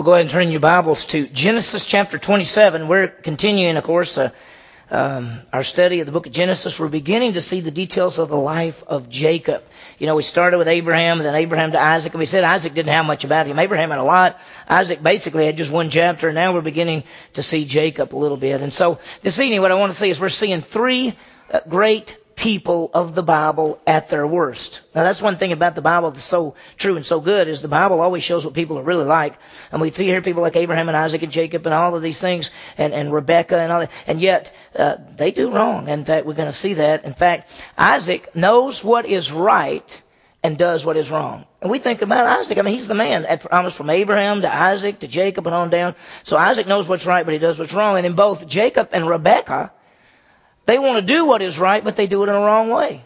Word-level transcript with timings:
We'll 0.00 0.06
go 0.06 0.12
ahead 0.14 0.22
and 0.22 0.30
turn 0.30 0.50
your 0.50 0.60
Bibles 0.60 1.04
to 1.08 1.26
Genesis 1.26 1.84
chapter 1.84 2.16
27. 2.16 2.88
We're 2.88 3.06
continuing, 3.08 3.76
of 3.76 3.84
course, 3.84 4.16
uh, 4.16 4.30
um, 4.90 5.30
our 5.52 5.62
study 5.62 6.00
of 6.00 6.06
the 6.06 6.12
book 6.12 6.24
of 6.24 6.32
Genesis. 6.32 6.80
We're 6.80 6.88
beginning 6.88 7.34
to 7.34 7.42
see 7.42 7.60
the 7.60 7.70
details 7.70 8.18
of 8.18 8.30
the 8.30 8.36
life 8.36 8.82
of 8.86 9.10
Jacob. 9.10 9.62
You 9.98 10.06
know, 10.06 10.16
we 10.16 10.22
started 10.22 10.56
with 10.56 10.68
Abraham, 10.68 11.18
then 11.18 11.34
Abraham 11.34 11.72
to 11.72 11.78
Isaac, 11.78 12.14
and 12.14 12.18
we 12.18 12.24
said 12.24 12.44
Isaac 12.44 12.72
didn't 12.72 12.94
have 12.94 13.04
much 13.04 13.24
about 13.24 13.46
him. 13.46 13.58
Abraham 13.58 13.90
had 13.90 13.98
a 13.98 14.02
lot. 14.02 14.40
Isaac 14.66 15.02
basically 15.02 15.44
had 15.44 15.58
just 15.58 15.70
one 15.70 15.90
chapter, 15.90 16.28
and 16.28 16.34
now 16.34 16.54
we're 16.54 16.62
beginning 16.62 17.02
to 17.34 17.42
see 17.42 17.66
Jacob 17.66 18.14
a 18.14 18.16
little 18.16 18.38
bit. 18.38 18.62
And 18.62 18.72
so 18.72 19.00
this 19.20 19.38
evening, 19.38 19.60
what 19.60 19.70
I 19.70 19.74
want 19.74 19.92
to 19.92 19.98
see 19.98 20.08
is 20.08 20.18
we're 20.18 20.30
seeing 20.30 20.62
three 20.62 21.14
uh, 21.52 21.60
great 21.68 22.16
people 22.40 22.90
of 22.94 23.14
the 23.14 23.22
Bible 23.22 23.78
at 23.86 24.08
their 24.08 24.26
worst. 24.26 24.80
Now 24.94 25.02
that's 25.02 25.20
one 25.20 25.36
thing 25.36 25.52
about 25.52 25.74
the 25.74 25.82
Bible 25.82 26.10
that's 26.10 26.24
so 26.24 26.54
true 26.78 26.96
and 26.96 27.04
so 27.04 27.20
good 27.20 27.48
is 27.48 27.60
the 27.60 27.68
Bible 27.68 28.00
always 28.00 28.22
shows 28.22 28.46
what 28.46 28.54
people 28.54 28.78
are 28.78 28.82
really 28.82 29.04
like. 29.04 29.34
And 29.70 29.82
we 29.82 29.90
hear 29.90 30.22
people 30.22 30.40
like 30.40 30.56
Abraham 30.56 30.88
and 30.88 30.96
Isaac 30.96 31.22
and 31.22 31.30
Jacob 31.30 31.66
and 31.66 31.74
all 31.74 31.94
of 31.94 32.00
these 32.00 32.18
things 32.18 32.50
and, 32.78 32.94
and 32.94 33.12
Rebecca 33.12 33.58
and 33.58 33.70
all 33.70 33.80
that. 33.80 33.90
And 34.06 34.22
yet, 34.22 34.54
uh, 34.74 34.96
they 35.16 35.32
do 35.32 35.50
wrong. 35.50 35.88
In 35.88 36.06
fact, 36.06 36.24
we're 36.24 36.32
going 36.32 36.48
to 36.48 36.54
see 36.54 36.74
that. 36.74 37.04
In 37.04 37.12
fact, 37.12 37.62
Isaac 37.76 38.34
knows 38.34 38.82
what 38.82 39.04
is 39.04 39.30
right 39.30 40.02
and 40.42 40.56
does 40.56 40.86
what 40.86 40.96
is 40.96 41.10
wrong. 41.10 41.44
And 41.60 41.70
we 41.70 41.78
think 41.78 42.00
about 42.00 42.26
Isaac. 42.26 42.56
I 42.56 42.62
mean, 42.62 42.72
he's 42.72 42.88
the 42.88 42.94
man. 42.94 43.26
At 43.26 43.52
almost 43.52 43.76
from 43.76 43.90
Abraham 43.90 44.40
to 44.40 44.54
Isaac 44.54 45.00
to 45.00 45.08
Jacob 45.08 45.46
and 45.46 45.54
on 45.54 45.68
down. 45.68 45.94
So 46.24 46.38
Isaac 46.38 46.66
knows 46.66 46.88
what's 46.88 47.04
right, 47.04 47.26
but 47.26 47.34
he 47.34 47.38
does 47.38 47.58
what's 47.58 47.74
wrong. 47.74 47.98
And 47.98 48.06
in 48.06 48.14
both 48.14 48.48
Jacob 48.48 48.88
and 48.92 49.06
Rebecca, 49.06 49.72
they 50.66 50.78
want 50.78 50.96
to 50.96 51.14
do 51.14 51.26
what 51.26 51.42
is 51.42 51.58
right, 51.58 51.82
but 51.82 51.96
they 51.96 52.06
do 52.06 52.22
it 52.22 52.28
in 52.28 52.34
the 52.34 52.40
wrong 52.40 52.70
way. 52.70 53.04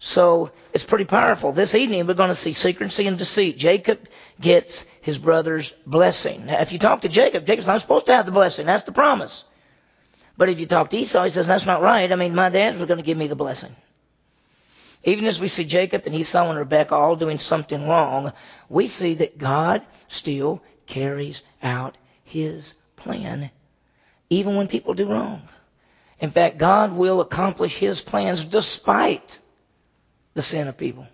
So 0.00 0.52
it's 0.72 0.84
pretty 0.84 1.04
powerful. 1.04 1.52
This 1.52 1.74
evening 1.74 2.06
we're 2.06 2.14
going 2.14 2.28
to 2.28 2.34
see 2.34 2.52
secrecy 2.52 3.06
and 3.06 3.18
deceit. 3.18 3.58
Jacob 3.58 4.08
gets 4.40 4.86
his 5.00 5.18
brother's 5.18 5.72
blessing. 5.86 6.46
Now, 6.46 6.60
if 6.60 6.72
you 6.72 6.78
talk 6.78 7.00
to 7.00 7.08
Jacob, 7.08 7.44
Jacob's 7.44 7.66
not 7.66 7.80
supposed 7.80 8.06
to 8.06 8.14
have 8.14 8.26
the 8.26 8.32
blessing. 8.32 8.66
That's 8.66 8.84
the 8.84 8.92
promise. 8.92 9.44
But 10.36 10.48
if 10.50 10.60
you 10.60 10.66
talk 10.66 10.90
to 10.90 10.96
Esau, 10.96 11.24
he 11.24 11.30
says, 11.30 11.48
that's 11.48 11.66
not 11.66 11.82
right. 11.82 12.10
I 12.12 12.14
mean, 12.14 12.34
my 12.34 12.48
dad 12.48 12.76
was 12.76 12.86
going 12.86 12.98
to 12.98 13.04
give 13.04 13.18
me 13.18 13.26
the 13.26 13.34
blessing. 13.34 13.74
Even 15.02 15.26
as 15.26 15.40
we 15.40 15.48
see 15.48 15.64
Jacob 15.64 16.04
and 16.06 16.14
Esau 16.14 16.48
and 16.48 16.58
Rebekah 16.58 16.94
all 16.94 17.16
doing 17.16 17.38
something 17.38 17.88
wrong, 17.88 18.32
we 18.68 18.86
see 18.86 19.14
that 19.14 19.36
God 19.36 19.84
still 20.06 20.62
carries 20.86 21.42
out 21.62 21.96
his 22.24 22.74
plan, 22.96 23.50
even 24.30 24.54
when 24.54 24.68
people 24.68 24.94
do 24.94 25.06
wrong. 25.06 25.42
In 26.20 26.30
fact, 26.30 26.58
God 26.58 26.92
will 26.92 27.20
accomplish 27.20 27.76
His 27.76 28.00
plans 28.00 28.44
despite 28.44 29.38
the 30.34 30.42
sin 30.42 30.68
of 30.68 30.76
people. 30.76 31.06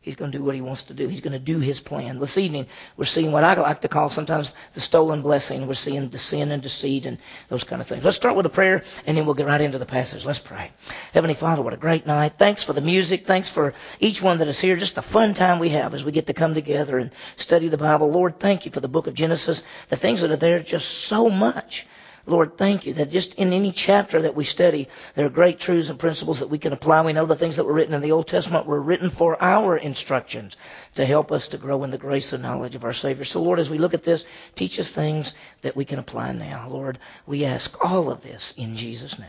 He's 0.00 0.16
going 0.16 0.32
to 0.32 0.38
do 0.38 0.44
what 0.44 0.54
He 0.54 0.60
wants 0.60 0.84
to 0.84 0.94
do. 0.94 1.06
He's 1.08 1.20
going 1.20 1.34
to 1.34 1.38
do 1.38 1.58
His 1.58 1.80
plan. 1.80 2.18
This 2.18 2.38
evening, 2.38 2.66
we're 2.96 3.04
seeing 3.04 3.30
what 3.30 3.44
I 3.44 3.52
like 3.54 3.82
to 3.82 3.88
call 3.88 4.08
sometimes 4.08 4.54
the 4.72 4.80
stolen 4.80 5.22
blessing. 5.22 5.66
We're 5.66 5.74
seeing 5.74 6.08
the 6.08 6.18
sin 6.18 6.50
and 6.50 6.62
deceit 6.62 7.04
and 7.04 7.18
those 7.48 7.64
kind 7.64 7.82
of 7.82 7.88
things. 7.88 8.04
Let's 8.04 8.16
start 8.16 8.34
with 8.36 8.46
a 8.46 8.50
prayer 8.50 8.84
and 9.06 9.16
then 9.16 9.26
we'll 9.26 9.34
get 9.34 9.46
right 9.46 9.60
into 9.60 9.76
the 9.76 9.84
passage. 9.84 10.24
Let's 10.24 10.38
pray. 10.38 10.70
Heavenly 11.12 11.34
Father, 11.34 11.60
what 11.60 11.74
a 11.74 11.78
great 11.78 12.06
night. 12.06 12.34
Thanks 12.38 12.62
for 12.62 12.72
the 12.72 12.80
music. 12.80 13.26
Thanks 13.26 13.50
for 13.50 13.74
each 14.00 14.22
one 14.22 14.38
that 14.38 14.48
is 14.48 14.60
here. 14.60 14.76
Just 14.76 14.96
a 14.96 15.02
fun 15.02 15.34
time 15.34 15.58
we 15.58 15.70
have 15.70 15.92
as 15.92 16.04
we 16.04 16.12
get 16.12 16.28
to 16.28 16.32
come 16.32 16.54
together 16.54 16.96
and 16.96 17.10
study 17.36 17.68
the 17.68 17.76
Bible. 17.76 18.10
Lord, 18.10 18.40
thank 18.40 18.64
you 18.64 18.72
for 18.72 18.80
the 18.80 18.88
book 18.88 19.08
of 19.08 19.14
Genesis. 19.14 19.62
The 19.88 19.96
things 19.96 20.20
that 20.20 20.30
are 20.30 20.36
there, 20.36 20.60
just 20.60 20.88
so 20.88 21.28
much. 21.28 21.86
Lord, 22.28 22.58
thank 22.58 22.84
you 22.84 22.94
that 22.94 23.10
just 23.10 23.34
in 23.34 23.52
any 23.52 23.72
chapter 23.72 24.22
that 24.22 24.34
we 24.34 24.44
study, 24.44 24.88
there 25.14 25.26
are 25.26 25.30
great 25.30 25.58
truths 25.58 25.88
and 25.88 25.98
principles 25.98 26.40
that 26.40 26.50
we 26.50 26.58
can 26.58 26.72
apply. 26.72 27.00
We 27.02 27.14
know 27.14 27.24
the 27.24 27.36
things 27.36 27.56
that 27.56 27.64
were 27.64 27.72
written 27.72 27.94
in 27.94 28.02
the 28.02 28.12
Old 28.12 28.28
Testament 28.28 28.66
were 28.66 28.80
written 28.80 29.08
for 29.08 29.42
our 29.42 29.76
instructions 29.76 30.56
to 30.96 31.06
help 31.06 31.32
us 31.32 31.48
to 31.48 31.58
grow 31.58 31.84
in 31.84 31.90
the 31.90 31.98
grace 31.98 32.32
and 32.32 32.42
knowledge 32.42 32.74
of 32.74 32.84
our 32.84 32.92
Savior. 32.92 33.24
So, 33.24 33.42
Lord, 33.42 33.58
as 33.58 33.70
we 33.70 33.78
look 33.78 33.94
at 33.94 34.04
this, 34.04 34.26
teach 34.54 34.78
us 34.78 34.90
things 34.90 35.34
that 35.62 35.74
we 35.74 35.86
can 35.86 35.98
apply 35.98 36.32
now. 36.32 36.68
Lord, 36.68 36.98
we 37.26 37.46
ask 37.46 37.82
all 37.82 38.10
of 38.10 38.22
this 38.22 38.52
in 38.56 38.76
Jesus' 38.76 39.18
name. 39.18 39.28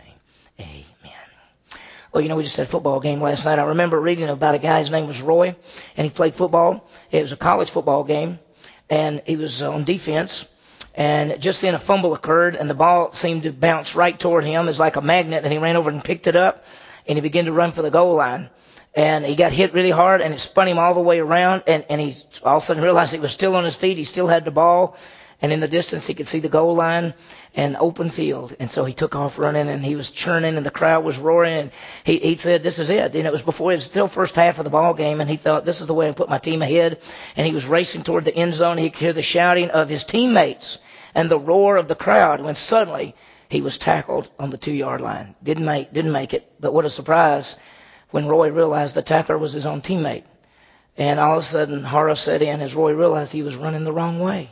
Amen. 0.60 1.16
Well, 2.12 2.22
you 2.22 2.30
know, 2.30 2.36
we 2.36 2.44
just 2.44 2.58
had 2.58 2.66
a 2.66 2.70
football 2.70 3.00
game 3.00 3.22
last 3.22 3.46
night. 3.46 3.60
I 3.60 3.64
remember 3.64 4.00
reading 4.00 4.28
about 4.28 4.56
a 4.56 4.60
guy, 4.60 4.80
his 4.80 4.90
name 4.90 5.08
was 5.08 5.22
Roy, 5.22 5.56
and 5.96 6.06
he 6.06 6.10
played 6.10 6.36
football. 6.36 6.90
It 7.12 7.22
was 7.22 7.32
a 7.32 7.38
college 7.38 7.70
football 7.70 8.04
game, 8.04 8.40
and 8.90 9.22
he 9.26 9.36
was 9.36 9.62
uh, 9.62 9.72
on 9.72 9.84
defense 9.84 10.46
and 11.00 11.42
just 11.42 11.62
then 11.62 11.76
a 11.76 11.80
fumble 11.80 12.14
occurred, 12.14 12.58
and 12.58 12.70
the 12.70 12.74
ball 12.74 13.14
seemed 13.14 13.44
to 13.44 13.54
bounce 13.54 13.96
right 13.96 14.20
toward 14.20 14.44
him 14.44 14.68
as 14.68 14.82
like 14.82 14.98
a 14.98 15.02
magnet, 15.02 15.46
and 15.46 15.54
he 15.54 15.58
ran 15.58 15.78
over 15.78 15.90
and 15.90 16.04
picked 16.04 16.28
it 16.28 16.36
up, 16.36 16.66
and 17.08 17.18
he 17.18 17.22
began 17.22 17.46
to 17.46 17.54
run 17.54 17.72
for 17.72 17.82
the 17.82 17.90
goal 17.90 18.16
line. 18.16 18.50
And 18.94 19.24
he 19.24 19.36
got 19.36 19.54
hit 19.54 19.74
really 19.74 19.92
hard, 19.92 20.20
and 20.20 20.34
it 20.34 20.42
spun 20.42 20.68
him 20.68 20.78
all 20.78 20.94
the 20.94 21.00
way 21.00 21.20
around, 21.22 21.64
and, 21.68 21.86
and 21.90 22.02
he 22.02 22.18
all 22.44 22.58
of 22.58 22.64
a 22.64 22.66
sudden 22.66 22.84
realized 22.84 23.14
he 23.14 23.20
was 23.20 23.32
still 23.32 23.56
on 23.56 23.64
his 23.64 23.78
feet. 23.78 23.98
He 23.98 24.04
still 24.04 24.28
had 24.28 24.44
the 24.44 24.52
ball, 24.52 24.98
and 25.42 25.54
in 25.54 25.62
the 25.62 25.70
distance 25.70 26.06
he 26.06 26.14
could 26.14 26.28
see 26.28 26.40
the 26.40 26.50
goal 26.50 26.76
line 26.76 27.14
and 27.56 27.78
open 27.78 28.10
field. 28.10 28.54
And 28.60 28.70
so 28.70 28.84
he 28.84 28.92
took 28.92 29.16
off 29.16 29.40
running, 29.40 29.70
and 29.70 29.86
he 29.86 29.96
was 29.96 30.10
churning, 30.10 30.58
and 30.58 30.66
the 30.66 30.70
crowd 30.70 31.06
was 31.06 31.18
roaring, 31.18 31.54
and 31.54 31.72
he, 32.04 32.20
he 32.20 32.36
said, 32.36 32.62
this 32.62 32.78
is 32.78 32.90
it. 32.90 33.16
And 33.16 33.26
it 33.26 33.32
was 33.32 33.42
before, 33.42 33.72
it 33.72 33.76
was 33.76 33.86
still 33.86 34.10
first 34.10 34.36
half 34.36 34.58
of 34.58 34.66
the 34.66 34.70
ball 34.70 34.94
game, 34.94 35.22
and 35.22 35.30
he 35.30 35.38
thought, 35.38 35.64
this 35.64 35.80
is 35.80 35.88
the 35.88 35.94
way 35.94 36.10
I 36.10 36.12
put 36.12 36.28
my 36.28 36.40
team 36.40 36.62
ahead. 36.62 37.02
And 37.38 37.48
he 37.48 37.54
was 37.54 37.66
racing 37.66 38.04
toward 38.04 38.26
the 38.26 38.36
end 38.36 38.54
zone. 38.54 38.78
He 38.78 38.90
could 38.90 39.00
hear 39.00 39.14
the 39.14 39.22
shouting 39.22 39.70
of 39.70 39.88
his 39.88 40.04
teammates 40.04 40.80
and 41.16 41.30
the 41.30 41.40
roar 41.40 41.78
of 41.78 41.88
the 41.88 41.96
crowd 41.96 42.42
when 42.42 42.56
suddenly 42.56 43.16
he 43.50 43.62
was 43.62 43.78
tackled 43.78 44.30
on 44.40 44.50
the 44.52 44.58
two 44.58 44.74
yard 44.74 45.02
line. 45.02 45.36
Didn't 45.44 45.66
make, 45.66 45.92
didn't 45.92 46.12
make 46.12 46.34
it, 46.34 46.52
but 46.60 46.74
what 46.74 46.86
a 46.86 46.90
surprise 46.90 47.56
when 48.12 48.28
Roy 48.28 48.50
realized 48.50 48.96
the 48.96 49.02
tackler 49.02 49.38
was 49.38 49.54
his 49.54 49.66
own 49.66 49.82
teammate. 49.82 50.24
And 50.98 51.20
all 51.20 51.38
of 51.38 51.44
a 51.44 51.46
sudden 51.46 51.84
horror 51.84 52.16
set 52.16 52.42
in 52.42 52.62
as 52.62 52.76
Roy 52.76 52.92
realized 52.92 53.32
he 53.32 53.44
was 53.44 53.56
running 53.56 53.84
the 53.84 53.94
wrong 53.94 54.20
way. 54.20 54.50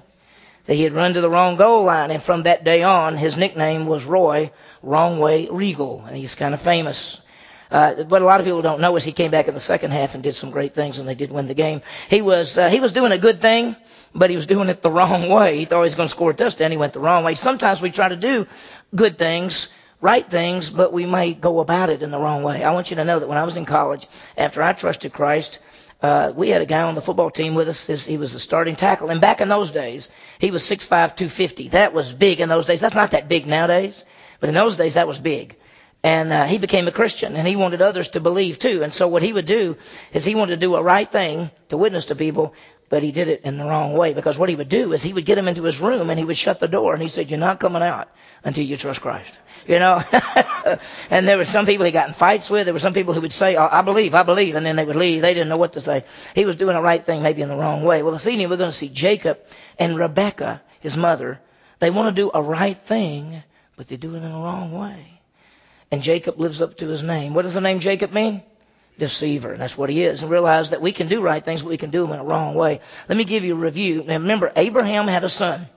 That 0.66 0.76
he 0.76 0.84
had 0.84 0.94
run 0.94 1.14
to 1.14 1.22
the 1.22 1.30
wrong 1.30 1.56
goal 1.56 1.84
line 1.84 2.12
and 2.12 2.22
from 2.22 2.44
that 2.44 2.64
day 2.64 2.84
on 2.84 3.16
his 3.16 3.38
nickname 3.38 3.86
was 3.86 4.06
Roy 4.06 4.52
Wrong 4.82 5.20
Way 5.20 5.48
Regal. 5.50 6.04
And 6.08 6.16
he's 6.18 6.36
kind 6.36 6.54
of 6.54 6.62
famous 6.62 7.22
uh, 7.70 7.96
what 7.96 8.22
a 8.22 8.26
lot 8.26 8.40
of 8.40 8.46
people 8.46 8.62
don't 8.62 8.80
know 8.80 8.96
is 8.96 9.04
he 9.04 9.12
came 9.12 9.32
back 9.32 9.48
in 9.48 9.54
the 9.54 9.60
second 9.60 9.92
half 9.92 10.14
and 10.14 10.24
did 10.24 10.36
some 10.36 10.52
great 10.52 10.74
things, 10.74 11.00
and 11.00 11.08
they 11.08 11.16
did 11.16 11.32
win 11.32 11.48
the 11.48 11.54
game. 11.54 11.82
He 12.10 12.22
was 12.22 12.58
uh, 12.58 12.70
he 12.70 12.80
was 12.80 12.92
doing 12.92 13.12
a 13.12 13.18
good 13.18 13.42
thing, 13.42 13.76
but 14.16 14.30
he 14.30 14.36
was 14.36 14.46
doing 14.46 14.70
it 14.70 14.82
the 14.82 14.92
wrong 14.98 15.30
way. 15.30 15.58
He 15.58 15.66
thought 15.66 15.82
he 15.82 15.86
was 15.86 15.96
going 15.96 16.08
to 16.08 16.14
score 16.14 16.32
a 16.32 16.34
touchdown. 16.34 16.72
He 16.72 16.78
went 16.78 16.94
the 16.94 17.00
wrong 17.00 17.24
way. 17.24 17.36
Sometimes 17.36 17.82
we 17.82 17.92
try 17.92 18.08
to 18.10 18.16
do 18.16 18.48
good 18.96 19.18
things, 19.18 19.68
right 20.02 20.30
things, 20.30 20.70
but 20.70 20.94
we 20.94 21.06
may 21.06 21.34
go 21.34 21.60
about 21.60 21.90
it 21.90 22.04
in 22.04 22.12
the 22.12 22.20
wrong 22.20 22.44
way. 22.44 22.64
I 22.64 22.72
want 22.72 22.90
you 22.90 22.96
to 22.98 23.04
know 23.04 23.20
that 23.20 23.28
when 23.28 23.38
I 23.38 23.44
was 23.44 23.58
in 23.58 23.66
college, 23.66 24.08
after 24.38 24.64
I 24.64 24.74
trusted 24.74 25.12
Christ, 25.12 25.60
uh, 26.02 26.32
we 26.36 26.50
had 26.50 26.62
a 26.62 26.66
guy 26.66 26.84
on 26.84 26.96
the 26.96 27.02
football 27.02 27.32
team 27.32 27.56
with 27.56 27.68
us. 27.68 27.86
His, 27.86 28.06
he 28.06 28.18
was 28.18 28.32
the 28.34 28.40
starting 28.40 28.76
tackle, 28.76 29.10
and 29.10 29.20
back 29.20 29.42
in 29.42 29.50
those 29.50 29.72
days, 29.72 30.10
he 30.40 30.52
was 30.52 30.64
6'5", 30.64 30.88
250. 30.88 31.70
That 31.70 31.94
was 31.94 32.14
big 32.14 32.40
in 32.40 32.50
those 32.50 32.66
days. 32.68 32.82
That's 32.82 32.96
not 32.96 33.12
that 33.12 33.28
big 33.28 33.48
nowadays, 33.48 34.06
but 34.40 34.50
in 34.50 34.56
those 34.56 34.78
days 34.78 34.94
that 34.94 35.08
was 35.08 35.20
big. 35.20 35.56
And 36.04 36.32
uh, 36.32 36.46
he 36.46 36.58
became 36.58 36.88
a 36.88 36.92
Christian, 36.92 37.36
and 37.36 37.48
he 37.48 37.56
wanted 37.56 37.82
others 37.82 38.10
to 38.10 38.20
believe 38.20 38.60
too. 38.60 38.84
And 38.84 38.94
so 38.94 39.08
what 39.08 39.24
he 39.24 39.34
would 39.34 39.48
do 39.48 39.78
is 40.14 40.24
he 40.24 40.36
wanted 40.36 40.52
to 40.52 40.66
do 40.66 40.76
a 40.76 40.82
right 40.84 41.12
thing 41.12 41.50
to 41.70 41.78
witness 41.78 42.06
to 42.06 42.16
people, 42.16 42.54
but 42.88 43.04
he 43.04 43.12
did 43.12 43.28
it 43.28 43.42
in 43.44 43.58
the 43.58 43.66
wrong 43.66 43.94
way. 43.94 44.14
Because 44.14 44.38
what 44.38 44.48
he 44.48 44.56
would 44.56 44.70
do 44.70 44.94
is 44.94 45.02
he 45.02 45.12
would 45.12 45.26
get 45.26 45.36
them 45.36 45.48
into 45.48 45.64
his 45.64 45.80
room, 45.80 46.10
and 46.10 46.20
he 46.20 46.24
would 46.24 46.38
shut 46.38 46.60
the 46.60 46.68
door, 46.68 46.94
and 46.94 47.02
he 47.02 47.10
said, 47.10 47.32
"You're 47.32 47.40
not 47.40 47.60
coming 47.60 47.82
out 47.82 48.10
until 48.44 48.64
you 48.64 48.78
trust 48.78 49.02
Christ." 49.02 49.34
You 49.68 49.80
know. 49.80 50.02
and 51.10 51.28
there 51.28 51.38
were 51.38 51.46
some 51.46 51.66
people 51.66 51.86
he 51.86 51.92
got 51.92 52.08
in 52.08 52.14
fights 52.14 52.50
with. 52.50 52.66
There 52.66 52.76
were 52.76 52.80
some 52.80 52.94
people 52.94 53.16
who 53.16 53.22
would 53.22 53.34
say, 53.34 53.58
"I 53.58 53.82
believe, 53.82 54.14
I 54.14 54.24
believe," 54.24 54.56
and 54.56 54.66
then 54.66 54.76
they 54.76 54.86
would 54.86 54.96
leave. 54.96 55.24
They 55.24 55.34
didn't 55.34 55.50
know 55.50 55.58
what 55.58 55.74
to 55.74 55.82
say. 55.82 56.06
He 56.36 56.46
was 56.46 56.58
doing 56.58 56.76
the 56.76 56.82
right 56.82 57.04
thing, 57.04 57.24
maybe 57.24 57.42
in 57.42 57.50
the 57.50 57.58
wrong 57.58 57.84
way. 57.84 58.04
Well, 58.04 58.14
this 58.14 58.28
evening 58.28 58.50
we're 58.50 58.58
going 58.58 58.72
to 58.72 58.78
see 58.78 58.90
Jacob 58.90 59.40
and 59.80 59.98
Rebekah, 59.98 60.62
his 60.80 60.96
mother. 60.96 61.42
They 61.80 61.90
want 61.90 62.16
to 62.16 62.22
do 62.22 62.32
a 62.34 62.42
right 62.42 62.80
thing, 62.80 63.44
but 63.76 63.88
they 63.88 63.98
do 63.98 64.14
it 64.14 64.18
in 64.18 64.24
the 64.24 64.30
wrong 64.30 64.72
way. 64.72 65.17
And 65.92 66.02
Jacob 66.02 66.40
lives 66.40 66.62
up 66.62 66.78
to 66.78 66.88
his 66.88 67.04
name. 67.04 67.34
What 67.34 67.44
does 67.44 67.54
the 67.54 67.62
name 67.62 67.80
Jacob 67.80 68.12
mean? 68.12 68.44
Deceiver. 69.00 69.56
That's 69.58 69.78
what 69.78 69.90
he 69.90 70.04
is. 70.04 70.22
And 70.22 70.32
realize 70.32 70.72
that 70.72 70.82
we 70.82 70.92
can 70.92 71.08
do 71.08 71.22
right 71.22 71.44
things, 71.44 71.62
but 71.62 71.70
we 71.70 71.78
can 71.78 71.92
do 71.92 72.02
them 72.04 72.14
in 72.14 72.20
a 72.20 72.24
wrong 72.24 72.56
way. 72.56 72.82
Let 73.08 73.18
me 73.18 73.24
give 73.24 73.44
you 73.44 73.54
a 73.54 73.60
review. 73.60 74.04
Now 74.04 74.16
remember, 74.16 74.52
Abraham 74.56 75.08
had 75.08 75.24
a 75.24 75.30
son. 75.30 75.68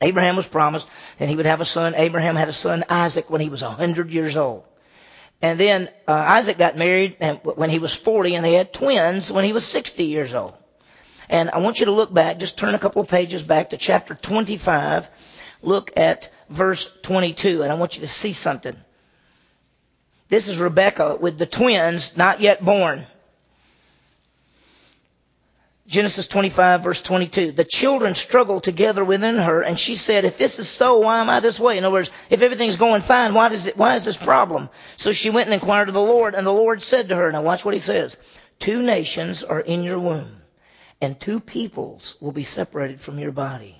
Abraham 0.00 0.36
was 0.36 0.48
promised 0.48 0.88
and 1.18 1.28
he 1.28 1.36
would 1.36 1.46
have 1.46 1.60
a 1.60 1.66
son. 1.66 1.94
Abraham 1.94 2.34
had 2.34 2.48
a 2.48 2.54
son, 2.54 2.84
Isaac, 2.88 3.28
when 3.28 3.40
he 3.40 3.50
was 3.50 3.62
a 3.62 3.70
hundred 3.70 4.10
years 4.10 4.36
old. 4.36 4.64
And 5.42 5.58
then 5.58 5.88
uh, 6.08 6.12
Isaac 6.12 6.58
got 6.58 6.76
married 6.76 7.16
and, 7.20 7.40
when 7.42 7.70
he 7.70 7.78
was 7.78 7.94
40 7.94 8.34
and 8.34 8.44
they 8.44 8.54
had 8.54 8.72
twins 8.72 9.30
when 9.30 9.44
he 9.44 9.52
was 9.52 9.64
60 9.64 10.04
years 10.04 10.34
old. 10.34 10.54
And 11.28 11.50
I 11.50 11.58
want 11.58 11.80
you 11.80 11.86
to 11.86 11.92
look 11.92 12.12
back, 12.12 12.38
just 12.38 12.58
turn 12.58 12.74
a 12.74 12.78
couple 12.78 13.02
of 13.02 13.08
pages 13.08 13.42
back 13.42 13.70
to 13.70 13.76
chapter 13.76 14.14
25. 14.14 15.08
Look 15.62 15.92
at 15.96 16.32
verse 16.48 16.90
22 17.02 17.62
and 17.62 17.70
I 17.70 17.74
want 17.74 17.96
you 17.96 18.02
to 18.02 18.08
see 18.08 18.32
something. 18.32 18.76
This 20.30 20.48
is 20.48 20.58
Rebecca 20.58 21.16
with 21.16 21.38
the 21.38 21.44
twins 21.44 22.16
not 22.16 22.40
yet 22.40 22.64
born. 22.64 23.04
Genesis 25.88 26.28
25 26.28 26.84
verse 26.84 27.02
22. 27.02 27.50
The 27.50 27.64
children 27.64 28.14
struggled 28.14 28.62
together 28.62 29.04
within 29.04 29.36
her 29.38 29.60
and 29.60 29.76
she 29.76 29.96
said, 29.96 30.24
if 30.24 30.38
this 30.38 30.60
is 30.60 30.68
so, 30.68 30.98
why 30.98 31.20
am 31.20 31.28
I 31.28 31.40
this 31.40 31.58
way? 31.58 31.78
In 31.78 31.84
other 31.84 31.92
words, 31.92 32.12
if 32.30 32.42
everything's 32.42 32.76
going 32.76 33.02
fine, 33.02 33.34
why 33.34 33.48
does 33.48 33.66
it, 33.66 33.76
why 33.76 33.96
is 33.96 34.04
this 34.04 34.16
problem? 34.16 34.70
So 34.96 35.10
she 35.10 35.30
went 35.30 35.48
and 35.48 35.54
inquired 35.54 35.88
of 35.88 35.94
the 35.94 36.00
Lord 36.00 36.36
and 36.36 36.46
the 36.46 36.52
Lord 36.52 36.80
said 36.80 37.08
to 37.08 37.16
her, 37.16 37.32
now 37.32 37.42
watch 37.42 37.64
what 37.64 37.74
he 37.74 37.80
says, 37.80 38.16
two 38.60 38.82
nations 38.82 39.42
are 39.42 39.58
in 39.58 39.82
your 39.82 39.98
womb 39.98 40.42
and 41.00 41.18
two 41.18 41.40
peoples 41.40 42.14
will 42.20 42.30
be 42.30 42.44
separated 42.44 43.00
from 43.00 43.18
your 43.18 43.32
body. 43.32 43.79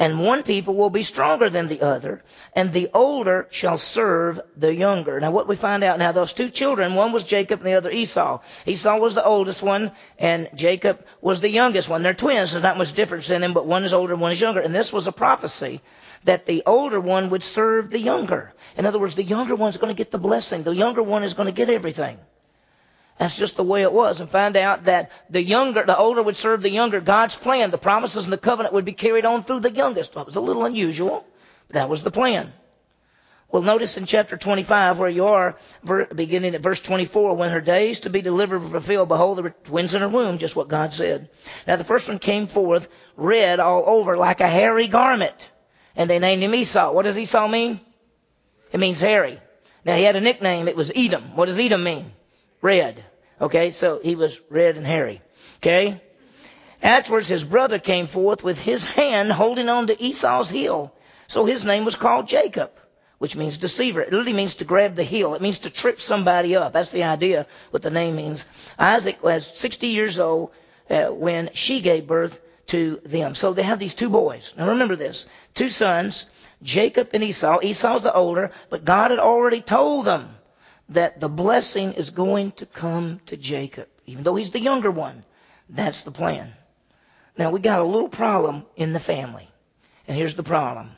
And 0.00 0.24
one 0.24 0.44
people 0.44 0.74
will 0.74 0.90
be 0.90 1.02
stronger 1.02 1.50
than 1.50 1.66
the 1.66 1.82
other, 1.82 2.22
and 2.54 2.72
the 2.72 2.88
older 2.94 3.48
shall 3.50 3.78
serve 3.78 4.40
the 4.56 4.72
younger. 4.72 5.18
Now 5.18 5.32
what 5.32 5.48
we 5.48 5.56
find 5.56 5.82
out 5.82 5.98
now, 5.98 6.12
those 6.12 6.32
two 6.32 6.50
children, 6.50 6.94
one 6.94 7.10
was 7.10 7.24
Jacob 7.24 7.60
and 7.60 7.66
the 7.66 7.74
other 7.74 7.90
Esau. 7.90 8.38
Esau 8.64 8.96
was 8.98 9.16
the 9.16 9.24
oldest 9.24 9.60
one, 9.60 9.90
and 10.16 10.48
Jacob 10.54 11.04
was 11.20 11.40
the 11.40 11.50
youngest 11.50 11.88
one. 11.88 12.04
They're 12.04 12.14
twins, 12.14 12.52
there's 12.52 12.62
not 12.62 12.78
much 12.78 12.92
difference 12.92 13.28
in 13.30 13.40
them, 13.40 13.54
but 13.54 13.66
one 13.66 13.82
is 13.82 13.92
older 13.92 14.12
and 14.12 14.22
one 14.22 14.30
is 14.30 14.40
younger. 14.40 14.60
And 14.60 14.72
this 14.72 14.92
was 14.92 15.08
a 15.08 15.12
prophecy 15.12 15.80
that 16.24 16.46
the 16.46 16.62
older 16.64 17.00
one 17.00 17.30
would 17.30 17.42
serve 17.42 17.90
the 17.90 17.98
younger. 17.98 18.52
In 18.76 18.86
other 18.86 19.00
words, 19.00 19.16
the 19.16 19.24
younger 19.24 19.56
one's 19.56 19.78
going 19.78 19.92
to 19.92 19.98
get 19.98 20.12
the 20.12 20.18
blessing. 20.18 20.62
The 20.62 20.76
younger 20.76 21.02
one 21.02 21.24
is 21.24 21.34
going 21.34 21.46
to 21.46 21.52
get 21.52 21.70
everything. 21.70 22.18
That's 23.18 23.36
just 23.36 23.56
the 23.56 23.64
way 23.64 23.82
it 23.82 23.92
was. 23.92 24.20
And 24.20 24.30
find 24.30 24.56
out 24.56 24.84
that 24.84 25.10
the 25.28 25.42
younger, 25.42 25.84
the 25.84 25.96
older 25.96 26.22
would 26.22 26.36
serve 26.36 26.62
the 26.62 26.70
younger. 26.70 27.00
God's 27.00 27.36
plan, 27.36 27.70
the 27.70 27.78
promises 27.78 28.24
and 28.24 28.32
the 28.32 28.38
covenant 28.38 28.74
would 28.74 28.84
be 28.84 28.92
carried 28.92 29.24
on 29.24 29.42
through 29.42 29.60
the 29.60 29.72
youngest. 29.72 30.14
That 30.14 30.26
was 30.26 30.36
a 30.36 30.40
little 30.40 30.64
unusual. 30.64 31.26
But 31.66 31.74
That 31.74 31.88
was 31.88 32.04
the 32.04 32.12
plan. 32.12 32.52
Well, 33.50 33.62
notice 33.62 33.96
in 33.96 34.04
chapter 34.04 34.36
25 34.36 34.98
where 34.98 35.08
you 35.08 35.26
are, 35.26 35.56
beginning 36.14 36.54
at 36.54 36.60
verse 36.60 36.80
24, 36.80 37.34
when 37.34 37.50
her 37.50 37.62
days 37.62 38.00
to 38.00 38.10
be 38.10 38.20
delivered 38.20 38.62
were 38.62 38.68
fulfilled, 38.68 39.08
behold, 39.08 39.38
there 39.38 39.44
were 39.44 39.54
twins 39.64 39.94
in 39.94 40.02
her 40.02 40.08
womb, 40.08 40.36
just 40.36 40.54
what 40.54 40.68
God 40.68 40.92
said. 40.92 41.30
Now 41.66 41.76
the 41.76 41.84
first 41.84 42.08
one 42.08 42.18
came 42.18 42.46
forth 42.46 42.88
red 43.16 43.58
all 43.58 43.84
over 43.86 44.18
like 44.18 44.42
a 44.42 44.48
hairy 44.48 44.86
garment. 44.86 45.50
And 45.96 46.10
they 46.10 46.18
named 46.18 46.42
him 46.42 46.54
Esau. 46.54 46.92
What 46.92 47.04
does 47.04 47.18
Esau 47.18 47.48
mean? 47.48 47.80
It 48.70 48.80
means 48.80 49.00
hairy. 49.00 49.40
Now 49.84 49.96
he 49.96 50.02
had 50.02 50.16
a 50.16 50.20
nickname. 50.20 50.68
It 50.68 50.76
was 50.76 50.92
Edom. 50.94 51.34
What 51.34 51.46
does 51.46 51.58
Edom 51.58 51.82
mean? 51.82 52.12
Red. 52.60 53.02
Okay, 53.40 53.70
so 53.70 54.00
he 54.02 54.16
was 54.16 54.40
red 54.50 54.76
and 54.76 54.86
hairy. 54.86 55.20
Okay? 55.58 56.00
Afterwards, 56.82 57.28
his 57.28 57.44
brother 57.44 57.78
came 57.78 58.06
forth 58.06 58.42
with 58.42 58.58
his 58.58 58.84
hand 58.84 59.32
holding 59.32 59.68
on 59.68 59.88
to 59.88 60.02
Esau's 60.02 60.50
heel. 60.50 60.92
So 61.26 61.44
his 61.44 61.64
name 61.64 61.84
was 61.84 61.96
called 61.96 62.28
Jacob, 62.28 62.70
which 63.18 63.36
means 63.36 63.58
deceiver. 63.58 64.00
It 64.00 64.10
literally 64.10 64.32
means 64.32 64.56
to 64.56 64.64
grab 64.64 64.94
the 64.94 65.04
heel. 65.04 65.34
It 65.34 65.42
means 65.42 65.60
to 65.60 65.70
trip 65.70 66.00
somebody 66.00 66.56
up. 66.56 66.72
That's 66.72 66.90
the 66.90 67.04
idea 67.04 67.46
what 67.70 67.82
the 67.82 67.90
name 67.90 68.16
means. 68.16 68.44
Isaac 68.78 69.22
was 69.22 69.46
60 69.58 69.88
years 69.88 70.18
old 70.18 70.50
uh, 70.88 71.06
when 71.06 71.50
she 71.52 71.80
gave 71.80 72.06
birth 72.06 72.40
to 72.68 73.00
them. 73.04 73.34
So 73.34 73.52
they 73.52 73.62
have 73.62 73.78
these 73.78 73.94
two 73.94 74.10
boys. 74.10 74.52
Now 74.56 74.68
remember 74.70 74.96
this. 74.96 75.26
Two 75.54 75.68
sons, 75.68 76.26
Jacob 76.62 77.10
and 77.12 77.22
Esau. 77.22 77.60
Esau's 77.62 78.02
the 78.02 78.12
older, 78.12 78.52
but 78.70 78.84
God 78.84 79.10
had 79.10 79.20
already 79.20 79.60
told 79.60 80.04
them 80.04 80.28
that 80.90 81.20
the 81.20 81.28
blessing 81.28 81.92
is 81.94 82.10
going 82.10 82.52
to 82.52 82.66
come 82.66 83.20
to 83.26 83.36
Jacob, 83.36 83.88
even 84.06 84.24
though 84.24 84.36
he's 84.36 84.52
the 84.52 84.60
younger 84.60 84.90
one. 84.90 85.24
That's 85.68 86.02
the 86.02 86.10
plan. 86.10 86.52
Now 87.36 87.50
we 87.50 87.60
got 87.60 87.80
a 87.80 87.84
little 87.84 88.08
problem 88.08 88.64
in 88.76 88.92
the 88.92 89.00
family. 89.00 89.48
And 90.06 90.16
here's 90.16 90.34
the 90.34 90.42
problem. 90.42 90.90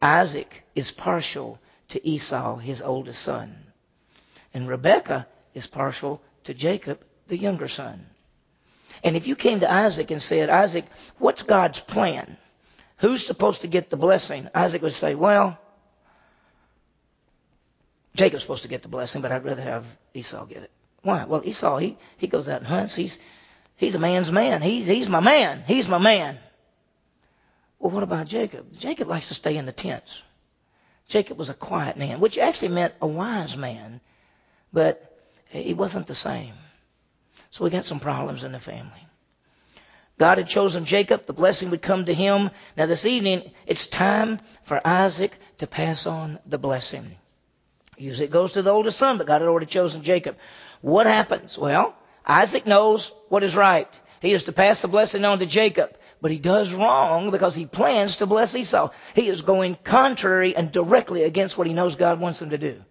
Isaac 0.00 0.62
is 0.74 0.90
partial 0.90 1.58
to 1.88 2.06
Esau, 2.06 2.56
his 2.56 2.82
oldest 2.82 3.22
son. 3.22 3.56
And 4.52 4.68
Rebekah 4.68 5.26
is 5.54 5.66
partial 5.66 6.20
to 6.44 6.54
Jacob, 6.54 7.00
the 7.28 7.38
younger 7.38 7.68
son. 7.68 8.06
And 9.02 9.16
if 9.16 9.26
you 9.26 9.36
came 9.36 9.60
to 9.60 9.72
Isaac 9.72 10.10
and 10.10 10.20
said, 10.20 10.50
Isaac, 10.50 10.84
what's 11.18 11.42
God's 11.42 11.80
plan? 11.80 12.36
Who's 12.98 13.26
supposed 13.26 13.62
to 13.62 13.68
get 13.68 13.90
the 13.90 13.96
blessing? 13.96 14.48
Isaac 14.54 14.82
would 14.82 14.92
say, 14.92 15.14
well, 15.14 15.58
Jacob's 18.14 18.42
supposed 18.42 18.62
to 18.62 18.68
get 18.68 18.82
the 18.82 18.88
blessing, 18.88 19.22
but 19.22 19.32
I'd 19.32 19.44
rather 19.44 19.62
have 19.62 19.86
Esau 20.14 20.44
get 20.44 20.64
it. 20.64 20.70
Why? 21.02 21.24
Well, 21.24 21.42
Esau, 21.44 21.78
he, 21.78 21.96
he 22.18 22.26
goes 22.26 22.48
out 22.48 22.58
and 22.58 22.66
hunts. 22.66 22.94
He's, 22.94 23.18
he's 23.76 23.94
a 23.94 23.98
man's 23.98 24.30
man. 24.30 24.62
He's, 24.62 24.86
he's 24.86 25.08
my 25.08 25.20
man. 25.20 25.64
He's 25.66 25.88
my 25.88 25.98
man. 25.98 26.38
Well, 27.78 27.90
what 27.90 28.02
about 28.02 28.28
Jacob? 28.28 28.78
Jacob 28.78 29.08
likes 29.08 29.28
to 29.28 29.34
stay 29.34 29.56
in 29.56 29.66
the 29.66 29.72
tents. 29.72 30.22
Jacob 31.08 31.38
was 31.38 31.50
a 31.50 31.54
quiet 31.54 31.96
man, 31.96 32.20
which 32.20 32.38
actually 32.38 32.68
meant 32.68 32.94
a 33.00 33.06
wise 33.06 33.56
man, 33.56 34.00
but 34.72 35.18
he 35.50 35.74
wasn't 35.74 36.06
the 36.06 36.14
same. 36.14 36.54
So 37.50 37.64
we 37.64 37.70
got 37.70 37.84
some 37.84 38.00
problems 38.00 38.44
in 38.44 38.52
the 38.52 38.60
family. 38.60 39.06
God 40.18 40.38
had 40.38 40.46
chosen 40.46 40.84
Jacob. 40.84 41.26
The 41.26 41.32
blessing 41.32 41.70
would 41.70 41.82
come 41.82 42.04
to 42.04 42.14
him. 42.14 42.50
Now 42.76 42.86
this 42.86 43.04
evening, 43.04 43.50
it's 43.66 43.86
time 43.88 44.38
for 44.62 44.80
Isaac 44.86 45.36
to 45.58 45.66
pass 45.66 46.06
on 46.06 46.38
the 46.46 46.58
blessing. 46.58 47.16
Usually 47.96 48.26
it 48.26 48.30
goes 48.30 48.52
to 48.52 48.62
the 48.62 48.70
oldest 48.70 48.98
son, 48.98 49.18
but 49.18 49.26
God 49.26 49.40
had 49.40 49.48
already 49.48 49.66
chosen 49.66 50.02
Jacob. 50.02 50.36
What 50.80 51.06
happens? 51.06 51.58
Well, 51.58 51.94
Isaac 52.26 52.66
knows 52.66 53.12
what 53.28 53.44
is 53.44 53.54
right. 53.54 53.88
He 54.20 54.32
is 54.32 54.44
to 54.44 54.52
pass 54.52 54.80
the 54.80 54.88
blessing 54.88 55.24
on 55.24 55.40
to 55.40 55.46
Jacob, 55.46 55.96
but 56.20 56.30
he 56.30 56.38
does 56.38 56.72
wrong 56.72 57.30
because 57.30 57.54
he 57.54 57.66
plans 57.66 58.18
to 58.18 58.26
bless 58.26 58.54
Esau. 58.54 58.90
He 59.14 59.28
is 59.28 59.42
going 59.42 59.76
contrary 59.82 60.54
and 60.56 60.70
directly 60.70 61.24
against 61.24 61.58
what 61.58 61.66
he 61.66 61.72
knows 61.72 61.96
God 61.96 62.20
wants 62.20 62.40
him 62.40 62.50
to 62.50 62.58
do. 62.58 62.82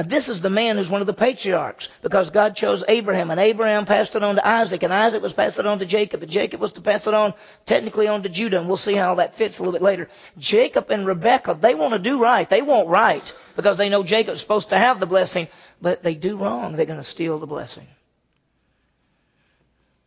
Now 0.00 0.06
this 0.06 0.30
is 0.30 0.40
the 0.40 0.48
man 0.48 0.78
who's 0.78 0.88
one 0.88 1.02
of 1.02 1.06
the 1.06 1.12
patriarchs 1.12 1.90
because 2.00 2.30
God 2.30 2.56
chose 2.56 2.82
Abraham 2.88 3.30
and 3.30 3.38
Abraham 3.38 3.84
passed 3.84 4.16
it 4.16 4.22
on 4.22 4.36
to 4.36 4.48
Isaac 4.48 4.82
and 4.82 4.94
Isaac 4.94 5.20
was 5.20 5.34
passed 5.34 5.58
it 5.58 5.66
on 5.66 5.78
to 5.78 5.84
Jacob 5.84 6.22
and 6.22 6.32
Jacob 6.32 6.58
was 6.58 6.72
to 6.72 6.80
pass 6.80 7.06
it 7.06 7.12
on 7.12 7.34
technically 7.66 8.08
on 8.08 8.22
to 8.22 8.30
Judah 8.30 8.58
and 8.58 8.66
we'll 8.66 8.78
see 8.78 8.94
how 8.94 9.16
that 9.16 9.34
fits 9.34 9.58
a 9.58 9.62
little 9.62 9.74
bit 9.74 9.82
later. 9.82 10.08
Jacob 10.38 10.90
and 10.90 11.06
Rebekah, 11.06 11.58
they 11.60 11.74
want 11.74 11.92
to 11.92 11.98
do 11.98 12.18
right. 12.18 12.48
They 12.48 12.62
want 12.62 12.88
right 12.88 13.34
because 13.56 13.76
they 13.76 13.90
know 13.90 14.02
Jacob's 14.02 14.40
supposed 14.40 14.70
to 14.70 14.78
have 14.78 15.00
the 15.00 15.04
blessing, 15.04 15.48
but 15.82 16.02
they 16.02 16.14
do 16.14 16.38
wrong. 16.38 16.76
They're 16.76 16.86
going 16.86 16.98
to 16.98 17.04
steal 17.04 17.38
the 17.38 17.46
blessing. 17.46 17.86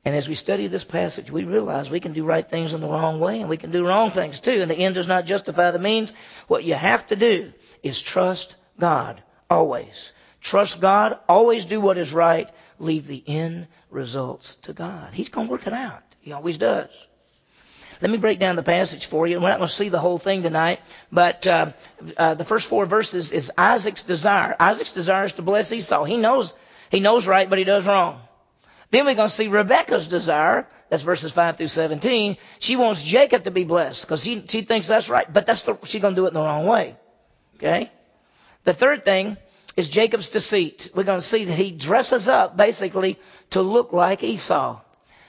And 0.06 0.16
as 0.16 0.28
we 0.28 0.34
study 0.34 0.66
this 0.66 0.84
passage, 0.84 1.30
we 1.30 1.44
realize 1.44 1.92
we 1.92 2.00
can 2.00 2.14
do 2.14 2.26
right 2.26 2.50
things 2.50 2.74
in 2.74 2.82
the 2.82 2.90
wrong 2.90 3.20
way 3.20 3.42
and 3.42 3.48
we 3.48 3.58
can 3.58 3.70
do 3.70 3.86
wrong 3.86 4.10
things 4.10 4.40
too. 4.40 4.60
And 4.60 4.72
the 4.72 4.76
end 4.76 4.96
does 4.96 5.08
not 5.08 5.28
justify 5.28 5.70
the 5.70 5.78
means. 5.78 6.14
What 6.48 6.64
you 6.64 6.74
have 6.74 7.06
to 7.08 7.16
do 7.16 7.54
is 7.84 8.02
trust 8.02 8.56
God 8.80 9.22
always. 9.50 10.12
Trust 10.42 10.82
God. 10.82 11.18
Always 11.28 11.66
do 11.66 11.80
what 11.80 11.98
is 11.98 12.14
right. 12.14 12.50
Leave 12.80 13.08
the 13.08 13.24
end 13.26 13.68
results 13.90 14.56
to 14.64 14.74
God. 14.74 15.14
He's 15.14 15.30
going 15.30 15.48
to 15.48 15.52
work 15.52 15.68
it 15.68 15.74
out. 15.74 16.04
He 16.22 16.34
always 16.34 16.58
does. 16.58 16.90
Let 18.02 18.12
me 18.12 18.18
break 18.18 18.40
down 18.40 18.58
the 18.58 18.64
passage 18.64 19.06
for 19.06 19.26
you. 19.26 19.40
We're 19.40 19.48
not 19.48 19.60
going 19.60 19.70
to 19.70 19.74
see 19.74 19.88
the 19.88 20.00
whole 20.00 20.18
thing 20.18 20.44
tonight, 20.44 20.82
but 21.10 21.48
uh, 21.48 21.72
uh, 22.18 22.34
the 22.34 22.44
first 22.44 22.68
four 22.68 22.86
verses 22.86 23.32
is 23.32 23.52
Isaac's 23.58 24.04
desire. 24.04 24.56
Isaac's 24.60 24.92
desire 24.92 25.26
is 25.26 25.34
to 25.34 25.42
bless 25.42 25.72
Esau. 25.72 26.04
He 26.04 26.18
knows 26.18 26.54
he 26.90 27.00
knows 27.00 27.26
right, 27.26 27.50
but 27.50 27.58
he 27.58 27.64
does 27.64 27.88
wrong. 27.88 28.22
Then 28.92 29.06
we're 29.06 29.16
going 29.16 29.30
to 29.30 29.34
see 29.34 29.48
Rebecca's 29.48 30.06
desire. 30.06 30.68
That's 30.90 31.02
verses 31.02 31.32
5 31.32 31.58
through 31.58 31.70
17. 31.70 32.38
She 32.60 32.76
wants 32.76 33.02
Jacob 33.02 33.46
to 33.46 33.52
be 33.52 33.64
blessed 33.64 34.02
because 34.02 34.24
she, 34.24 34.46
she 34.48 34.62
thinks 34.62 34.88
that's 34.88 35.10
right, 35.10 35.32
but 35.32 35.48
that's 35.48 35.64
the, 35.64 35.76
she's 35.86 36.02
going 36.02 36.14
to 36.14 36.22
do 36.22 36.26
it 36.26 36.28
in 36.28 36.34
the 36.36 36.44
wrong 36.44 36.68
way. 36.68 36.96
Okay? 37.56 37.92
The 38.64 38.74
third 38.74 39.04
thing 39.04 39.38
is 39.76 39.90
Jacob's 39.90 40.30
deceit. 40.30 40.90
We're 40.94 41.04
going 41.04 41.20
to 41.20 41.26
see 41.26 41.46
that 41.46 41.58
he 41.58 41.72
dresses 41.72 42.28
up 42.30 42.56
basically 42.56 43.20
to 43.50 43.62
look 43.62 43.92
like 43.92 44.24
Esau. 44.24 44.80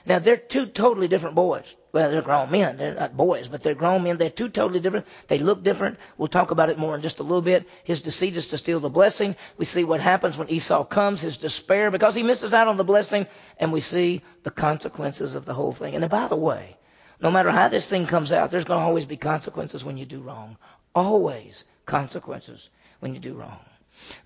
Now 0.05 0.19
they're 0.19 0.37
two 0.37 0.67
totally 0.67 1.07
different 1.07 1.35
boys. 1.35 1.65
Well, 1.91 2.11
they're 2.11 2.21
grown 2.21 2.51
men. 2.51 2.77
They're 2.77 2.93
not 2.93 3.17
boys, 3.17 3.47
but 3.47 3.63
they're 3.63 3.73
grown 3.73 4.03
men. 4.03 4.17
They're 4.17 4.29
two 4.29 4.49
totally 4.49 4.79
different. 4.79 5.07
They 5.27 5.39
look 5.39 5.63
different. 5.63 5.97
We'll 6.17 6.27
talk 6.27 6.51
about 6.51 6.69
it 6.69 6.77
more 6.77 6.95
in 6.95 7.01
just 7.01 7.19
a 7.19 7.23
little 7.23 7.41
bit. 7.41 7.67
His 7.83 8.01
deceit 8.01 8.37
is 8.37 8.49
to 8.49 8.57
steal 8.57 8.79
the 8.79 8.89
blessing. 8.89 9.35
We 9.57 9.65
see 9.65 9.83
what 9.83 10.01
happens 10.01 10.37
when 10.37 10.49
Esau 10.49 10.83
comes, 10.83 11.21
his 11.21 11.37
despair, 11.37 11.91
because 11.91 12.13
he 12.13 12.21
misses 12.21 12.53
out 12.53 12.67
on 12.67 12.77
the 12.77 12.83
blessing, 12.83 13.27
and 13.57 13.71
we 13.71 13.79
see 13.79 14.21
the 14.43 14.51
consequences 14.51 15.35
of 15.35 15.45
the 15.45 15.53
whole 15.53 15.71
thing. 15.71 15.95
And 15.95 16.09
by 16.09 16.27
the 16.27 16.35
way, 16.35 16.77
no 17.19 17.31
matter 17.31 17.49
how 17.49 17.69
this 17.69 17.87
thing 17.87 18.05
comes 18.05 18.31
out, 18.31 18.51
there's 18.51 18.65
going 18.65 18.81
to 18.81 18.85
always 18.85 19.05
be 19.05 19.17
consequences 19.17 19.83
when 19.83 19.97
you 19.97 20.05
do 20.05 20.19
wrong. 20.19 20.57
Always 20.93 21.63
consequences 21.85 22.69
when 22.99 23.13
you 23.13 23.19
do 23.19 23.33
wrong. 23.33 23.59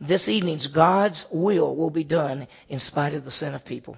This 0.01 0.29
evening's 0.29 0.67
God's 0.67 1.25
will 1.31 1.75
will 1.75 1.89
be 1.89 2.03
done 2.03 2.47
in 2.67 2.79
spite 2.79 3.13
of 3.13 3.25
the 3.25 3.31
sin 3.31 3.53
of 3.53 3.65
people. 3.65 3.97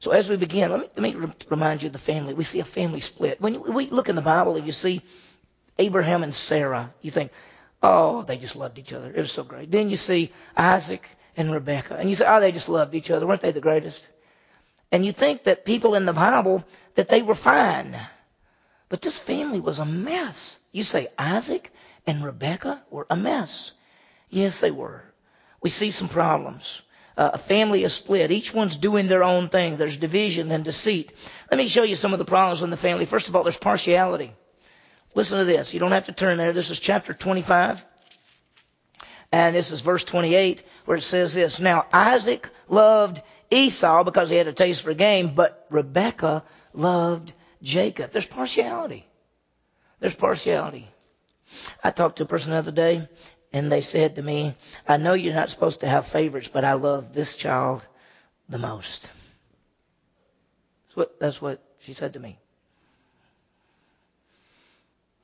So 0.00 0.10
as 0.10 0.28
we 0.28 0.36
begin, 0.36 0.70
let 0.70 0.80
me, 0.80 0.88
let 0.96 1.02
me 1.02 1.32
remind 1.48 1.82
you 1.82 1.88
of 1.88 1.92
the 1.92 1.98
family. 1.98 2.34
We 2.34 2.44
see 2.44 2.60
a 2.60 2.64
family 2.64 3.00
split. 3.00 3.40
When 3.40 3.74
we 3.74 3.88
look 3.88 4.08
in 4.08 4.16
the 4.16 4.22
Bible 4.22 4.56
and 4.56 4.66
you 4.66 4.72
see 4.72 5.02
Abraham 5.78 6.22
and 6.22 6.34
Sarah, 6.34 6.92
you 7.00 7.10
think, 7.10 7.32
oh, 7.82 8.22
they 8.22 8.36
just 8.36 8.56
loved 8.56 8.78
each 8.78 8.92
other. 8.92 9.10
It 9.10 9.18
was 9.18 9.32
so 9.32 9.44
great. 9.44 9.70
Then 9.70 9.90
you 9.90 9.96
see 9.96 10.32
Isaac 10.56 11.08
and 11.36 11.52
Rebecca, 11.52 11.96
and 11.96 12.08
you 12.08 12.14
say, 12.14 12.24
oh, 12.26 12.40
they 12.40 12.52
just 12.52 12.68
loved 12.68 12.94
each 12.94 13.10
other. 13.10 13.26
Weren't 13.26 13.42
they 13.42 13.52
the 13.52 13.60
greatest? 13.60 14.06
And 14.90 15.04
you 15.04 15.12
think 15.12 15.44
that 15.44 15.64
people 15.64 15.94
in 15.94 16.06
the 16.06 16.12
Bible, 16.12 16.64
that 16.94 17.08
they 17.08 17.22
were 17.22 17.34
fine. 17.34 17.98
But 18.88 19.02
this 19.02 19.18
family 19.18 19.60
was 19.60 19.78
a 19.78 19.84
mess. 19.84 20.58
You 20.72 20.82
say 20.82 21.08
Isaac 21.18 21.72
and 22.06 22.24
Rebecca 22.24 22.82
were 22.90 23.06
a 23.10 23.16
mess. 23.16 23.72
Yes, 24.30 24.60
they 24.60 24.70
were. 24.70 25.02
We 25.60 25.70
see 25.70 25.90
some 25.90 26.08
problems 26.08 26.82
uh, 27.16 27.30
a 27.34 27.38
family 27.38 27.82
is 27.82 27.94
split. 27.94 28.30
Each 28.30 28.52
one's 28.52 28.76
doing 28.76 29.06
their 29.06 29.24
own 29.24 29.48
thing. 29.48 29.76
There's 29.76 29.96
division 29.96 30.50
and 30.50 30.64
deceit. 30.64 31.12
Let 31.50 31.58
me 31.58 31.66
show 31.66 31.82
you 31.82 31.94
some 31.94 32.12
of 32.12 32.18
the 32.18 32.24
problems 32.24 32.62
in 32.62 32.70
the 32.70 32.76
family. 32.76 33.06
First 33.06 33.28
of 33.28 33.36
all, 33.36 33.42
there's 33.42 33.56
partiality. 33.56 34.34
Listen 35.14 35.38
to 35.38 35.44
this. 35.46 35.72
You 35.72 35.80
don't 35.80 35.92
have 35.92 36.06
to 36.06 36.12
turn 36.12 36.36
there. 36.36 36.52
This 36.52 36.70
is 36.70 36.78
chapter 36.78 37.14
25. 37.14 37.84
And 39.32 39.56
this 39.56 39.72
is 39.72 39.80
verse 39.80 40.04
28 40.04 40.62
where 40.84 40.98
it 40.98 41.02
says 41.02 41.32
this. 41.34 41.58
Now 41.58 41.86
Isaac 41.92 42.50
loved 42.68 43.22
Esau 43.50 44.04
because 44.04 44.28
he 44.28 44.36
had 44.36 44.46
a 44.46 44.52
taste 44.52 44.82
for 44.82 44.92
game, 44.92 45.34
but 45.34 45.66
Rebekah 45.70 46.44
loved 46.74 47.32
Jacob. 47.62 48.12
There's 48.12 48.26
partiality. 48.26 49.06
There's 50.00 50.14
partiality. 50.14 50.88
I 51.82 51.90
talked 51.90 52.18
to 52.18 52.24
a 52.24 52.26
person 52.26 52.52
the 52.52 52.58
other 52.58 52.72
day, 52.72 53.08
and 53.56 53.72
they 53.72 53.80
said 53.80 54.16
to 54.16 54.22
me, 54.22 54.54
I 54.86 54.98
know 54.98 55.14
you're 55.14 55.34
not 55.34 55.48
supposed 55.48 55.80
to 55.80 55.88
have 55.88 56.06
favorites, 56.06 56.48
but 56.48 56.64
I 56.64 56.74
love 56.74 57.14
this 57.14 57.36
child 57.36 57.86
the 58.50 58.58
most. 58.58 59.08
That's 60.84 60.96
what, 60.96 61.20
that's 61.20 61.40
what 61.40 61.62
she 61.78 61.94
said 61.94 62.12
to 62.12 62.20
me. 62.20 62.38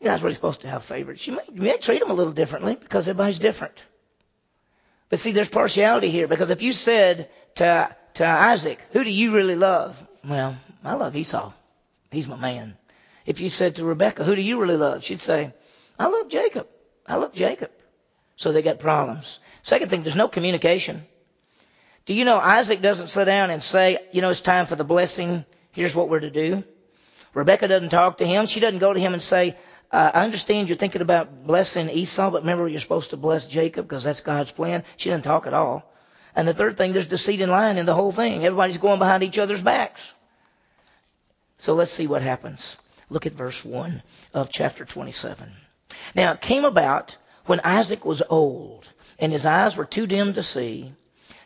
You're 0.00 0.12
not 0.12 0.22
really 0.22 0.34
supposed 0.34 0.62
to 0.62 0.68
have 0.68 0.82
favorites. 0.82 1.26
You 1.26 1.34
may, 1.34 1.42
you 1.52 1.60
may 1.60 1.76
treat 1.76 2.00
them 2.00 2.10
a 2.10 2.14
little 2.14 2.32
differently 2.32 2.74
because 2.74 3.06
everybody's 3.06 3.38
different. 3.38 3.84
But 5.10 5.18
see, 5.18 5.32
there's 5.32 5.50
partiality 5.50 6.10
here 6.10 6.26
because 6.26 6.50
if 6.50 6.62
you 6.62 6.72
said 6.72 7.28
to, 7.56 7.94
to 8.14 8.26
Isaac, 8.26 8.80
who 8.92 9.04
do 9.04 9.10
you 9.10 9.32
really 9.32 9.56
love? 9.56 10.02
Well, 10.26 10.56
I 10.82 10.94
love 10.94 11.14
Esau. 11.14 11.52
He's 12.10 12.26
my 12.26 12.36
man. 12.36 12.78
If 13.26 13.40
you 13.40 13.50
said 13.50 13.76
to 13.76 13.84
Rebecca, 13.84 14.24
who 14.24 14.34
do 14.34 14.42
you 14.42 14.58
really 14.58 14.78
love? 14.78 15.04
She'd 15.04 15.20
say, 15.20 15.52
I 15.98 16.08
love 16.08 16.30
Jacob. 16.30 16.66
I 17.06 17.16
love 17.16 17.34
Jacob. 17.34 17.70
So 18.36 18.52
they 18.52 18.62
got 18.62 18.78
problems. 18.78 19.40
Second 19.62 19.90
thing, 19.90 20.02
there's 20.02 20.16
no 20.16 20.28
communication. 20.28 21.06
Do 22.04 22.14
you 22.14 22.24
know 22.24 22.38
Isaac 22.38 22.82
doesn't 22.82 23.08
sit 23.08 23.26
down 23.26 23.50
and 23.50 23.62
say, 23.62 23.98
you 24.12 24.22
know, 24.22 24.30
it's 24.30 24.40
time 24.40 24.66
for 24.66 24.74
the 24.74 24.84
blessing. 24.84 25.44
Here's 25.70 25.94
what 25.94 26.08
we're 26.08 26.20
to 26.20 26.30
do. 26.30 26.64
Rebecca 27.34 27.68
doesn't 27.68 27.90
talk 27.90 28.18
to 28.18 28.26
him. 28.26 28.46
She 28.46 28.60
doesn't 28.60 28.80
go 28.80 28.92
to 28.92 29.00
him 29.00 29.12
and 29.12 29.22
say, 29.22 29.56
uh, 29.90 30.10
I 30.12 30.24
understand 30.24 30.68
you're 30.68 30.78
thinking 30.78 31.02
about 31.02 31.46
blessing 31.46 31.90
Esau, 31.90 32.30
but 32.30 32.42
remember 32.42 32.66
you're 32.66 32.80
supposed 32.80 33.10
to 33.10 33.16
bless 33.16 33.46
Jacob 33.46 33.86
because 33.86 34.04
that's 34.04 34.20
God's 34.20 34.52
plan. 34.52 34.84
She 34.96 35.10
doesn't 35.10 35.22
talk 35.22 35.46
at 35.46 35.54
all. 35.54 35.90
And 36.34 36.48
the 36.48 36.54
third 36.54 36.76
thing, 36.76 36.92
there's 36.92 37.06
deceit 37.06 37.40
and 37.40 37.52
lying 37.52 37.76
in 37.76 37.86
the 37.86 37.94
whole 37.94 38.12
thing. 38.12 38.44
Everybody's 38.44 38.78
going 38.78 38.98
behind 38.98 39.22
each 39.22 39.38
other's 39.38 39.62
backs. 39.62 40.14
So 41.58 41.74
let's 41.74 41.90
see 41.90 42.06
what 42.06 42.22
happens. 42.22 42.76
Look 43.10 43.26
at 43.26 43.34
verse 43.34 43.64
1 43.64 44.02
of 44.32 44.50
chapter 44.50 44.84
27. 44.84 45.52
Now 46.14 46.32
it 46.32 46.40
came 46.40 46.64
about 46.64 47.16
when 47.46 47.60
Isaac 47.64 48.04
was 48.04 48.22
old 48.28 48.86
and 49.18 49.32
his 49.32 49.46
eyes 49.46 49.76
were 49.76 49.84
too 49.84 50.06
dim 50.06 50.34
to 50.34 50.42
see 50.42 50.92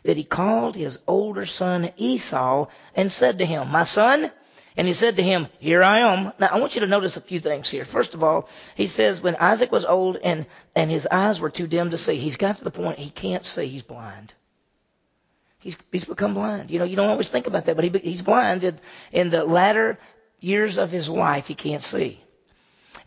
that 0.03 0.17
he 0.17 0.23
called 0.23 0.75
his 0.75 0.99
older 1.07 1.45
son 1.45 1.91
Esau 1.97 2.67
and 2.95 3.11
said 3.11 3.39
to 3.39 3.45
him, 3.45 3.69
My 3.69 3.83
son, 3.83 4.31
and 4.75 4.87
he 4.87 4.93
said 4.93 5.15
to 5.15 5.23
him, 5.23 5.47
Here 5.59 5.83
I 5.83 5.99
am. 5.99 6.31
Now 6.39 6.49
I 6.51 6.59
want 6.59 6.75
you 6.75 6.81
to 6.81 6.87
notice 6.87 7.17
a 7.17 7.21
few 7.21 7.39
things 7.39 7.67
here. 7.67 7.83
First 7.83 8.13
of 8.13 8.23
all, 8.23 8.47
he 8.75 8.87
says 8.87 9.21
when 9.21 9.35
Isaac 9.35 9.71
was 9.71 9.85
old 9.85 10.17
and, 10.17 10.45
and 10.75 10.89
his 10.89 11.07
eyes 11.09 11.41
were 11.41 11.49
too 11.49 11.67
dim 11.67 11.89
to 11.91 11.97
see, 11.97 12.15
he's 12.15 12.37
got 12.37 12.59
to 12.59 12.63
the 12.63 12.71
point 12.71 12.99
he 12.99 13.09
can't 13.09 13.45
see, 13.45 13.67
he's 13.67 13.83
blind. 13.83 14.33
He's, 15.59 15.75
he's 15.91 16.05
become 16.05 16.35
blind. 16.35 16.69
You 16.69 16.79
know, 16.79 16.85
you 16.85 16.95
don't 16.95 17.09
always 17.09 17.29
think 17.29 17.47
about 17.47 17.65
that, 17.65 17.75
but 17.75 17.83
he, 17.83 17.99
he's 17.99 18.21
blind 18.21 18.63
in, 18.63 18.79
in 19.11 19.29
the 19.31 19.43
latter 19.43 19.97
years 20.39 20.77
of 20.77 20.91
his 20.91 21.09
life, 21.09 21.47
he 21.47 21.55
can't 21.55 21.83
see. 21.83 22.21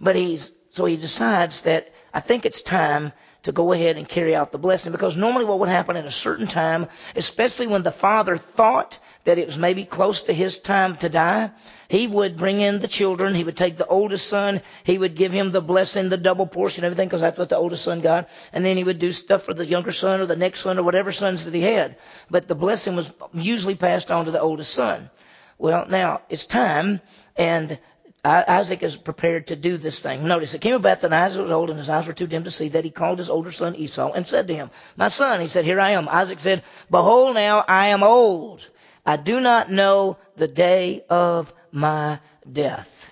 But 0.01 0.17
he's, 0.17 0.53
so 0.71 0.85
he 0.85 0.97
decides 0.97 1.63
that 1.63 1.95
I 2.13 2.21
think 2.21 2.47
it's 2.47 2.63
time 2.63 3.13
to 3.43 3.53
go 3.53 3.73
ahead 3.73 3.97
and 3.97 4.09
carry 4.09 4.35
out 4.37 4.53
the 4.53 4.59
blessing 4.59 4.93
because 4.93 5.17
normally 5.17 5.45
what 5.47 5.59
would 5.61 5.69
happen 5.69 5.97
at 5.97 6.05
a 6.05 6.11
certain 6.11 6.47
time, 6.47 6.89
especially 7.17 7.67
when 7.67 7.83
the 7.83 7.91
father 7.91 8.37
thought 8.37 8.99
that 9.25 9.39
it 9.39 9.47
was 9.47 9.57
maybe 9.57 9.85
close 9.85 10.23
to 10.23 10.33
his 10.33 10.59
time 10.59 10.97
to 10.97 11.09
die, 11.09 11.51
he 11.89 12.07
would 12.07 12.37
bring 12.37 12.61
in 12.61 12.81
the 12.81 12.89
children. 12.89 13.35
He 13.35 13.45
would 13.45 13.57
take 13.57 13.77
the 13.77 13.87
oldest 13.87 14.27
son. 14.27 14.61
He 14.85 14.99
would 14.99 15.15
give 15.15 15.33
him 15.33 15.51
the 15.51 15.61
blessing, 15.63 16.09
the 16.09 16.17
double 16.17 16.47
portion, 16.47 16.85
everything, 16.85 17.09
because 17.09 17.21
that's 17.23 17.39
what 17.39 17.49
the 17.49 17.57
oldest 17.57 17.85
son 17.85 18.01
got. 18.01 18.29
And 18.53 18.65
then 18.65 18.77
he 18.77 18.85
would 18.85 18.99
do 18.99 19.13
stuff 19.13 19.43
for 19.43 19.55
the 19.55 19.67
younger 19.67 19.93
son 19.93 20.21
or 20.21 20.27
the 20.27 20.37
next 20.37 20.61
son 20.61 20.79
or 20.79 20.83
whatever 20.83 21.13
sons 21.13 21.45
that 21.45 21.55
he 21.55 21.63
had. 21.63 21.97
But 22.31 22.47
the 22.49 22.55
blessing 22.55 22.97
was 22.97 23.11
usually 23.33 23.75
passed 23.75 24.11
on 24.11 24.27
to 24.27 24.31
the 24.31 24.41
oldest 24.41 24.73
son. 24.73 25.11
Well, 25.59 25.87
now 25.89 26.23
it's 26.31 26.47
time, 26.47 27.03
and 27.37 27.79
Isaac 28.25 28.83
is 28.83 28.97
prepared 28.97 29.47
to 29.47 29.57
do 29.57 29.77
this 29.77 30.01
thing. 30.01 30.27
Notice, 30.27 30.53
it 30.55 30.61
came 30.61 30.75
about 30.75 31.01
that 31.01 31.13
Isaac 31.13 31.43
was 31.43 31.51
old 31.51 31.71
and 31.71 31.79
his 31.79 31.89
eyes 31.89 32.07
were 32.07 32.13
too 32.13 32.27
dim 32.27 32.45
to 32.45 32.51
see 32.51 32.69
that 32.69 32.85
he 32.85 32.91
called 32.91 33.19
his 33.19 33.31
older 33.31 33.51
son 33.51 33.75
Esau 33.75 34.13
and 34.13 34.27
said 34.27 34.49
to 34.49 34.55
him, 34.55 34.71
My 34.97 35.09
son, 35.09 35.41
he 35.41 35.49
said, 35.49 35.65
Here 35.65 35.81
I 35.81 35.91
am. 35.91 36.09
Isaac 36.09 36.41
said, 36.41 36.63
Behold, 36.91 37.35
now 37.35 37.65
I 37.67 37.89
am 37.89 38.03
old 38.03 38.69
I 39.05 39.17
do 39.17 39.41
not 39.41 39.71
know 39.71 40.19
the 40.37 40.47
day 40.47 41.05
of 41.09 41.53
my 41.73 42.21
death. 42.51 43.09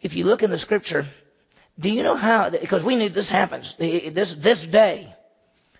If 0.00 0.16
you 0.16 0.24
look 0.24 0.42
in 0.42 0.50
the 0.50 0.58
scripture, 0.58 1.06
do 1.78 1.88
you 1.88 2.02
know 2.02 2.16
how, 2.16 2.50
because 2.50 2.82
we 2.82 2.96
knew 2.96 3.08
this 3.08 3.30
happens, 3.30 3.74
this, 3.78 4.34
this 4.34 4.66
day, 4.66 5.14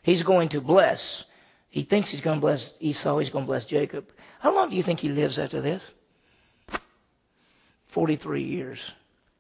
he's 0.03 0.23
going 0.23 0.51
to 0.51 0.61
bless. 0.61 1.25
He 1.71 1.83
thinks 1.83 2.09
he's 2.09 2.21
going 2.21 2.39
to 2.39 2.41
bless 2.41 2.75
Esau, 2.81 3.19
he's 3.19 3.31
going 3.31 3.45
to 3.45 3.49
bless 3.49 3.65
Jacob. 3.65 4.09
How 4.41 4.55
long 4.55 4.71
do 4.71 4.77
you 4.77 4.83
think 4.83 5.01
he 5.01 5.09
lives 5.09 5.39
after 5.39 5.61
this? 5.61 5.91
43 7.93 8.43
years. 8.43 8.91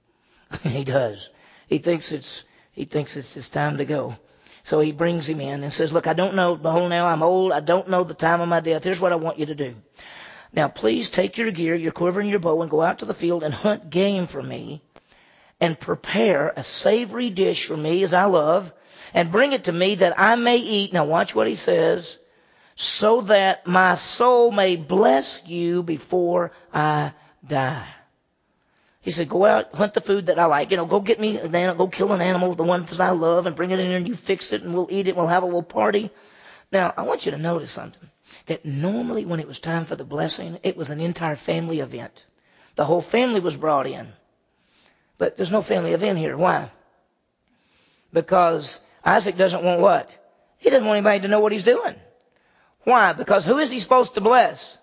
he 0.63 0.85
does. 0.85 1.31
He 1.69 1.79
thinks 1.79 2.13
it's, 2.13 2.45
he 2.73 2.85
thinks 2.85 3.17
it's 3.17 3.33
his 3.33 3.49
time 3.49 3.79
to 3.79 3.87
go. 3.87 4.17
So 4.63 4.79
he 4.81 4.93
brings 4.93 5.27
him 5.27 5.41
in 5.41 5.65
and 5.65 5.73
says, 5.73 5.93
Look, 5.93 6.07
I 6.07 6.13
don't 6.13 6.35
know. 6.35 6.57
Behold, 6.57 6.91
now 6.91 7.07
I'm 7.07 7.23
old. 7.23 7.53
I 7.53 7.61
don't 7.61 7.89
know 7.89 8.05
the 8.05 8.15
time 8.15 8.43
of 8.43 8.49
my 8.49 8.61
death. 8.61 8.85
Here's 8.85 9.01
what 9.01 9.13
I 9.13 9.17
want 9.17 9.39
you 9.39 9.47
to 9.47 9.55
do. 9.55 9.75
Now, 10.53 10.69
please 10.69 11.09
take 11.09 11.39
your 11.39 11.51
gear, 11.51 11.75
your 11.75 11.93
quiver, 11.93 12.21
and 12.21 12.29
your 12.29 12.41
bow, 12.41 12.61
and 12.61 12.71
go 12.71 12.83
out 12.83 12.99
to 12.99 13.07
the 13.07 13.15
field 13.15 13.43
and 13.43 13.55
hunt 13.55 13.89
game 13.89 14.27
for 14.27 14.43
me, 14.43 14.83
and 15.59 15.81
prepare 15.81 16.53
a 16.55 16.63
savory 16.63 17.31
dish 17.31 17.65
for 17.65 17.77
me 17.77 18.03
as 18.03 18.13
I 18.13 18.25
love, 18.25 18.71
and 19.15 19.33
bring 19.33 19.55
it 19.55 19.65
to 19.65 19.73
me 19.73 19.95
that 19.95 20.21
I 20.21 20.37
may 20.37 20.59
eat. 20.59 20.93
Now, 20.93 21.07
watch 21.07 21.35
what 21.35 21.47
he 21.47 21.55
says. 21.55 22.19
So 22.77 23.23
that 23.23 23.67
my 23.67 23.95
soul 23.95 24.51
may 24.51 24.77
bless 24.77 25.47
you 25.47 25.83
before 25.83 26.53
I 26.73 27.13
die. 27.47 27.87
He 29.03 29.11
said, 29.11 29.29
go 29.29 29.45
out, 29.45 29.75
hunt 29.75 29.95
the 29.95 30.01
food 30.01 30.27
that 30.27 30.39
I 30.39 30.45
like. 30.47 30.71
You 30.71 30.77
know, 30.77 30.87
go 30.87 31.01
get 31.01 31.19
me 31.19 31.37
an 31.37 31.55
animal, 31.55 31.87
go 31.87 31.91
kill 31.91 32.13
an 32.13 32.21
animal, 32.21 32.55
the 32.55 32.63
one 32.63 32.85
that 32.85 33.01
I 33.01 33.11
love, 33.11 33.47
and 33.47 33.57
bring 33.57 33.73
it 33.73 33.81
in 33.81 33.89
here 33.89 33.97
and 33.97 34.07
you 34.07 34.15
fix 34.15 34.53
it 34.53 34.63
and 34.63 34.73
we'll 34.73 34.89
eat 34.91 35.09
it 35.09 35.11
and 35.11 35.19
we'll 35.19 35.27
have 35.27 35.43
a 35.43 35.47
little 35.47 35.63
party. 35.63 36.11
Now, 36.71 36.95
I 36.97 37.03
want 37.03 37.27
you 37.27 37.33
to 37.33 37.39
notice 37.39 37.73
something. 37.73 38.09
That 38.47 38.65
normally 38.65 39.27
when 39.27 39.41
it 39.41 39.49
was 39.49 39.59
time 39.59 39.85
for 39.85 39.97
the 39.97 40.05
blessing, 40.05 40.59
it 40.63 40.77
was 40.77 40.91
an 40.91 41.01
entire 41.01 41.35
family 41.35 41.81
event. 41.81 42.25
The 42.77 42.85
whole 42.85 43.03
family 43.03 43.41
was 43.41 43.57
brought 43.57 43.89
in. 43.89 44.07
But 45.19 45.37
there's 45.37 45.51
no 45.51 45.63
family 45.63 45.93
event 45.93 46.19
here. 46.19 46.37
Why? 46.37 46.71
Because 48.13 48.81
Isaac 49.05 49.37
doesn't 49.37 49.65
want 49.65 49.81
what? 49.81 50.17
He 50.59 50.71
doesn't 50.71 50.87
want 50.87 50.99
anybody 50.99 51.21
to 51.21 51.29
know 51.29 51.41
what 51.41 51.53
he's 51.53 51.65
doing. 51.65 51.97
Why? 52.85 53.13
Because 53.13 53.45
who 53.45 53.59
is 53.59 53.71
he 53.71 53.81
supposed 53.81 54.15
to 54.15 54.21
bless? 54.21 54.79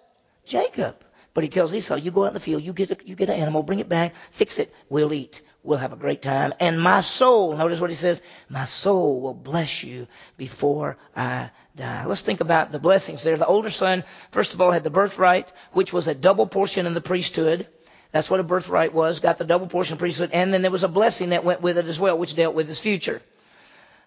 Jacob. 0.46 0.96
But 1.34 1.44
he 1.44 1.50
tells 1.50 1.74
Esau, 1.74 1.96
you 1.96 2.12
go 2.12 2.24
out 2.24 2.30
in 2.30 2.34
the 2.34 2.40
field, 2.40 2.64
you 2.64 2.74
get, 2.74 2.92
a, 2.92 2.98
you 3.06 3.16
get 3.16 3.30
an 3.30 3.40
animal, 3.40 3.64
bring 3.64 3.80
it 3.80 3.90
back, 3.90 4.14
fix 4.32 4.60
it, 4.60 4.74
we'll 4.90 5.14
eat. 5.14 5.42
We'll 5.62 5.78
have 5.78 5.94
a 5.94 5.98
great 5.98 6.22
time. 6.22 6.54
And 6.60 6.82
my 6.82 7.02
soul, 7.02 7.56
notice 7.56 7.82
what 7.82 7.90
he 7.90 7.96
says, 7.96 8.22
my 8.48 8.64
soul 8.64 9.20
will 9.20 9.34
bless 9.34 9.84
you 9.84 10.08
before 10.38 10.98
I 11.16 11.52
die. 11.76 12.06
Let's 12.06 12.22
think 12.22 12.40
about 12.40 12.72
the 12.72 12.80
blessings 12.80 13.24
there. 13.24 13.36
The 13.36 13.46
older 13.46 13.70
son, 13.70 14.06
first 14.32 14.54
of 14.54 14.62
all, 14.62 14.72
had 14.72 14.86
the 14.86 14.90
birthright, 14.90 15.52
which 15.74 15.92
was 15.92 16.08
a 16.08 16.16
double 16.16 16.48
portion 16.48 16.86
in 16.86 16.94
the 16.94 17.02
priesthood. 17.02 17.68
That's 18.12 18.30
what 18.30 18.40
a 18.40 18.44
birthright 18.44 18.94
was, 18.94 19.20
got 19.20 19.38
the 19.38 19.44
double 19.44 19.68
portion 19.68 19.94
of 19.94 20.00
priesthood. 20.00 20.32
And 20.32 20.54
then 20.54 20.62
there 20.62 20.72
was 20.72 20.86
a 20.86 20.88
blessing 20.88 21.30
that 21.30 21.44
went 21.44 21.62
with 21.62 21.78
it 21.78 21.86
as 21.86 22.00
well, 22.00 22.18
which 22.18 22.36
dealt 22.36 22.56
with 22.56 22.68
his 22.68 22.80
future 22.80 23.22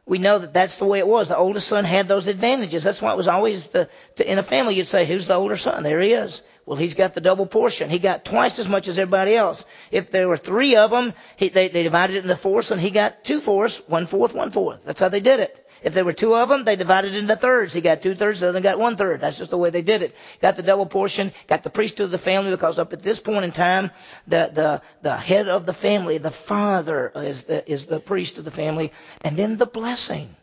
we 0.05 0.19
know 0.19 0.39
that 0.39 0.53
that's 0.53 0.77
the 0.79 0.85
way 0.85 0.99
it 0.99 1.07
was. 1.07 1.29
The 1.29 1.37
oldest 1.37 1.69
son 1.69 1.85
had 1.85 2.09
those 2.09 2.27
advantages. 2.27 2.83
That's 2.83 3.01
why 3.01 3.13
it 3.13 3.17
was 3.17 3.29
always 3.29 3.69
the, 3.69 3.89
in 4.19 4.39
a 4.39 4.43
family 4.43 4.75
you'd 4.75 4.89
say, 4.89 5.07
who's 5.07 5.27
the 5.27 5.35
older 5.35 5.57
son? 5.57 5.85
There 5.85 6.01
he 6.01 6.13
is. 6.13 6.43
Well, 6.65 6.77
he's 6.77 6.95
got 6.95 7.15
the 7.15 7.21
double 7.21 7.47
portion. 7.47 7.91
He 7.91 7.99
got 7.99 8.25
twice 8.25 8.61
as 8.61 8.69
much 8.69 8.87
as 8.87 8.97
everybody 8.99 9.35
else. 9.35 9.65
If 9.91 10.11
there 10.11 10.29
were 10.29 10.37
three 10.37 10.77
of 10.77 10.91
them, 10.91 11.13
he, 11.37 11.49
they, 11.49 11.67
they 11.69 11.83
divided 11.83 12.17
it 12.17 12.23
into 12.23 12.37
fourths 12.37 12.71
and 12.71 12.81
he 12.81 12.91
got 12.91 13.25
two 13.25 13.41
fourths, 13.41 13.83
one 13.89 14.07
fourth, 14.07 14.33
one 14.33 14.51
fourth. 14.53 14.85
That's 14.85 15.01
how 15.01 15.09
they 15.09 15.21
did 15.21 15.41
it. 15.41 15.59
If 15.83 15.95
there 15.95 16.05
were 16.05 16.13
two 16.13 16.37
of 16.37 16.49
them, 16.49 16.63
they 16.65 16.77
divided 16.77 17.15
it 17.15 17.19
into 17.19 17.35
thirds. 17.35 17.73
He 17.73 17.81
got 17.81 18.03
two 18.03 18.15
thirds, 18.15 18.41
the 18.41 18.51
other 18.51 18.61
got 18.61 18.79
one 18.79 18.97
third. 18.97 19.21
That's 19.21 19.39
just 19.39 19.51
the 19.51 19.59
way 19.59 19.71
they 19.71 19.83
did 19.83 20.03
it. 20.05 20.15
Got 20.41 20.55
the 20.55 20.63
double 20.63 20.87
portion, 20.87 21.33
got 21.49 21.65
the 21.65 21.71
priesthood 21.71 22.05
of 22.05 22.11
the 22.13 22.19
family 22.19 22.53
because 22.53 22.79
up 22.79 22.93
at 22.93 23.03
this 23.03 23.19
point 23.19 23.45
in 23.45 23.51
time, 23.51 23.91
the, 24.29 24.49
the, 24.53 24.83
the 25.03 25.17
head 25.17 25.49
of 25.49 25.67
the 25.67 25.75
family, 25.75 26.19
the 26.19 26.31
father 26.31 27.11
is 27.17 27.43
the, 27.45 27.69
is 27.69 27.87
the 27.87 27.99
priest 27.99 28.39
of 28.39 28.45
the 28.45 28.53
family, 28.53 28.93
and 29.23 29.37
then 29.37 29.57
the 29.57 29.67
blessing. 29.67 30.37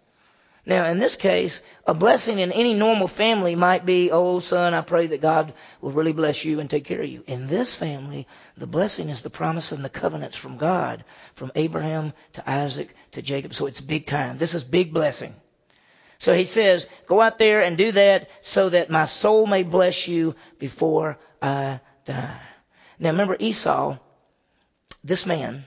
Now, 0.70 0.86
in 0.86 1.00
this 1.00 1.16
case, 1.16 1.64
a 1.88 1.96
blessing 1.96 2.38
in 2.38 2.52
any 2.52 2.76
normal 2.76 3.08
family 3.08 3.56
might 3.56 3.88
be, 3.88 4.12
oh, 4.12 4.38
son, 4.38 4.76
I 4.76 4.82
pray 4.82 5.08
that 5.08 5.20
God 5.20 5.52
will 5.82 5.94
really 5.94 6.12
bless 6.12 6.46
you 6.46 6.60
and 6.60 6.70
take 6.70 6.86
care 6.86 7.02
of 7.02 7.10
you. 7.10 7.24
In 7.26 7.48
this 7.48 7.74
family, 7.74 8.28
the 8.56 8.68
blessing 8.68 9.10
is 9.10 9.22
the 9.22 9.32
promise 9.32 9.72
and 9.72 9.84
the 9.84 9.90
covenants 9.90 10.38
from 10.38 10.58
God, 10.58 11.06
from 11.34 11.52
Abraham 11.56 12.14
to 12.34 12.48
Isaac 12.48 12.96
to 13.14 13.24
Jacob. 13.24 13.56
So 13.56 13.66
it's 13.66 13.82
big 13.82 14.06
time. 14.06 14.38
This 14.38 14.54
is 14.54 14.64
big 14.64 14.94
blessing. 14.94 15.34
So 16.20 16.36
he 16.36 16.46
says, 16.46 16.88
go 17.08 17.20
out 17.20 17.40
there 17.40 17.62
and 17.62 17.76
do 17.76 17.92
that 17.94 18.30
so 18.44 18.70
that 18.70 18.92
my 18.92 19.06
soul 19.06 19.48
may 19.48 19.64
bless 19.64 20.08
you 20.08 20.36
before 20.60 21.18
I 21.42 21.80
die. 22.06 22.42
Now 23.00 23.10
remember 23.10 23.38
Esau, 23.40 23.98
this 25.04 25.26
man, 25.26 25.66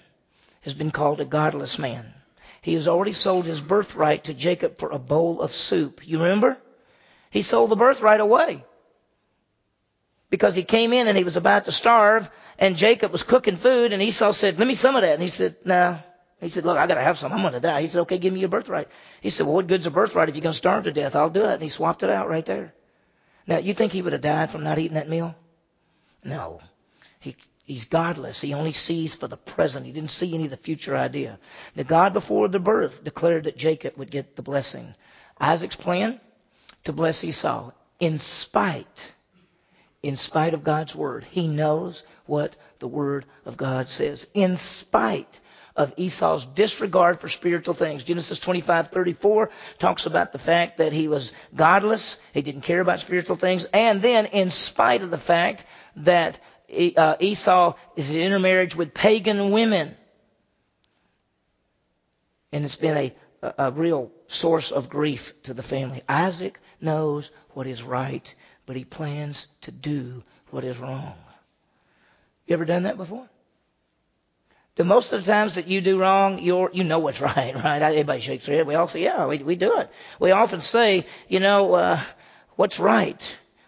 has 0.60 0.74
been 0.74 0.92
called 0.92 1.20
a 1.20 1.24
godless 1.24 1.76
man. 1.76 2.14
He 2.62 2.74
has 2.74 2.88
already 2.88 3.12
sold 3.12 3.44
his 3.44 3.60
birthright 3.60 4.24
to 4.24 4.34
Jacob 4.34 4.78
for 4.78 4.90
a 4.90 4.98
bowl 4.98 5.42
of 5.42 5.52
soup. 5.52 6.06
You 6.08 6.22
remember? 6.22 6.56
He 7.30 7.42
sold 7.42 7.70
the 7.70 7.76
birthright 7.76 8.20
away. 8.20 8.64
because 10.30 10.54
he 10.54 10.62
came 10.64 10.94
in 10.94 11.08
and 11.08 11.16
he 11.16 11.24
was 11.24 11.36
about 11.36 11.66
to 11.66 11.72
starve 11.72 12.30
and 12.58 12.76
Jacob 12.76 13.12
was 13.12 13.22
cooking 13.22 13.56
food 13.56 13.92
and 13.92 14.02
Esau 14.02 14.32
said, 14.32 14.58
let 14.58 14.66
me 14.66 14.74
some 14.74 14.96
of 14.96 15.02
that. 15.02 15.12
And 15.14 15.22
he 15.22 15.28
said, 15.28 15.56
no. 15.64 15.98
He 16.40 16.48
said, 16.48 16.64
look, 16.64 16.78
I 16.78 16.86
gotta 16.86 17.02
have 17.02 17.18
some. 17.18 17.32
I'm 17.32 17.42
gonna 17.42 17.60
die. 17.60 17.82
He 17.82 17.86
said, 17.86 18.00
okay, 18.02 18.18
give 18.18 18.32
me 18.32 18.40
your 18.40 18.48
birthright. 18.48 18.88
He 19.20 19.30
said, 19.30 19.46
well, 19.46 19.56
what 19.56 19.66
good's 19.66 19.86
a 19.86 19.90
birthright 19.90 20.30
if 20.30 20.34
you're 20.36 20.42
gonna 20.42 20.54
starve 20.54 20.84
to 20.84 20.92
death? 20.92 21.14
I'll 21.14 21.30
do 21.30 21.44
it. 21.44 21.52
And 21.52 21.62
he 21.62 21.68
swapped 21.68 22.02
it 22.02 22.10
out 22.10 22.28
right 22.30 22.46
there. 22.46 22.72
Now, 23.46 23.58
you 23.58 23.74
think 23.74 23.92
he 23.92 24.02
would 24.02 24.14
have 24.14 24.22
died 24.22 24.50
from 24.50 24.64
not 24.64 24.78
eating 24.78 24.94
that 24.94 25.08
meal? 25.08 25.34
No. 26.24 26.60
He, 27.64 27.74
he's 27.74 27.84
godless. 27.86 28.40
He 28.40 28.54
only 28.54 28.72
sees 28.72 29.14
for 29.14 29.28
the 29.28 29.36
present. 29.36 29.86
He 29.86 29.92
didn't 29.92 30.10
see 30.10 30.34
any 30.34 30.44
of 30.44 30.50
the 30.50 30.56
future 30.56 30.96
idea. 30.96 31.38
The 31.74 31.84
God 31.84 32.12
before 32.12 32.48
the 32.48 32.60
birth 32.60 33.04
declared 33.04 33.44
that 33.44 33.56
Jacob 33.56 33.96
would 33.96 34.10
get 34.10 34.36
the 34.36 34.42
blessing. 34.42 34.94
Isaac's 35.40 35.76
plan 35.76 36.20
to 36.84 36.92
bless 36.92 37.24
Esau 37.24 37.72
in 38.00 38.18
spite 38.18 39.12
in 40.02 40.16
spite 40.16 40.54
of 40.54 40.64
God's 40.64 40.94
word. 40.94 41.24
He 41.30 41.46
knows 41.46 42.02
what 42.26 42.56
the 42.80 42.88
word 42.88 43.24
of 43.46 43.56
God 43.56 43.88
says. 43.88 44.26
In 44.34 44.56
spite 44.56 45.40
of 45.74 45.94
Esau's 45.96 46.44
disregard 46.44 47.20
for 47.20 47.28
spiritual 47.28 47.74
things. 47.74 48.04
Genesis 48.04 48.38
25:34 48.40 49.48
talks 49.78 50.04
about 50.04 50.32
the 50.32 50.38
fact 50.38 50.78
that 50.78 50.92
he 50.92 51.08
was 51.08 51.32
godless, 51.54 52.18
he 52.34 52.42
didn't 52.42 52.62
care 52.62 52.80
about 52.80 53.00
spiritual 53.00 53.36
things, 53.36 53.64
and 53.72 54.02
then 54.02 54.26
in 54.26 54.50
spite 54.50 55.02
of 55.02 55.10
the 55.10 55.16
fact 55.16 55.64
that 55.96 56.38
Esau 56.72 57.74
is 57.96 58.14
in 58.14 58.20
intermarriage 58.20 58.74
with 58.74 58.94
pagan 58.94 59.50
women. 59.50 59.94
And 62.50 62.64
it's 62.64 62.76
been 62.76 63.12
a, 63.42 63.54
a 63.58 63.70
real 63.70 64.10
source 64.26 64.72
of 64.72 64.88
grief 64.88 65.34
to 65.44 65.54
the 65.54 65.62
family. 65.62 66.02
Isaac 66.08 66.58
knows 66.80 67.30
what 67.50 67.66
is 67.66 67.82
right 67.82 68.34
but 68.66 68.76
he 68.76 68.84
plans 68.84 69.48
to 69.62 69.70
do 69.70 70.22
what 70.50 70.64
is 70.64 70.78
wrong. 70.78 71.14
You 72.46 72.54
ever 72.54 72.64
done 72.64 72.84
that 72.84 72.96
before? 72.96 73.28
Most 74.78 75.12
of 75.12 75.24
the 75.24 75.30
times 75.30 75.54
that 75.54 75.68
you 75.68 75.80
do 75.80 76.00
wrong, 76.00 76.38
you're, 76.40 76.70
you 76.72 76.82
know 76.82 76.98
what's 76.98 77.20
right, 77.20 77.54
right? 77.54 77.82
Everybody 77.82 78.20
shakes 78.20 78.46
their 78.46 78.56
head. 78.56 78.66
We 78.66 78.74
all 78.74 78.86
say, 78.88 79.02
yeah, 79.02 79.26
we, 79.26 79.38
we 79.38 79.56
do 79.56 79.78
it. 79.78 79.90
We 80.18 80.30
often 80.30 80.60
say, 80.60 81.06
you 81.28 81.40
know, 81.40 81.74
uh, 81.74 82.00
what's 82.56 82.80
right? 82.80 83.22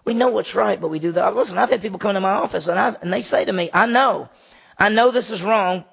We 0.05 0.15
know 0.15 0.29
what's 0.29 0.55
right, 0.55 0.81
but 0.81 0.89
we 0.89 0.99
do 0.99 1.13
that. 1.13 1.35
Listen, 1.35 1.59
I've 1.59 1.71
had 1.71 1.81
people 1.81 1.99
come 1.99 2.15
to 2.15 2.21
my 2.21 2.35
office 2.35 2.67
and, 2.67 2.79
I, 2.79 2.95
and 3.01 3.13
they 3.13 3.23
say 3.23 3.45
to 3.45 3.53
me, 3.53 3.71
I 3.73 3.87
know, 3.87 4.29
I 4.79 4.91
know 4.91 5.11
this 5.11 5.31
is 5.31 5.43
wrong, 5.43 5.85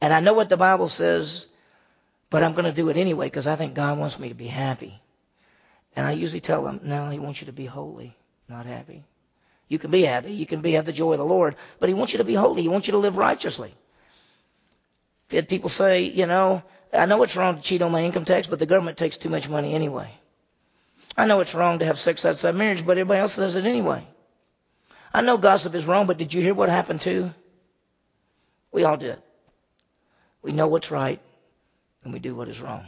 and 0.00 0.12
I 0.12 0.20
know 0.20 0.32
what 0.32 0.48
the 0.48 0.56
Bible 0.56 0.88
says, 0.88 1.46
but 2.30 2.42
I'm 2.42 2.52
going 2.52 2.64
to 2.64 2.72
do 2.72 2.88
it 2.88 2.96
anyway 2.96 3.26
because 3.26 3.46
I 3.46 3.56
think 3.56 3.74
God 3.74 3.98
wants 3.98 4.18
me 4.18 4.28
to 4.28 4.34
be 4.34 4.46
happy. 4.46 5.00
And 5.94 6.06
I 6.06 6.12
usually 6.12 6.40
tell 6.40 6.64
them, 6.64 6.80
no, 6.82 7.10
He 7.10 7.18
wants 7.18 7.40
you 7.42 7.46
to 7.46 7.52
be 7.52 7.66
holy 7.66 8.16
not 8.52 8.66
happy. 8.66 9.02
You 9.68 9.78
can 9.78 9.90
be 9.90 10.02
happy. 10.02 10.32
You 10.32 10.46
can 10.46 10.60
be 10.60 10.72
have 10.72 10.84
the 10.84 10.92
joy 10.92 11.12
of 11.12 11.18
the 11.18 11.24
Lord, 11.24 11.56
but 11.80 11.88
He 11.88 11.94
wants 11.94 12.12
you 12.12 12.18
to 12.18 12.24
be 12.24 12.34
holy. 12.34 12.62
He 12.62 12.68
wants 12.68 12.86
you 12.86 12.92
to 12.92 12.98
live 12.98 13.16
righteously. 13.16 13.74
You 15.30 15.36
had 15.36 15.48
people 15.48 15.70
say, 15.70 16.02
you 16.02 16.26
know, 16.26 16.62
I 16.92 17.06
know 17.06 17.22
it's 17.22 17.36
wrong 17.36 17.56
to 17.56 17.62
cheat 17.62 17.80
on 17.80 17.90
my 17.90 18.04
income 18.04 18.26
tax, 18.26 18.46
but 18.46 18.58
the 18.58 18.66
government 18.66 18.98
takes 18.98 19.16
too 19.16 19.30
much 19.30 19.48
money 19.48 19.74
anyway. 19.74 20.10
I 21.16 21.26
know 21.26 21.40
it's 21.40 21.54
wrong 21.54 21.78
to 21.78 21.84
have 21.84 21.98
sex 21.98 22.24
outside 22.24 22.54
marriage, 22.54 22.84
but 22.84 22.92
everybody 22.98 23.20
else 23.20 23.36
does 23.36 23.56
it 23.56 23.66
anyway. 23.66 24.06
I 25.12 25.20
know 25.20 25.36
gossip 25.36 25.74
is 25.74 25.86
wrong, 25.86 26.06
but 26.06 26.18
did 26.18 26.32
you 26.32 26.40
hear 26.40 26.54
what 26.54 26.70
happened 26.70 27.02
too? 27.02 27.32
We 28.70 28.84
all 28.84 28.96
did. 28.96 29.20
We 30.42 30.52
know 30.52 30.66
what's 30.66 30.90
right, 30.90 31.20
and 32.02 32.12
we 32.12 32.18
do 32.18 32.34
what 32.34 32.48
is 32.48 32.60
wrong. 32.60 32.86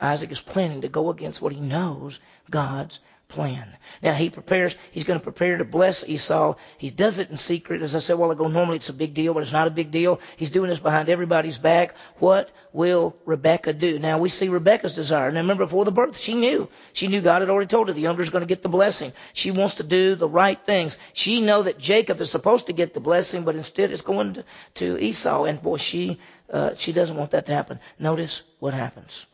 Isaac 0.00 0.30
is 0.32 0.40
planning 0.40 0.80
to 0.80 0.88
go 0.88 1.10
against 1.10 1.42
what 1.42 1.52
he 1.52 1.60
knows 1.60 2.18
God's 2.50 3.00
plan. 3.30 3.66
Now 4.02 4.12
he 4.12 4.28
prepares, 4.28 4.76
he's 4.90 5.04
going 5.04 5.18
to 5.18 5.22
prepare 5.22 5.56
to 5.56 5.64
bless 5.64 6.06
Esau. 6.06 6.56
He 6.76 6.90
does 6.90 7.18
it 7.18 7.30
in 7.30 7.38
secret. 7.38 7.80
As 7.82 7.94
I 7.94 8.00
said 8.00 8.14
a 8.14 8.16
while 8.16 8.30
ago, 8.30 8.48
normally 8.48 8.76
it's 8.76 8.88
a 8.88 8.92
big 8.94 9.14
deal, 9.14 9.32
but 9.32 9.42
it's 9.42 9.52
not 9.52 9.66
a 9.66 9.70
big 9.70 9.90
deal. 9.90 10.20
He's 10.36 10.50
doing 10.50 10.68
this 10.68 10.78
behind 10.78 11.08
everybody's 11.08 11.56
back. 11.56 11.94
What 12.18 12.50
will 12.72 13.16
Rebecca 13.24 13.72
do? 13.72 13.98
Now 13.98 14.18
we 14.18 14.28
see 14.28 14.48
Rebecca's 14.48 14.94
desire. 14.94 15.30
Now 15.30 15.40
remember 15.40 15.64
before 15.64 15.84
the 15.84 15.92
birth, 15.92 16.18
she 16.18 16.34
knew. 16.34 16.68
She 16.92 17.06
knew 17.06 17.20
God 17.20 17.42
had 17.42 17.50
already 17.50 17.68
told 17.68 17.88
her 17.88 17.94
the 17.94 18.00
younger 18.00 18.22
is 18.22 18.30
going 18.30 18.42
to 18.42 18.54
get 18.54 18.62
the 18.62 18.68
blessing. 18.68 19.12
She 19.32 19.50
wants 19.50 19.76
to 19.76 19.82
do 19.82 20.14
the 20.14 20.28
right 20.28 20.58
things. 20.62 20.98
She 21.12 21.40
know 21.40 21.62
that 21.62 21.78
Jacob 21.78 22.20
is 22.20 22.30
supposed 22.30 22.66
to 22.66 22.72
get 22.72 22.92
the 22.92 23.00
blessing, 23.00 23.44
but 23.44 23.56
instead 23.56 23.90
it's 23.90 24.02
going 24.02 24.34
to, 24.34 24.44
to 24.74 24.98
Esau. 24.98 25.44
And 25.44 25.62
boy, 25.62 25.78
she, 25.78 26.18
uh, 26.52 26.74
she 26.76 26.92
doesn't 26.92 27.16
want 27.16 27.30
that 27.30 27.46
to 27.46 27.54
happen. 27.54 27.80
Notice 27.98 28.42
what 28.58 28.74
happens. 28.74 29.26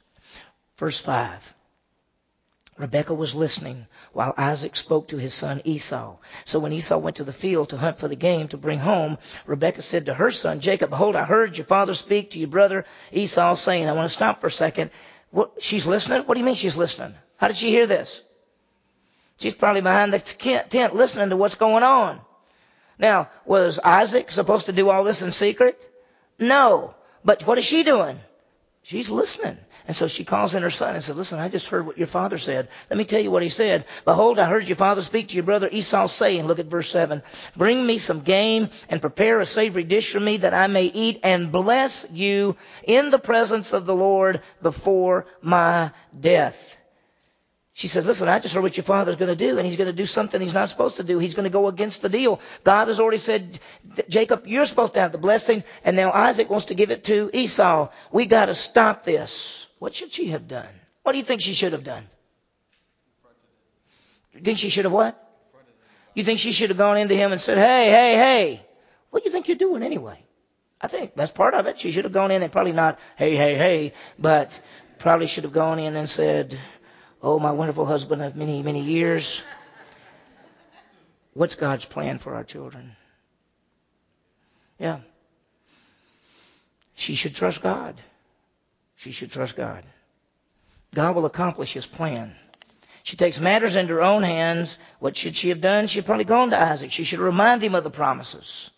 Verse 0.76 1.00
5. 1.00 1.54
Rebekah 2.78 3.14
was 3.14 3.34
listening 3.34 3.86
while 4.12 4.34
Isaac 4.36 4.76
spoke 4.76 5.08
to 5.08 5.16
his 5.16 5.32
son 5.32 5.62
Esau. 5.64 6.16
So 6.44 6.58
when 6.58 6.72
Esau 6.72 6.98
went 6.98 7.16
to 7.16 7.24
the 7.24 7.32
field 7.32 7.70
to 7.70 7.78
hunt 7.78 7.98
for 7.98 8.08
the 8.08 8.16
game 8.16 8.48
to 8.48 8.56
bring 8.56 8.78
home, 8.78 9.18
Rebekah 9.46 9.82
said 9.82 10.06
to 10.06 10.14
her 10.14 10.30
son 10.30 10.60
Jacob, 10.60 10.90
Behold, 10.90 11.16
I 11.16 11.24
heard 11.24 11.56
your 11.56 11.66
father 11.66 11.94
speak 11.94 12.32
to 12.32 12.38
your 12.38 12.48
brother 12.48 12.84
Esau, 13.12 13.54
saying, 13.54 13.88
I 13.88 13.92
want 13.92 14.06
to 14.10 14.14
stop 14.14 14.40
for 14.40 14.48
a 14.48 14.50
second. 14.50 14.90
What, 15.30 15.62
she's 15.62 15.86
listening? 15.86 16.22
What 16.22 16.34
do 16.34 16.40
you 16.40 16.46
mean 16.46 16.54
she's 16.54 16.76
listening? 16.76 17.14
How 17.36 17.48
did 17.48 17.56
she 17.56 17.70
hear 17.70 17.86
this? 17.86 18.22
She's 19.38 19.54
probably 19.54 19.82
behind 19.82 20.12
the 20.12 20.18
tent 20.18 20.94
listening 20.94 21.30
to 21.30 21.36
what's 21.36 21.56
going 21.56 21.82
on. 21.82 22.20
Now, 22.98 23.28
was 23.44 23.78
Isaac 23.78 24.30
supposed 24.30 24.66
to 24.66 24.72
do 24.72 24.88
all 24.88 25.04
this 25.04 25.22
in 25.22 25.32
secret? 25.32 25.78
No. 26.38 26.94
But 27.24 27.46
what 27.46 27.58
is 27.58 27.64
she 27.64 27.82
doing? 27.82 28.18
She's 28.82 29.10
listening. 29.10 29.58
And 29.88 29.96
so 29.96 30.08
she 30.08 30.24
calls 30.24 30.54
in 30.54 30.62
her 30.62 30.70
son 30.70 30.94
and 30.94 31.04
said, 31.04 31.16
listen, 31.16 31.38
I 31.38 31.48
just 31.48 31.68
heard 31.68 31.86
what 31.86 31.98
your 31.98 32.08
father 32.08 32.38
said. 32.38 32.68
Let 32.90 32.96
me 32.96 33.04
tell 33.04 33.20
you 33.20 33.30
what 33.30 33.44
he 33.44 33.48
said. 33.48 33.84
Behold, 34.04 34.38
I 34.38 34.46
heard 34.46 34.68
your 34.68 34.76
father 34.76 35.02
speak 35.02 35.28
to 35.28 35.34
your 35.34 35.44
brother 35.44 35.68
Esau 35.70 36.08
saying, 36.08 36.46
look 36.46 36.58
at 36.58 36.66
verse 36.66 36.90
7, 36.90 37.22
bring 37.56 37.86
me 37.86 37.98
some 37.98 38.20
game 38.20 38.70
and 38.88 39.00
prepare 39.00 39.38
a 39.38 39.46
savory 39.46 39.84
dish 39.84 40.12
for 40.12 40.20
me 40.20 40.38
that 40.38 40.54
I 40.54 40.66
may 40.66 40.86
eat 40.86 41.20
and 41.22 41.52
bless 41.52 42.04
you 42.10 42.56
in 42.82 43.10
the 43.10 43.18
presence 43.18 43.72
of 43.72 43.86
the 43.86 43.94
Lord 43.94 44.42
before 44.60 45.26
my 45.40 45.92
death. 46.18 46.76
She 47.76 47.88
says, 47.88 48.06
listen, 48.06 48.26
I 48.26 48.38
just 48.38 48.54
heard 48.54 48.62
what 48.62 48.78
your 48.78 48.84
father's 48.84 49.16
going 49.16 49.28
to 49.28 49.36
do, 49.36 49.58
and 49.58 49.66
he's 49.66 49.76
going 49.76 49.86
to 49.90 49.92
do 49.92 50.06
something 50.06 50.40
he's 50.40 50.54
not 50.54 50.70
supposed 50.70 50.96
to 50.96 51.04
do. 51.04 51.18
He's 51.18 51.34
going 51.34 51.44
to 51.44 51.50
go 51.50 51.68
against 51.68 52.00
the 52.00 52.08
deal. 52.08 52.40
God 52.64 52.88
has 52.88 52.98
already 52.98 53.18
said, 53.18 53.60
Jacob, 54.08 54.46
you're 54.46 54.64
supposed 54.64 54.94
to 54.94 55.00
have 55.00 55.12
the 55.12 55.18
blessing, 55.18 55.62
and 55.84 55.94
now 55.94 56.10
Isaac 56.10 56.48
wants 56.48 56.66
to 56.66 56.74
give 56.74 56.90
it 56.90 57.04
to 57.04 57.28
Esau. 57.34 57.90
We 58.10 58.24
got 58.24 58.46
to 58.46 58.54
stop 58.54 59.04
this. 59.04 59.65
What 59.78 59.94
should 59.94 60.12
she 60.12 60.28
have 60.28 60.48
done? 60.48 60.68
What 61.02 61.12
do 61.12 61.18
you 61.18 61.24
think 61.24 61.40
she 61.40 61.52
should 61.52 61.72
have 61.72 61.84
done? 61.84 62.04
You 64.34 64.40
think 64.40 64.58
she 64.58 64.70
should 64.70 64.84
have 64.84 64.92
what? 64.92 65.22
You 66.14 66.24
think 66.24 66.38
she 66.38 66.52
should 66.52 66.70
have 66.70 66.78
gone 66.78 66.98
into 66.98 67.14
him 67.14 67.32
and 67.32 67.40
said, 67.40 67.58
hey, 67.58 67.90
hey, 67.90 68.14
hey, 68.14 68.66
what 69.10 69.22
do 69.22 69.28
you 69.28 69.32
think 69.32 69.48
you're 69.48 69.56
doing 69.56 69.82
anyway? 69.82 70.18
I 70.80 70.88
think 70.88 71.14
that's 71.14 71.32
part 71.32 71.54
of 71.54 71.66
it. 71.66 71.78
She 71.78 71.90
should 71.90 72.04
have 72.04 72.12
gone 72.12 72.30
in 72.30 72.42
and 72.42 72.52
probably 72.52 72.72
not, 72.72 72.98
hey, 73.16 73.36
hey, 73.36 73.54
hey, 73.54 73.92
but 74.18 74.58
probably 74.98 75.26
should 75.26 75.44
have 75.44 75.52
gone 75.52 75.78
in 75.78 75.96
and 75.96 76.08
said, 76.08 76.58
Oh, 77.22 77.38
my 77.38 77.50
wonderful 77.50 77.86
husband 77.86 78.22
of 78.22 78.36
many, 78.36 78.62
many 78.62 78.82
years. 78.82 79.42
What's 81.32 81.54
God's 81.54 81.84
plan 81.84 82.18
for 82.18 82.34
our 82.34 82.44
children? 82.44 82.94
Yeah. 84.78 85.00
She 86.94 87.14
should 87.14 87.34
trust 87.34 87.62
God. 87.62 88.00
She 88.96 89.12
should 89.12 89.30
trust 89.30 89.56
God. 89.56 89.84
God 90.94 91.14
will 91.14 91.26
accomplish 91.26 91.72
his 91.72 91.86
plan. 91.86 92.34
She 93.02 93.16
takes 93.16 93.38
matters 93.38 93.76
into 93.76 93.94
her 93.94 94.02
own 94.02 94.22
hands. 94.22 94.76
What 94.98 95.16
should 95.16 95.36
she 95.36 95.50
have 95.50 95.60
done? 95.60 95.86
She 95.86 95.98
had 95.98 96.06
probably 96.06 96.24
gone 96.24 96.50
to 96.50 96.60
Isaac. 96.60 96.90
She 96.90 97.04
should 97.04 97.20
remind 97.20 97.62
him 97.62 97.74
of 97.74 97.84
the 97.84 97.90
promises. 97.90 98.70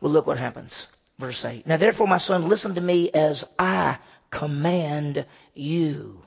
Well, 0.00 0.10
look 0.10 0.26
what 0.26 0.38
happens. 0.38 0.86
Verse 1.18 1.44
8. 1.44 1.66
Now 1.66 1.76
therefore, 1.76 2.08
my 2.08 2.18
son, 2.18 2.48
listen 2.48 2.74
to 2.74 2.80
me 2.80 3.10
as 3.10 3.44
I 3.58 3.98
command 4.30 5.26
you. 5.54 6.22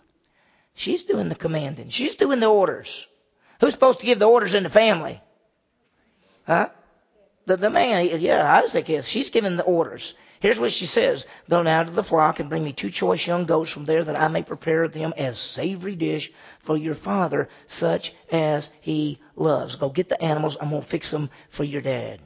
She's 0.76 1.04
doing 1.04 1.30
the 1.30 1.36
commanding. 1.36 1.90
She's 1.90 2.16
doing 2.16 2.40
the 2.40 2.48
orders. 2.48 3.08
Who's 3.60 3.74
supposed 3.74 4.00
to 4.00 4.06
give 4.06 4.20
the 4.20 4.26
orders 4.26 4.54
in 4.54 4.64
the 4.64 4.70
family? 4.70 5.22
Huh? 6.46 6.70
The, 7.46 7.58
the 7.58 7.70
man, 7.70 8.08
yeah, 8.22 8.62
Isaac 8.64 8.90
is. 8.90 9.08
She's 9.08 9.30
giving 9.30 9.58
the 9.58 9.64
orders. 9.64 10.14
Here's 10.44 10.60
what 10.60 10.74
she 10.74 10.88
says. 10.88 11.26
Go 11.50 11.64
now 11.64 11.84
to 11.84 11.92
the 11.92 12.04
flock 12.04 12.42
and 12.42 12.50
bring 12.50 12.66
me 12.66 12.74
two 12.74 12.90
choice 12.90 13.26
young 13.26 13.46
goats 13.46 13.72
from 13.72 13.86
there 13.86 14.04
that 14.04 14.20
I 14.20 14.28
may 14.28 14.44
prepare 14.44 14.90
them 14.90 15.14
as 15.16 15.40
savory 15.40 15.96
dish 15.96 16.34
for 16.60 16.76
your 16.76 16.96
father, 16.96 17.48
such 17.66 18.14
as 18.30 18.70
he 18.82 19.20
loves. 19.38 19.78
Go 19.78 19.88
get 19.88 20.10
the 20.10 20.22
animals. 20.22 20.58
I'm 20.60 20.72
going 20.72 20.82
to 20.82 20.88
fix 20.88 21.10
them 21.12 21.30
for 21.48 21.64
your 21.64 21.80
dad. 21.82 22.20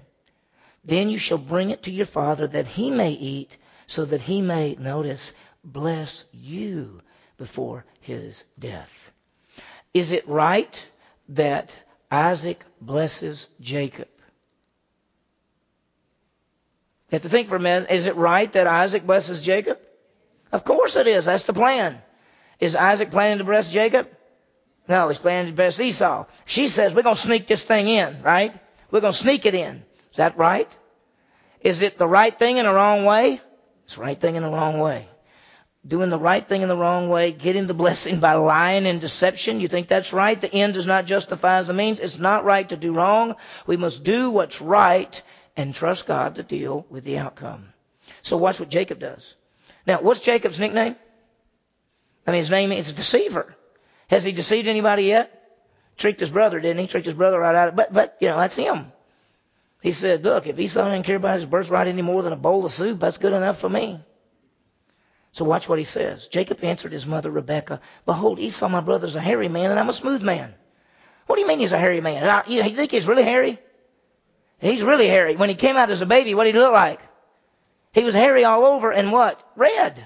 Then 0.84 1.10
you 1.10 1.20
shall 1.20 1.38
bring 1.38 1.70
it 1.70 1.84
to 1.84 1.92
your 1.92 2.08
father 2.08 2.48
that 2.48 2.66
he 2.66 2.90
may 2.90 3.12
eat 3.12 3.56
so 3.86 4.04
that 4.06 4.24
he 4.24 4.42
may, 4.42 4.76
notice, 4.80 5.34
bless 5.64 6.26
you 6.32 7.02
before 7.38 7.86
his 8.02 8.46
death. 8.58 9.12
Is 9.94 10.12
it 10.12 10.28
right 10.28 10.88
that 11.30 11.78
Isaac 12.10 12.66
blesses 12.82 13.48
Jacob? 13.62 14.08
You 17.10 17.16
have 17.16 17.22
to 17.22 17.30
think 17.30 17.48
for 17.48 17.56
a 17.56 17.60
minute. 17.60 17.90
Is 17.90 18.06
it 18.06 18.16
right 18.16 18.52
that 18.54 18.68
Isaac 18.68 19.06
blesses 19.06 19.42
Jacob? 19.42 19.80
Of 20.52 20.66
course 20.66 20.96
it 20.96 21.08
is. 21.08 21.26
That's 21.26 21.44
the 21.44 21.54
plan. 21.54 22.02
Is 22.60 22.76
Isaac 22.76 23.12
planning 23.12 23.38
to 23.38 23.44
bless 23.44 23.70
Jacob? 23.70 24.10
No, 24.90 25.10
he's 25.10 25.18
planning 25.20 25.48
to 25.48 25.56
bless 25.56 25.80
Esau. 25.80 26.26
She 26.46 26.68
says, 26.68 26.96
we're 26.96 27.04
going 27.04 27.16
to 27.16 27.22
sneak 27.22 27.48
this 27.48 27.64
thing 27.64 27.88
in, 27.88 28.22
right? 28.24 28.54
We're 28.92 29.02
going 29.02 29.14
to 29.14 29.20
sneak 29.20 29.46
it 29.46 29.56
in. 29.56 29.84
Is 30.12 30.18
that 30.18 30.38
right? 30.38 30.70
Is 31.62 31.82
it 31.82 31.98
the 31.98 32.08
right 32.08 32.38
thing 32.38 32.58
in 32.58 32.66
the 32.66 32.74
wrong 32.74 33.06
way? 33.06 33.42
It's 33.86 33.96
the 33.96 34.02
right 34.02 34.20
thing 34.20 34.36
in 34.36 34.44
the 34.44 34.50
wrong 34.50 34.80
way. 34.80 35.08
Doing 35.86 36.10
the 36.10 36.20
right 36.20 36.46
thing 36.46 36.62
in 36.62 36.68
the 36.68 36.76
wrong 36.76 37.10
way, 37.10 37.32
getting 37.32 37.68
the 37.68 37.74
blessing 37.84 38.20
by 38.20 38.34
lying 38.34 38.86
and 38.86 39.00
deception. 39.00 39.60
You 39.60 39.68
think 39.68 39.88
that's 39.88 40.12
right? 40.12 40.40
The 40.40 40.54
end 40.54 40.74
does 40.74 40.88
not 40.88 41.06
justify 41.06 41.62
the 41.62 41.74
means. 41.74 42.00
It's 42.00 42.20
not 42.20 42.46
right 42.46 42.68
to 42.70 42.78
do 42.78 42.94
wrong. 42.94 43.36
We 43.66 43.78
must 43.78 44.04
do 44.04 44.30
what's 44.30 44.62
right 44.62 45.22
and 45.58 45.76
trust 45.76 46.06
God 46.06 46.36
to 46.36 46.44
deal 46.44 46.86
with 46.90 47.04
the 47.04 47.18
outcome. 47.18 47.74
So 48.22 48.38
watch 48.38 48.60
what 48.60 48.70
Jacob 48.70 49.00
does. 49.00 49.36
Now, 49.86 50.00
what's 50.02 50.22
Jacob's 50.22 50.60
nickname? 50.60 50.96
I 52.26 52.32
mean, 52.32 52.40
his 52.40 52.52
name 52.52 52.72
is 52.72 52.92
deceiver. 52.92 53.56
Has 54.08 54.24
he 54.24 54.32
deceived 54.32 54.68
anybody 54.68 55.04
yet? 55.04 55.34
Tricked 55.98 56.20
his 56.20 56.30
brother, 56.30 56.60
didn't 56.60 56.80
he? 56.80 56.88
Tricked 56.88 57.08
his 57.08 57.16
brother 57.16 57.40
right 57.40 57.56
out 57.56 57.70
of 57.70 57.74
it. 57.74 57.78
But, 57.78 57.94
but, 57.94 58.18
you 58.22 58.28
know, 58.28 58.38
that's 58.38 58.56
him. 58.56 58.92
He 59.82 59.92
said, 59.92 60.24
look, 60.24 60.48
if 60.48 60.60
Esau 60.60 60.84
didn't 60.86 61.06
care 61.06 61.16
about 61.16 61.36
his 61.36 61.46
birthright 61.46 61.88
any 61.88 62.02
more 62.02 62.22
than 62.22 62.34
a 62.34 62.38
bowl 62.38 62.66
of 62.66 62.72
soup, 62.72 63.00
that's 63.00 63.18
good 63.18 63.34
enough 63.34 63.60
for 63.60 63.70
me. 63.70 64.00
So 65.32 65.46
watch 65.46 65.68
what 65.68 65.80
he 65.80 65.86
says. 65.86 66.28
Jacob 66.28 66.64
answered 66.64 66.92
his 66.92 67.06
mother 67.06 67.32
Rebekah, 67.32 67.82
Behold, 68.06 68.40
Esau, 68.40 68.70
my 68.70 68.82
brother, 68.82 69.08
is 69.08 69.16
a 69.16 69.22
hairy 69.22 69.50
man, 69.50 69.72
and 69.72 69.80
I'm 69.80 69.90
a 69.90 69.94
smooth 69.94 70.22
man. 70.22 70.54
What 71.26 71.36
do 71.36 71.42
you 71.42 71.48
mean 71.48 71.60
he's 71.60 71.72
a 71.72 71.80
hairy 71.80 72.02
man? 72.02 72.44
You 72.48 72.64
think 72.64 72.92
he's 72.92 73.08
really 73.08 73.24
hairy? 73.24 73.60
He's 74.60 74.82
really 74.82 75.08
hairy. 75.08 75.36
When 75.36 75.50
he 75.50 75.56
came 75.56 75.78
out 75.78 75.92
as 75.92 76.02
a 76.02 76.06
baby, 76.06 76.34
what 76.34 76.46
did 76.46 76.56
he 76.56 76.62
look 76.62 76.74
like? 76.74 77.00
He 77.94 78.04
was 78.04 78.16
hairy 78.16 78.44
all 78.44 78.64
over 78.64 78.92
and 78.92 79.12
what? 79.12 79.42
Red. 79.56 80.06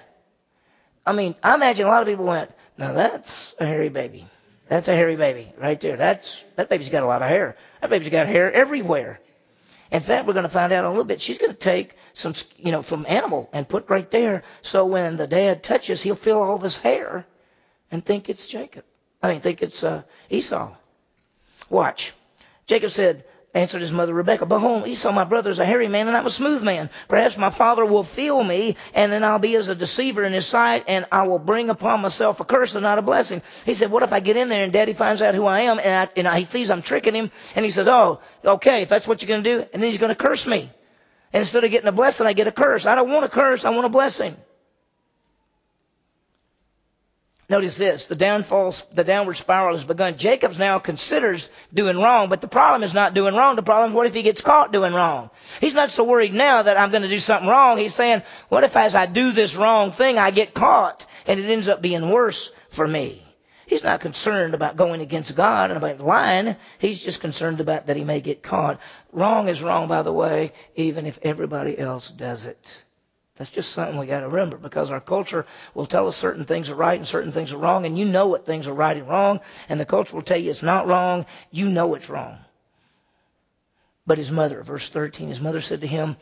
I 1.06 1.14
mean, 1.14 1.36
I 1.44 1.56
imagine 1.56 1.86
a 1.86 1.90
lot 1.90 2.02
of 2.02 2.08
people 2.08 2.26
went, 2.26 2.52
now 2.78 2.94
that's 2.94 3.56
a 3.60 3.66
hairy 3.66 3.90
baby. 3.90 4.26
That's 4.68 4.88
a 4.88 4.96
hairy 4.96 5.16
baby 5.16 5.52
right 5.58 5.80
there. 5.80 5.98
That's, 5.98 6.44
that 6.56 6.70
baby's 6.70 6.90
got 6.90 7.04
a 7.04 7.08
lot 7.08 7.22
of 7.22 7.28
hair. 7.28 7.58
That 7.82 7.90
baby's 7.90 8.10
got 8.10 8.28
hair 8.28 8.52
everywhere. 8.52 9.20
In 9.92 10.00
fact, 10.00 10.26
we're 10.26 10.34
going 10.34 10.44
to 10.44 10.50
find 10.50 10.72
out 10.72 10.80
in 10.80 10.86
a 10.86 10.90
little 10.90 11.04
bit. 11.04 11.20
She's 11.20 11.38
going 11.38 11.52
to 11.52 11.58
take 11.58 11.96
some, 12.14 12.34
you 12.58 12.72
know, 12.72 12.82
from 12.82 13.06
animal 13.08 13.50
and 13.52 13.68
put 13.68 13.90
right 13.90 14.10
there. 14.10 14.44
So 14.62 14.86
when 14.86 15.18
the 15.18 15.28
dad 15.28 15.64
touches, 15.64 16.02
he'll 16.02 16.16
feel 16.16 16.42
all 16.42 16.58
this 16.58 16.78
hair 16.78 17.26
and 17.92 18.04
think 18.04 18.30
it's 18.30 18.48
Jacob. 18.48 18.86
I 19.22 19.34
mean, 19.34 19.42
think 19.42 19.62
it's 19.62 19.84
uh, 19.84 20.04
Esau. 20.30 20.74
Watch. 21.70 22.14
Jacob 22.68 22.92
said, 22.92 23.26
answered 23.54 23.82
his 23.82 23.92
mother 23.92 24.14
Rebekah, 24.14 24.46
Behold, 24.46 24.88
Esau, 24.88 25.12
my 25.12 25.24
brother, 25.24 25.50
is 25.50 25.60
a 25.60 25.66
hairy 25.66 25.88
man, 25.88 26.08
and 26.08 26.16
I'm 26.16 26.26
a 26.26 26.30
smooth 26.30 26.64
man. 26.64 26.90
Perhaps 27.08 27.38
my 27.38 27.50
father 27.50 27.86
will 27.86 28.04
feel 28.04 28.42
me, 28.42 28.78
and 28.94 29.12
then 29.12 29.24
I'll 29.24 29.40
be 29.40 29.56
as 29.56 29.68
a 29.68 29.76
deceiver 29.76 30.24
in 30.24 30.34
his 30.34 30.46
sight, 30.46 30.86
and 30.88 31.06
I 31.12 31.24
will 31.24 31.40
bring 31.40 31.70
upon 31.70 32.02
myself 32.02 32.40
a 32.40 32.46
curse 32.46 32.76
and 32.76 32.84
not 32.84 32.98
a 32.98 33.02
blessing. 33.02 33.42
He 33.66 33.74
said, 33.74 33.92
What 33.92 34.04
if 34.04 34.14
I 34.14 34.20
get 34.20 34.38
in 34.38 34.50
there 34.50 34.64
and 34.64 34.72
daddy 34.72 34.94
finds 34.94 35.22
out 35.22 35.36
who 35.36 35.46
I 35.46 35.62
am, 35.62 35.80
and, 35.80 35.90
I, 35.90 36.10
and 36.16 36.28
I, 36.28 36.40
he 36.40 36.46
thinks 36.46 36.70
I'm 36.70 36.82
tricking 36.82 37.14
him, 37.14 37.32
and 37.56 37.66
he 37.66 37.72
says, 37.72 37.88
Oh, 37.88 38.22
okay, 38.44 38.84
if 38.84 38.90
that's 38.90 39.08
what 39.08 39.22
you're 39.22 39.28
going 39.28 39.44
to 39.44 39.58
do, 39.58 39.66
and 39.74 39.82
then 39.82 39.90
he's 39.90 40.00
going 40.00 40.10
to 40.10 40.16
curse 40.16 40.48
me. 40.48 40.72
And 41.34 41.42
instead 41.42 41.64
of 41.64 41.72
getting 41.72 41.88
a 41.88 41.94
blessing, 41.94 42.28
I 42.28 42.34
get 42.34 42.48
a 42.48 42.52
curse. 42.52 42.86
I 42.86 42.96
don't 42.96 43.10
want 43.10 43.26
a 43.26 43.30
curse, 43.30 43.66
I 43.66 43.70
want 43.72 43.86
a 43.86 43.90
blessing. 43.90 44.36
Notice 47.52 47.76
this, 47.76 48.06
the 48.06 48.16
downfall, 48.16 48.74
the 48.94 49.04
downward 49.04 49.34
spiral 49.34 49.76
has 49.76 49.84
begun. 49.84 50.18
Jacob's 50.18 50.58
now 50.58 50.80
considers 50.80 51.50
doing 51.74 51.98
wrong, 51.98 52.30
but 52.30 52.40
the 52.40 52.48
problem 52.48 52.82
is 52.82 52.94
not 52.94 53.14
doing 53.14 53.36
wrong. 53.36 53.58
The 53.58 53.62
problem 53.62 53.92
is 53.92 53.96
what 53.96 54.08
if 54.08 54.14
he 54.14 54.22
gets 54.22 54.40
caught 54.40 54.72
doing 54.72 54.94
wrong? 54.94 55.30
He's 55.60 55.74
not 55.74 55.92
so 55.92 56.06
worried 56.06 56.34
now 56.34 56.62
that 56.62 56.80
I'm 56.80 56.92
going 56.92 57.02
to 57.02 57.10
do 57.10 57.20
something 57.20 57.50
wrong. 57.50 57.78
He's 57.78 57.94
saying, 57.94 58.22
what 58.48 58.64
if 58.64 58.78
as 58.78 58.96
I 58.96 59.06
do 59.06 59.34
this 59.34 59.58
wrong 59.58 59.92
thing, 59.92 60.18
I 60.18 60.32
get 60.32 60.54
caught 60.54 61.06
and 61.28 61.42
it 61.42 61.52
ends 61.52 61.68
up 61.68 61.82
being 61.82 62.10
worse 62.10 62.54
for 62.70 62.88
me? 62.88 63.22
He's 63.68 63.84
not 63.84 64.00
concerned 64.00 64.54
about 64.54 64.78
going 64.78 65.02
against 65.02 65.36
God 65.36 65.72
and 65.72 65.78
about 65.78 66.00
lying. 66.00 66.56
He's 66.80 67.04
just 67.04 67.20
concerned 67.20 67.60
about 67.60 67.88
that 67.88 67.98
he 67.98 68.06
may 68.06 68.22
get 68.22 68.42
caught. 68.42 68.80
Wrong 69.12 69.50
is 69.50 69.62
wrong, 69.62 69.90
by 69.90 70.04
the 70.04 70.14
way, 70.14 70.54
even 70.78 71.06
if 71.06 71.20
everybody 71.22 71.78
else 71.78 72.08
does 72.08 72.46
it. 72.46 72.82
That's 73.38 73.50
just 73.52 73.72
something 73.72 73.98
we 73.98 74.08
got 74.08 74.20
to 74.22 74.28
remember 74.30 74.58
because 74.58 74.92
our 74.92 75.00
culture 75.00 75.46
will 75.74 75.86
tell 75.86 76.08
us 76.08 76.16
certain 76.18 76.44
things 76.46 76.70
are 76.70 76.76
right 76.76 76.98
and 77.00 77.08
certain 77.08 77.32
things 77.32 77.54
are 77.54 77.58
wrong, 77.58 77.86
and 77.86 77.98
you 77.98 78.06
know 78.06 78.28
what 78.28 78.46
things 78.46 78.68
are 78.68 78.74
right 78.74 78.98
and 78.98 79.08
wrong, 79.08 79.40
and 79.70 79.80
the 79.80 79.86
culture 79.86 80.16
will 80.16 80.24
tell 80.24 80.38
you 80.38 80.52
it's 80.52 80.62
not 80.62 80.88
wrong. 80.88 81.26
You 81.50 81.70
know 81.70 81.96
it's 81.96 82.10
wrong. 82.10 82.38
But 84.06 84.18
his 84.18 84.32
mother, 84.32 84.62
verse 84.64 84.90
13, 84.90 85.30
his 85.30 85.40
mother 85.40 85.62
said 85.62 85.82
to 85.82 85.88
him, 85.88 86.18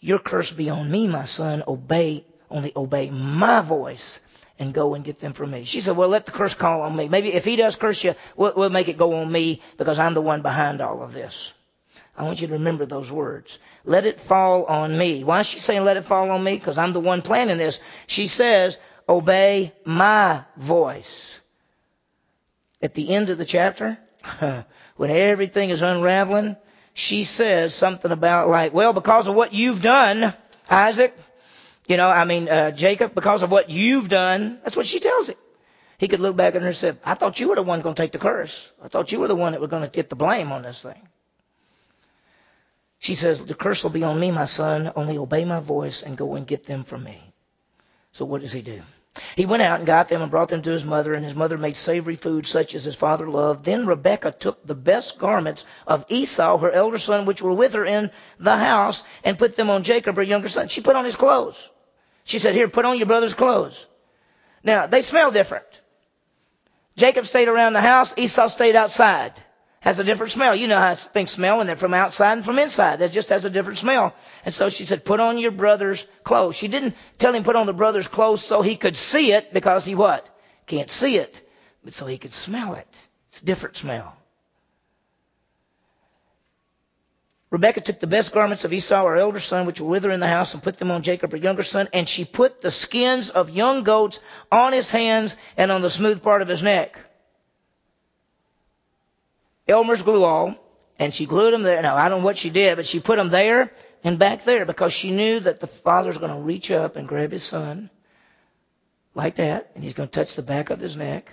Your 0.00 0.18
curse 0.18 0.52
be 0.52 0.68
on 0.68 0.90
me, 0.90 1.08
my 1.08 1.24
son. 1.24 1.62
Obey, 1.66 2.26
only 2.50 2.72
obey 2.76 3.08
my 3.08 3.62
voice 3.62 4.20
and 4.58 4.74
go 4.74 4.94
and 4.94 5.02
get 5.04 5.18
them 5.18 5.32
from 5.32 5.52
me. 5.52 5.64
She 5.64 5.80
said, 5.80 5.96
Well, 5.96 6.10
let 6.10 6.26
the 6.26 6.32
curse 6.32 6.52
call 6.54 6.82
on 6.82 6.94
me. 6.94 7.08
Maybe 7.08 7.32
if 7.32 7.46
he 7.46 7.56
does 7.56 7.76
curse 7.76 8.04
you, 8.04 8.14
we'll, 8.36 8.52
we'll 8.54 8.70
make 8.70 8.88
it 8.88 8.98
go 8.98 9.16
on 9.16 9.32
me 9.32 9.62
because 9.78 9.98
I'm 9.98 10.12
the 10.12 10.20
one 10.20 10.42
behind 10.42 10.82
all 10.82 11.02
of 11.02 11.14
this. 11.14 11.53
I 12.16 12.22
want 12.22 12.40
you 12.40 12.46
to 12.48 12.54
remember 12.54 12.86
those 12.86 13.10
words. 13.10 13.58
Let 13.84 14.06
it 14.06 14.20
fall 14.20 14.64
on 14.64 14.96
me. 14.96 15.24
Why 15.24 15.40
is 15.40 15.46
she 15.46 15.58
saying 15.58 15.84
let 15.84 15.96
it 15.96 16.04
fall 16.04 16.30
on 16.30 16.42
me? 16.42 16.54
Because 16.56 16.78
I'm 16.78 16.92
the 16.92 17.00
one 17.00 17.22
planning 17.22 17.58
this. 17.58 17.80
She 18.06 18.26
says, 18.28 18.78
obey 19.08 19.72
my 19.84 20.44
voice. 20.56 21.40
At 22.80 22.94
the 22.94 23.14
end 23.14 23.30
of 23.30 23.38
the 23.38 23.44
chapter, 23.44 23.98
when 24.96 25.10
everything 25.10 25.70
is 25.70 25.82
unraveling, 25.82 26.56
she 26.92 27.24
says 27.24 27.74
something 27.74 28.12
about 28.12 28.48
like, 28.48 28.72
well, 28.72 28.92
because 28.92 29.26
of 29.26 29.34
what 29.34 29.52
you've 29.52 29.82
done, 29.82 30.32
Isaac, 30.70 31.16
you 31.86 31.96
know, 31.96 32.08
I 32.08 32.24
mean, 32.24 32.48
uh, 32.48 32.70
Jacob, 32.70 33.14
because 33.14 33.42
of 33.42 33.50
what 33.50 33.70
you've 33.70 34.08
done, 34.08 34.58
that's 34.62 34.76
what 34.76 34.86
she 34.86 35.00
tells 35.00 35.28
him. 35.28 35.36
He 35.98 36.08
could 36.08 36.20
look 36.20 36.36
back 36.36 36.54
at 36.54 36.62
her 36.62 36.68
and 36.68 36.76
say, 36.76 36.94
I 37.04 37.14
thought 37.14 37.40
you 37.40 37.48
were 37.48 37.56
the 37.56 37.62
one 37.62 37.80
going 37.80 37.94
to 37.94 38.02
take 38.02 38.12
the 38.12 38.18
curse. 38.18 38.70
I 38.82 38.88
thought 38.88 39.12
you 39.12 39.20
were 39.20 39.28
the 39.28 39.36
one 39.36 39.52
that 39.52 39.60
was 39.60 39.70
going 39.70 39.82
to 39.82 39.88
get 39.88 40.08
the 40.08 40.16
blame 40.16 40.52
on 40.52 40.62
this 40.62 40.80
thing. 40.80 41.00
She 43.04 43.14
says, 43.14 43.44
The 43.44 43.54
curse 43.54 43.82
will 43.82 43.90
be 43.90 44.02
on 44.02 44.18
me, 44.18 44.30
my 44.30 44.46
son. 44.46 44.90
Only 44.96 45.18
obey 45.18 45.44
my 45.44 45.60
voice 45.60 46.02
and 46.02 46.16
go 46.16 46.36
and 46.36 46.46
get 46.46 46.64
them 46.64 46.84
from 46.84 47.04
me. 47.04 47.20
So 48.12 48.24
what 48.24 48.40
does 48.40 48.54
he 48.54 48.62
do? 48.62 48.80
He 49.36 49.44
went 49.44 49.62
out 49.62 49.78
and 49.78 49.86
got 49.86 50.08
them 50.08 50.22
and 50.22 50.30
brought 50.30 50.48
them 50.48 50.62
to 50.62 50.70
his 50.70 50.86
mother, 50.86 51.12
and 51.12 51.22
his 51.22 51.34
mother 51.34 51.58
made 51.58 51.76
savory 51.76 52.14
food 52.14 52.46
such 52.46 52.74
as 52.74 52.82
his 52.82 52.94
father 52.94 53.28
loved. 53.28 53.62
Then 53.62 53.84
Rebekah 53.84 54.32
took 54.32 54.66
the 54.66 54.74
best 54.74 55.18
garments 55.18 55.66
of 55.86 56.06
Esau, 56.08 56.56
her 56.56 56.70
elder 56.70 56.96
son, 56.96 57.26
which 57.26 57.42
were 57.42 57.52
with 57.52 57.74
her 57.74 57.84
in 57.84 58.10
the 58.40 58.56
house, 58.56 59.04
and 59.22 59.38
put 59.38 59.54
them 59.54 59.68
on 59.68 59.82
Jacob, 59.82 60.16
her 60.16 60.22
younger 60.22 60.48
son. 60.48 60.68
She 60.68 60.80
put 60.80 60.96
on 60.96 61.04
his 61.04 61.14
clothes. 61.14 61.68
She 62.24 62.38
said, 62.38 62.54
Here, 62.54 62.68
put 62.68 62.86
on 62.86 62.96
your 62.96 63.06
brother's 63.06 63.34
clothes. 63.34 63.84
Now, 64.62 64.86
they 64.86 65.02
smell 65.02 65.30
different. 65.30 65.66
Jacob 66.96 67.26
stayed 67.26 67.48
around 67.48 67.74
the 67.74 67.82
house, 67.82 68.14
Esau 68.16 68.46
stayed 68.46 68.76
outside 68.76 69.42
has 69.84 69.98
a 69.98 70.04
different 70.04 70.32
smell. 70.32 70.56
You 70.56 70.66
know 70.66 70.78
how 70.78 70.94
things 70.94 71.30
smell 71.30 71.58
when 71.58 71.66
they're 71.66 71.76
from 71.76 71.92
outside 71.92 72.32
and 72.32 72.44
from 72.44 72.58
inside. 72.58 73.00
That 73.00 73.12
just 73.12 73.28
has 73.28 73.44
a 73.44 73.50
different 73.50 73.78
smell. 73.78 74.14
And 74.46 74.54
so 74.54 74.70
she 74.70 74.86
said, 74.86 75.04
put 75.04 75.20
on 75.20 75.36
your 75.36 75.50
brother's 75.50 76.06
clothes. 76.24 76.56
She 76.56 76.68
didn't 76.68 76.96
tell 77.18 77.34
him 77.34 77.44
put 77.44 77.54
on 77.54 77.66
the 77.66 77.74
brother's 77.74 78.08
clothes 78.08 78.42
so 78.42 78.62
he 78.62 78.76
could 78.76 78.96
see 78.96 79.32
it 79.32 79.52
because 79.52 79.84
he 79.84 79.94
what? 79.94 80.26
Can't 80.66 80.90
see 80.90 81.18
it, 81.18 81.46
but 81.84 81.92
so 81.92 82.06
he 82.06 82.16
could 82.16 82.32
smell 82.32 82.74
it. 82.74 82.88
It's 83.28 83.42
a 83.42 83.44
different 83.44 83.76
smell. 83.76 84.16
Rebekah 87.50 87.82
took 87.82 88.00
the 88.00 88.06
best 88.06 88.32
garments 88.32 88.64
of 88.64 88.72
Esau, 88.72 89.04
her 89.04 89.16
elder 89.16 89.38
son, 89.38 89.66
which 89.66 89.82
were 89.82 89.90
with 89.90 90.04
her 90.04 90.10
in 90.10 90.18
the 90.18 90.26
house, 90.26 90.54
and 90.54 90.62
put 90.62 90.78
them 90.78 90.90
on 90.90 91.02
Jacob, 91.02 91.30
her 91.32 91.36
younger 91.36 91.62
son, 91.62 91.88
and 91.92 92.08
she 92.08 92.24
put 92.24 92.62
the 92.62 92.70
skins 92.70 93.28
of 93.28 93.50
young 93.50 93.82
goats 93.82 94.20
on 94.50 94.72
his 94.72 94.90
hands 94.90 95.36
and 95.58 95.70
on 95.70 95.82
the 95.82 95.90
smooth 95.90 96.22
part 96.22 96.40
of 96.40 96.48
his 96.48 96.62
neck. 96.62 96.98
Elmer's 99.66 100.02
glue 100.02 100.24
all, 100.24 100.54
and 100.98 101.12
she 101.12 101.26
glued 101.26 101.52
them 101.52 101.62
there. 101.62 101.80
Now, 101.80 101.96
I 101.96 102.08
don't 102.08 102.20
know 102.20 102.24
what 102.24 102.38
she 102.38 102.50
did, 102.50 102.76
but 102.76 102.86
she 102.86 103.00
put 103.00 103.16
them 103.16 103.30
there 103.30 103.72
and 104.02 104.18
back 104.18 104.44
there 104.44 104.66
because 104.66 104.92
she 104.92 105.10
knew 105.10 105.40
that 105.40 105.60
the 105.60 105.66
father's 105.66 106.18
going 106.18 106.32
to 106.32 106.40
reach 106.40 106.70
up 106.70 106.96
and 106.96 107.08
grab 107.08 107.32
his 107.32 107.42
son 107.42 107.90
like 109.14 109.36
that, 109.36 109.70
and 109.74 109.82
he's 109.82 109.94
going 109.94 110.08
to 110.08 110.12
touch 110.12 110.34
the 110.34 110.42
back 110.42 110.70
of 110.70 110.80
his 110.80 110.96
neck. 110.96 111.30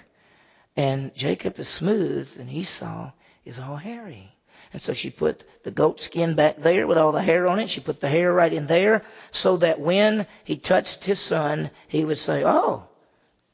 And 0.78 1.14
Jacob 1.14 1.60
is 1.60 1.68
smooth, 1.68 2.34
and 2.40 2.50
Esau 2.50 3.12
is 3.44 3.60
all 3.60 3.76
hairy. 3.76 4.32
And 4.74 4.82
so 4.82 4.94
she 4.94 5.10
put 5.10 5.44
the 5.64 5.72
goat 5.72 6.00
skin 6.00 6.36
back 6.36 6.58
there 6.58 6.88
with 6.88 6.98
all 6.98 7.12
the 7.12 7.22
hair 7.22 7.48
on 7.48 7.60
it. 7.60 7.70
She 7.70 7.82
put 7.82 8.00
the 8.00 8.08
hair 8.08 8.32
right 8.32 8.54
in 8.54 8.68
there 8.68 9.04
so 9.32 9.58
that 9.58 9.82
when 9.82 10.28
he 10.46 10.56
touched 10.56 11.04
his 11.04 11.20
son, 11.20 11.72
he 11.90 12.06
would 12.06 12.20
say, 12.20 12.44
Oh, 12.46 12.88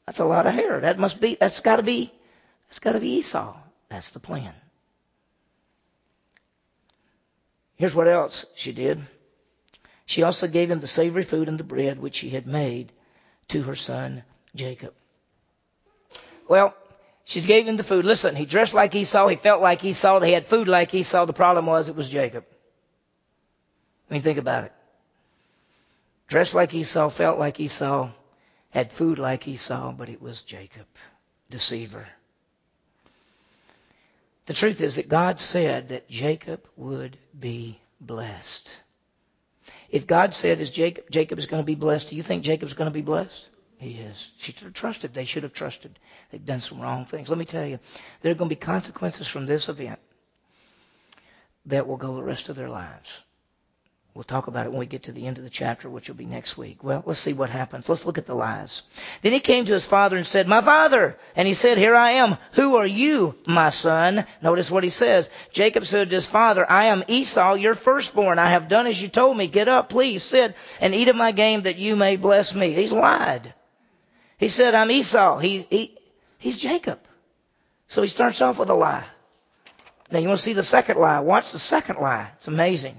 that's 0.06 0.20
a 0.20 0.24
lot 0.24 0.46
of 0.46 0.54
hair. 0.54 0.80
That 0.80 0.98
must 0.98 1.20
be, 1.20 1.36
that's 1.40 1.60
gotta 1.60 1.82
be, 1.82 2.12
that's 2.68 2.78
gotta 2.78 3.00
be 3.00 3.14
Esau. 3.14 3.56
That's 3.88 4.10
the 4.10 4.20
plan. 4.20 4.52
Here's 7.78 7.94
what 7.94 8.08
else 8.08 8.44
she 8.54 8.72
did. 8.72 9.00
She 10.04 10.22
also 10.22 10.48
gave 10.48 10.70
him 10.70 10.80
the 10.80 10.86
savory 10.86 11.22
food 11.22 11.48
and 11.48 11.58
the 11.58 11.64
bread 11.64 12.00
which 12.00 12.16
she 12.16 12.30
had 12.30 12.46
made 12.46 12.92
to 13.48 13.62
her 13.62 13.76
son 13.76 14.24
Jacob. 14.54 14.94
Well, 16.48 16.74
she 17.24 17.40
gave 17.40 17.68
him 17.68 17.76
the 17.76 17.84
food. 17.84 18.04
Listen, 18.04 18.34
he 18.34 18.46
dressed 18.46 18.74
like 18.74 18.94
Esau. 18.94 19.28
He 19.28 19.36
felt 19.36 19.62
like 19.62 19.84
Esau. 19.84 20.20
He 20.20 20.32
had 20.32 20.46
food 20.46 20.66
like 20.66 20.92
Esau. 20.94 21.26
The 21.26 21.32
problem 21.32 21.66
was 21.66 21.88
it 21.88 21.94
was 21.94 22.08
Jacob. 22.08 22.44
I 24.10 24.14
mean, 24.14 24.22
think 24.22 24.38
about 24.38 24.64
it. 24.64 24.72
Dressed 26.26 26.54
like 26.54 26.74
Esau, 26.74 27.10
felt 27.10 27.38
like 27.38 27.60
Esau, 27.60 28.10
had 28.70 28.92
food 28.92 29.18
like 29.18 29.46
Esau, 29.46 29.92
but 29.92 30.08
it 30.08 30.20
was 30.20 30.42
Jacob, 30.42 30.86
deceiver. 31.50 32.06
The 34.48 34.54
truth 34.54 34.80
is 34.80 34.94
that 34.94 35.10
God 35.10 35.42
said 35.42 35.90
that 35.90 36.08
Jacob 36.08 36.66
would 36.74 37.18
be 37.38 37.78
blessed. 38.00 38.70
If 39.90 40.06
God 40.06 40.34
said 40.34 40.58
is 40.62 40.70
Jacob, 40.70 41.04
Jacob 41.10 41.38
is 41.38 41.44
going 41.44 41.62
to 41.62 41.66
be 41.66 41.74
blessed, 41.74 42.08
do 42.08 42.16
you 42.16 42.22
think 42.22 42.44
Jacob's 42.44 42.72
going 42.72 42.90
to 42.90 42.94
be 42.94 43.02
blessed? 43.02 43.46
He 43.76 43.98
is. 43.98 44.32
She 44.38 44.52
should 44.52 44.62
have 44.62 44.72
trusted. 44.72 45.12
They 45.12 45.26
should 45.26 45.42
have 45.42 45.52
trusted. 45.52 45.98
They've 46.30 46.42
done 46.42 46.62
some 46.62 46.80
wrong 46.80 47.04
things. 47.04 47.28
Let 47.28 47.38
me 47.38 47.44
tell 47.44 47.66
you, 47.66 47.78
there 48.22 48.32
are 48.32 48.34
going 48.36 48.48
to 48.48 48.56
be 48.56 48.58
consequences 48.58 49.28
from 49.28 49.44
this 49.44 49.68
event 49.68 49.98
that 51.66 51.86
will 51.86 51.98
go 51.98 52.14
the 52.14 52.22
rest 52.22 52.48
of 52.48 52.56
their 52.56 52.70
lives. 52.70 53.22
We'll 54.14 54.24
talk 54.24 54.48
about 54.48 54.66
it 54.66 54.70
when 54.70 54.80
we 54.80 54.86
get 54.86 55.04
to 55.04 55.12
the 55.12 55.26
end 55.26 55.38
of 55.38 55.44
the 55.44 55.50
chapter, 55.50 55.88
which 55.88 56.08
will 56.08 56.16
be 56.16 56.24
next 56.24 56.58
week. 56.58 56.82
Well, 56.82 57.04
let's 57.06 57.20
see 57.20 57.34
what 57.34 57.50
happens. 57.50 57.88
Let's 57.88 58.04
look 58.04 58.18
at 58.18 58.26
the 58.26 58.34
lies. 58.34 58.82
Then 59.22 59.32
he 59.32 59.38
came 59.38 59.64
to 59.64 59.72
his 59.72 59.84
father 59.84 60.16
and 60.16 60.26
said, 60.26 60.48
My 60.48 60.60
father! 60.60 61.16
And 61.36 61.46
he 61.46 61.54
said, 61.54 61.78
Here 61.78 61.94
I 61.94 62.12
am. 62.12 62.36
Who 62.52 62.76
are 62.76 62.86
you, 62.86 63.36
my 63.46 63.70
son? 63.70 64.26
Notice 64.42 64.72
what 64.72 64.82
he 64.82 64.90
says. 64.90 65.30
Jacob 65.52 65.86
said 65.86 66.10
to 66.10 66.16
his 66.16 66.26
father, 66.26 66.68
I 66.68 66.86
am 66.86 67.04
Esau, 67.06 67.54
your 67.54 67.74
firstborn. 67.74 68.40
I 68.40 68.50
have 68.50 68.68
done 68.68 68.88
as 68.88 69.00
you 69.00 69.06
told 69.06 69.36
me. 69.36 69.46
Get 69.46 69.68
up, 69.68 69.88
please, 69.88 70.24
sit 70.24 70.56
and 70.80 70.96
eat 70.96 71.08
of 71.08 71.14
my 71.14 71.30
game 71.30 71.62
that 71.62 71.78
you 71.78 71.94
may 71.94 72.16
bless 72.16 72.54
me. 72.54 72.72
He's 72.72 72.92
lied. 72.92 73.54
He 74.38 74.48
said, 74.48 74.74
I'm 74.74 74.90
Esau. 74.90 75.38
He, 75.38 75.66
he, 75.70 75.98
he's 76.38 76.58
Jacob. 76.58 76.98
So 77.86 78.02
he 78.02 78.08
starts 78.08 78.40
off 78.40 78.58
with 78.58 78.70
a 78.70 78.74
lie. 78.74 79.04
Now 80.10 80.18
you 80.18 80.28
want 80.28 80.38
to 80.38 80.44
see 80.44 80.54
the 80.54 80.62
second 80.62 80.98
lie. 80.98 81.20
Watch 81.20 81.52
the 81.52 81.58
second 81.58 82.00
lie. 82.00 82.32
It's 82.38 82.48
amazing. 82.48 82.96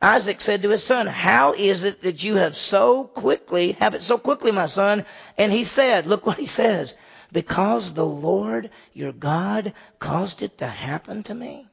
Isaac 0.00 0.40
said 0.40 0.62
to 0.62 0.70
his 0.70 0.84
son, 0.84 1.06
How 1.06 1.54
is 1.54 1.84
it 1.84 2.02
that 2.02 2.22
you 2.22 2.36
have 2.36 2.56
so 2.56 3.04
quickly, 3.04 3.72
have 3.72 3.94
it 3.94 4.02
so 4.02 4.18
quickly, 4.18 4.52
my 4.52 4.66
son? 4.66 5.06
And 5.38 5.50
he 5.50 5.64
said, 5.64 6.06
Look 6.06 6.26
what 6.26 6.38
he 6.38 6.46
says. 6.46 6.94
Because 7.32 7.94
the 7.94 8.04
Lord 8.04 8.70
your 8.92 9.12
God 9.12 9.72
caused 9.98 10.42
it 10.42 10.58
to 10.58 10.66
happen 10.66 11.22
to 11.24 11.34
me. 11.34 11.68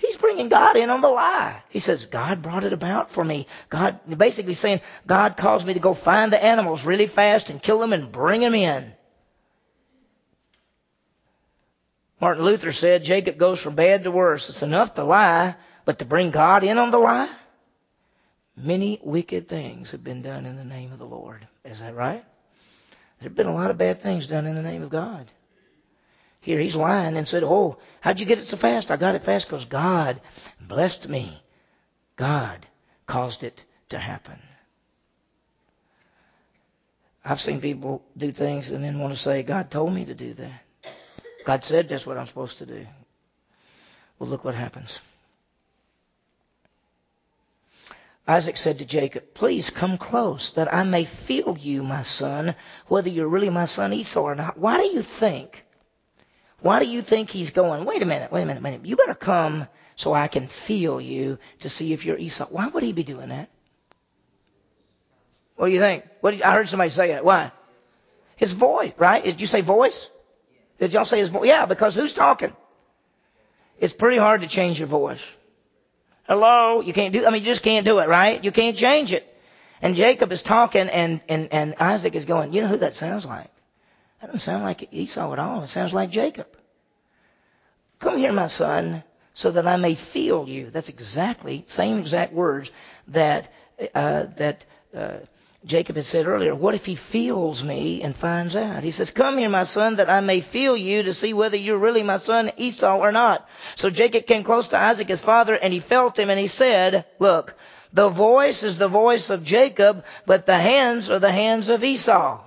He's 0.00 0.16
bringing 0.16 0.48
God 0.48 0.78
in 0.78 0.88
on 0.88 1.02
the 1.02 1.08
lie. 1.08 1.62
He 1.68 1.78
says, 1.78 2.06
God 2.06 2.40
brought 2.40 2.64
it 2.64 2.72
about 2.72 3.10
for 3.10 3.22
me. 3.22 3.46
God, 3.68 4.00
basically 4.16 4.54
saying, 4.54 4.80
God 5.06 5.36
caused 5.36 5.66
me 5.66 5.74
to 5.74 5.80
go 5.80 5.92
find 5.92 6.32
the 6.32 6.42
animals 6.42 6.86
really 6.86 7.06
fast 7.06 7.50
and 7.50 7.62
kill 7.62 7.78
them 7.80 7.92
and 7.92 8.10
bring 8.10 8.40
them 8.40 8.54
in. 8.54 8.94
Martin 12.18 12.44
Luther 12.44 12.72
said, 12.72 13.04
Jacob 13.04 13.36
goes 13.36 13.60
from 13.60 13.74
bad 13.74 14.04
to 14.04 14.10
worse. 14.10 14.48
It's 14.48 14.62
enough 14.62 14.94
to 14.94 15.04
lie, 15.04 15.56
but 15.84 15.98
to 15.98 16.04
bring 16.04 16.30
God 16.30 16.64
in 16.64 16.78
on 16.78 16.90
the 16.90 16.98
lie? 16.98 17.30
Many 18.56 19.00
wicked 19.02 19.48
things 19.48 19.92
have 19.92 20.04
been 20.04 20.22
done 20.22 20.44
in 20.44 20.56
the 20.56 20.64
name 20.64 20.92
of 20.92 20.98
the 20.98 21.06
Lord. 21.06 21.46
Is 21.64 21.80
that 21.80 21.94
right? 21.94 22.24
There 23.18 23.28
have 23.28 23.34
been 23.36 23.46
a 23.46 23.54
lot 23.54 23.70
of 23.70 23.78
bad 23.78 24.00
things 24.00 24.26
done 24.26 24.46
in 24.46 24.54
the 24.54 24.62
name 24.62 24.82
of 24.82 24.90
God. 24.90 25.30
Here 26.40 26.58
he's 26.58 26.76
lying 26.76 27.16
and 27.16 27.28
said, 27.28 27.42
Oh, 27.42 27.78
how'd 28.00 28.18
you 28.18 28.26
get 28.26 28.38
it 28.38 28.46
so 28.46 28.56
fast? 28.56 28.90
I 28.90 28.96
got 28.96 29.14
it 29.14 29.24
fast 29.24 29.46
because 29.46 29.66
God 29.66 30.20
blessed 30.60 31.08
me. 31.08 31.40
God 32.16 32.66
caused 33.06 33.44
it 33.44 33.62
to 33.90 33.98
happen. 33.98 34.38
I've 37.24 37.40
seen 37.40 37.60
people 37.60 38.02
do 38.16 38.32
things 38.32 38.70
and 38.70 38.82
then 38.82 38.98
want 38.98 39.12
to 39.12 39.20
say, 39.20 39.42
God 39.42 39.70
told 39.70 39.92
me 39.92 40.06
to 40.06 40.14
do 40.14 40.32
that. 40.34 40.62
God 41.44 41.64
said 41.64 41.88
that's 41.88 42.06
what 42.06 42.16
I'm 42.16 42.26
supposed 42.26 42.58
to 42.58 42.66
do. 42.66 42.86
Well, 44.18 44.30
look 44.30 44.44
what 44.44 44.54
happens. 44.54 45.00
Isaac 48.26 48.56
said 48.56 48.78
to 48.78 48.84
Jacob, 48.84 49.34
Please 49.34 49.70
come 49.70 49.96
close 49.96 50.50
that 50.50 50.72
I 50.72 50.84
may 50.84 51.04
feel 51.04 51.56
you, 51.58 51.82
my 51.82 52.02
son, 52.02 52.54
whether 52.86 53.08
you're 53.08 53.28
really 53.28 53.50
my 53.50 53.64
son 53.64 53.92
Esau 53.92 54.20
or 54.20 54.34
not. 54.34 54.58
Why 54.58 54.78
do 54.78 54.86
you 54.86 55.02
think? 55.02 55.64
Why 56.60 56.78
do 56.78 56.86
you 56.86 57.00
think 57.00 57.30
he's 57.30 57.50
going, 57.50 57.84
wait 57.84 58.02
a 58.02 58.06
minute, 58.06 58.30
wait 58.30 58.42
a 58.42 58.46
minute, 58.46 58.62
wait 58.62 58.70
a 58.70 58.72
minute. 58.72 58.86
You 58.86 58.96
better 58.96 59.14
come 59.14 59.66
so 59.96 60.12
I 60.12 60.28
can 60.28 60.46
feel 60.46 61.00
you 61.00 61.38
to 61.60 61.68
see 61.68 61.92
if 61.92 62.04
you're 62.04 62.18
Esau. 62.18 62.46
Why 62.46 62.68
would 62.68 62.82
he 62.82 62.92
be 62.92 63.02
doing 63.02 63.30
that? 63.30 63.48
What 65.56 65.66
do 65.66 65.72
you 65.72 65.80
think? 65.80 66.04
What 66.20 66.36
you, 66.36 66.44
I 66.44 66.54
heard 66.54 66.68
somebody 66.68 66.90
say 66.90 67.12
it. 67.12 67.24
Why? 67.24 67.52
His 68.36 68.52
voice, 68.52 68.92
right? 68.96 69.22
Did 69.22 69.40
you 69.40 69.46
say 69.46 69.60
voice? 69.60 70.08
Did 70.78 70.94
y'all 70.94 71.04
say 71.04 71.18
his 71.18 71.28
voice? 71.28 71.46
Yeah, 71.46 71.66
because 71.66 71.94
who's 71.94 72.14
talking? 72.14 72.54
It's 73.78 73.92
pretty 73.92 74.16
hard 74.16 74.40
to 74.40 74.46
change 74.46 74.78
your 74.78 74.88
voice. 74.88 75.22
Hello? 76.26 76.80
You 76.80 76.92
can't 76.92 77.12
do, 77.12 77.26
I 77.26 77.30
mean, 77.30 77.40
you 77.40 77.46
just 77.46 77.62
can't 77.62 77.84
do 77.84 77.98
it, 77.98 78.08
right? 78.08 78.42
You 78.42 78.52
can't 78.52 78.76
change 78.76 79.12
it. 79.12 79.26
And 79.82 79.96
Jacob 79.96 80.30
is 80.32 80.42
talking 80.42 80.88
and, 80.88 81.20
and, 81.28 81.48
and 81.52 81.74
Isaac 81.80 82.14
is 82.14 82.24
going, 82.24 82.52
you 82.52 82.62
know 82.62 82.68
who 82.68 82.76
that 82.78 82.96
sounds 82.96 83.24
like? 83.24 83.50
That 84.20 84.26
doesn't 84.26 84.40
sound 84.40 84.62
like 84.62 84.92
Esau 84.92 85.32
at 85.32 85.38
all. 85.38 85.62
It 85.62 85.68
sounds 85.68 85.94
like 85.94 86.10
Jacob. 86.10 86.46
Come 87.98 88.18
here, 88.18 88.32
my 88.32 88.46
son, 88.46 89.02
so 89.34 89.50
that 89.50 89.66
I 89.66 89.76
may 89.76 89.94
feel 89.94 90.48
you. 90.48 90.70
That's 90.70 90.88
exactly, 90.88 91.64
same 91.66 91.98
exact 91.98 92.32
words 92.32 92.70
that, 93.08 93.52
uh, 93.94 94.24
that, 94.36 94.64
uh, 94.94 95.18
Jacob 95.64 95.96
had 95.96 96.06
said 96.06 96.26
earlier, 96.26 96.54
what 96.54 96.74
if 96.74 96.86
he 96.86 96.94
feels 96.94 97.62
me 97.62 98.02
and 98.02 98.16
finds 98.16 98.56
out? 98.56 98.82
He 98.82 98.90
says, 98.90 99.10
come 99.10 99.36
here, 99.36 99.50
my 99.50 99.64
son, 99.64 99.96
that 99.96 100.08
I 100.08 100.20
may 100.20 100.40
feel 100.40 100.74
you 100.74 101.02
to 101.02 101.12
see 101.12 101.34
whether 101.34 101.56
you're 101.56 101.76
really 101.76 102.02
my 102.02 102.16
son 102.16 102.50
Esau 102.56 102.96
or 102.96 103.12
not. 103.12 103.46
So 103.76 103.90
Jacob 103.90 104.26
came 104.26 104.42
close 104.42 104.68
to 104.68 104.78
Isaac, 104.78 105.08
his 105.08 105.20
father, 105.20 105.54
and 105.54 105.70
he 105.72 105.80
felt 105.80 106.18
him, 106.18 106.30
and 106.30 106.40
he 106.40 106.46
said, 106.46 107.04
look, 107.18 107.54
the 107.92 108.08
voice 108.08 108.62
is 108.62 108.78
the 108.78 108.88
voice 108.88 109.28
of 109.28 109.44
Jacob, 109.44 110.04
but 110.24 110.46
the 110.46 110.56
hands 110.56 111.10
are 111.10 111.18
the 111.18 111.32
hands 111.32 111.68
of 111.68 111.84
Esau. 111.84 112.40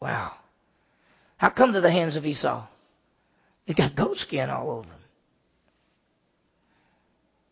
Wow. 0.00 0.32
How 1.36 1.48
come 1.48 1.72
they're 1.72 1.80
the 1.80 1.90
hands 1.90 2.14
of 2.16 2.24
Esau? 2.24 2.62
He's 3.66 3.74
got 3.74 3.96
goat 3.96 4.18
skin 4.18 4.50
all 4.50 4.70
over 4.70 4.88
him. 4.88 4.98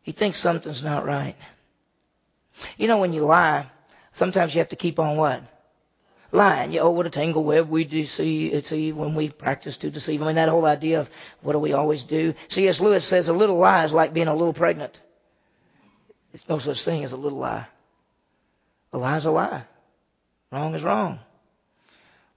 He 0.02 0.12
thinks 0.12 0.38
something's 0.38 0.82
not 0.82 1.04
right. 1.04 1.36
You 2.76 2.86
know, 2.86 2.98
when 2.98 3.12
you 3.12 3.24
lie, 3.24 3.66
Sometimes 4.12 4.54
you 4.54 4.60
have 4.60 4.70
to 4.70 4.76
keep 4.76 4.98
on 4.98 5.16
what? 5.16 5.42
Lying. 6.30 6.72
You, 6.72 6.80
oh, 6.80 6.90
what 6.90 7.06
a 7.06 7.10
tangle 7.10 7.44
web 7.44 7.68
we 7.68 7.84
deceive, 7.84 8.64
see 8.66 8.92
when 8.92 9.14
we 9.14 9.28
practice 9.28 9.76
to 9.78 9.90
deceive. 9.90 10.22
I 10.22 10.26
mean, 10.26 10.36
that 10.36 10.48
whole 10.48 10.64
idea 10.64 11.00
of 11.00 11.10
what 11.42 11.52
do 11.52 11.58
we 11.58 11.72
always 11.72 12.04
do? 12.04 12.34
C.S. 12.48 12.80
Lewis 12.80 13.04
says 13.04 13.28
a 13.28 13.32
little 13.32 13.56
lie 13.56 13.84
is 13.84 13.92
like 13.92 14.14
being 14.14 14.28
a 14.28 14.34
little 14.34 14.54
pregnant. 14.54 14.98
It's 16.32 16.48
no 16.48 16.58
such 16.58 16.82
thing 16.82 17.04
as 17.04 17.12
a 17.12 17.16
little 17.16 17.38
lie. 17.38 17.66
A 18.94 18.98
lie 18.98 19.16
is 19.16 19.26
a 19.26 19.30
lie. 19.30 19.64
Wrong 20.50 20.74
is 20.74 20.82
wrong. 20.82 21.18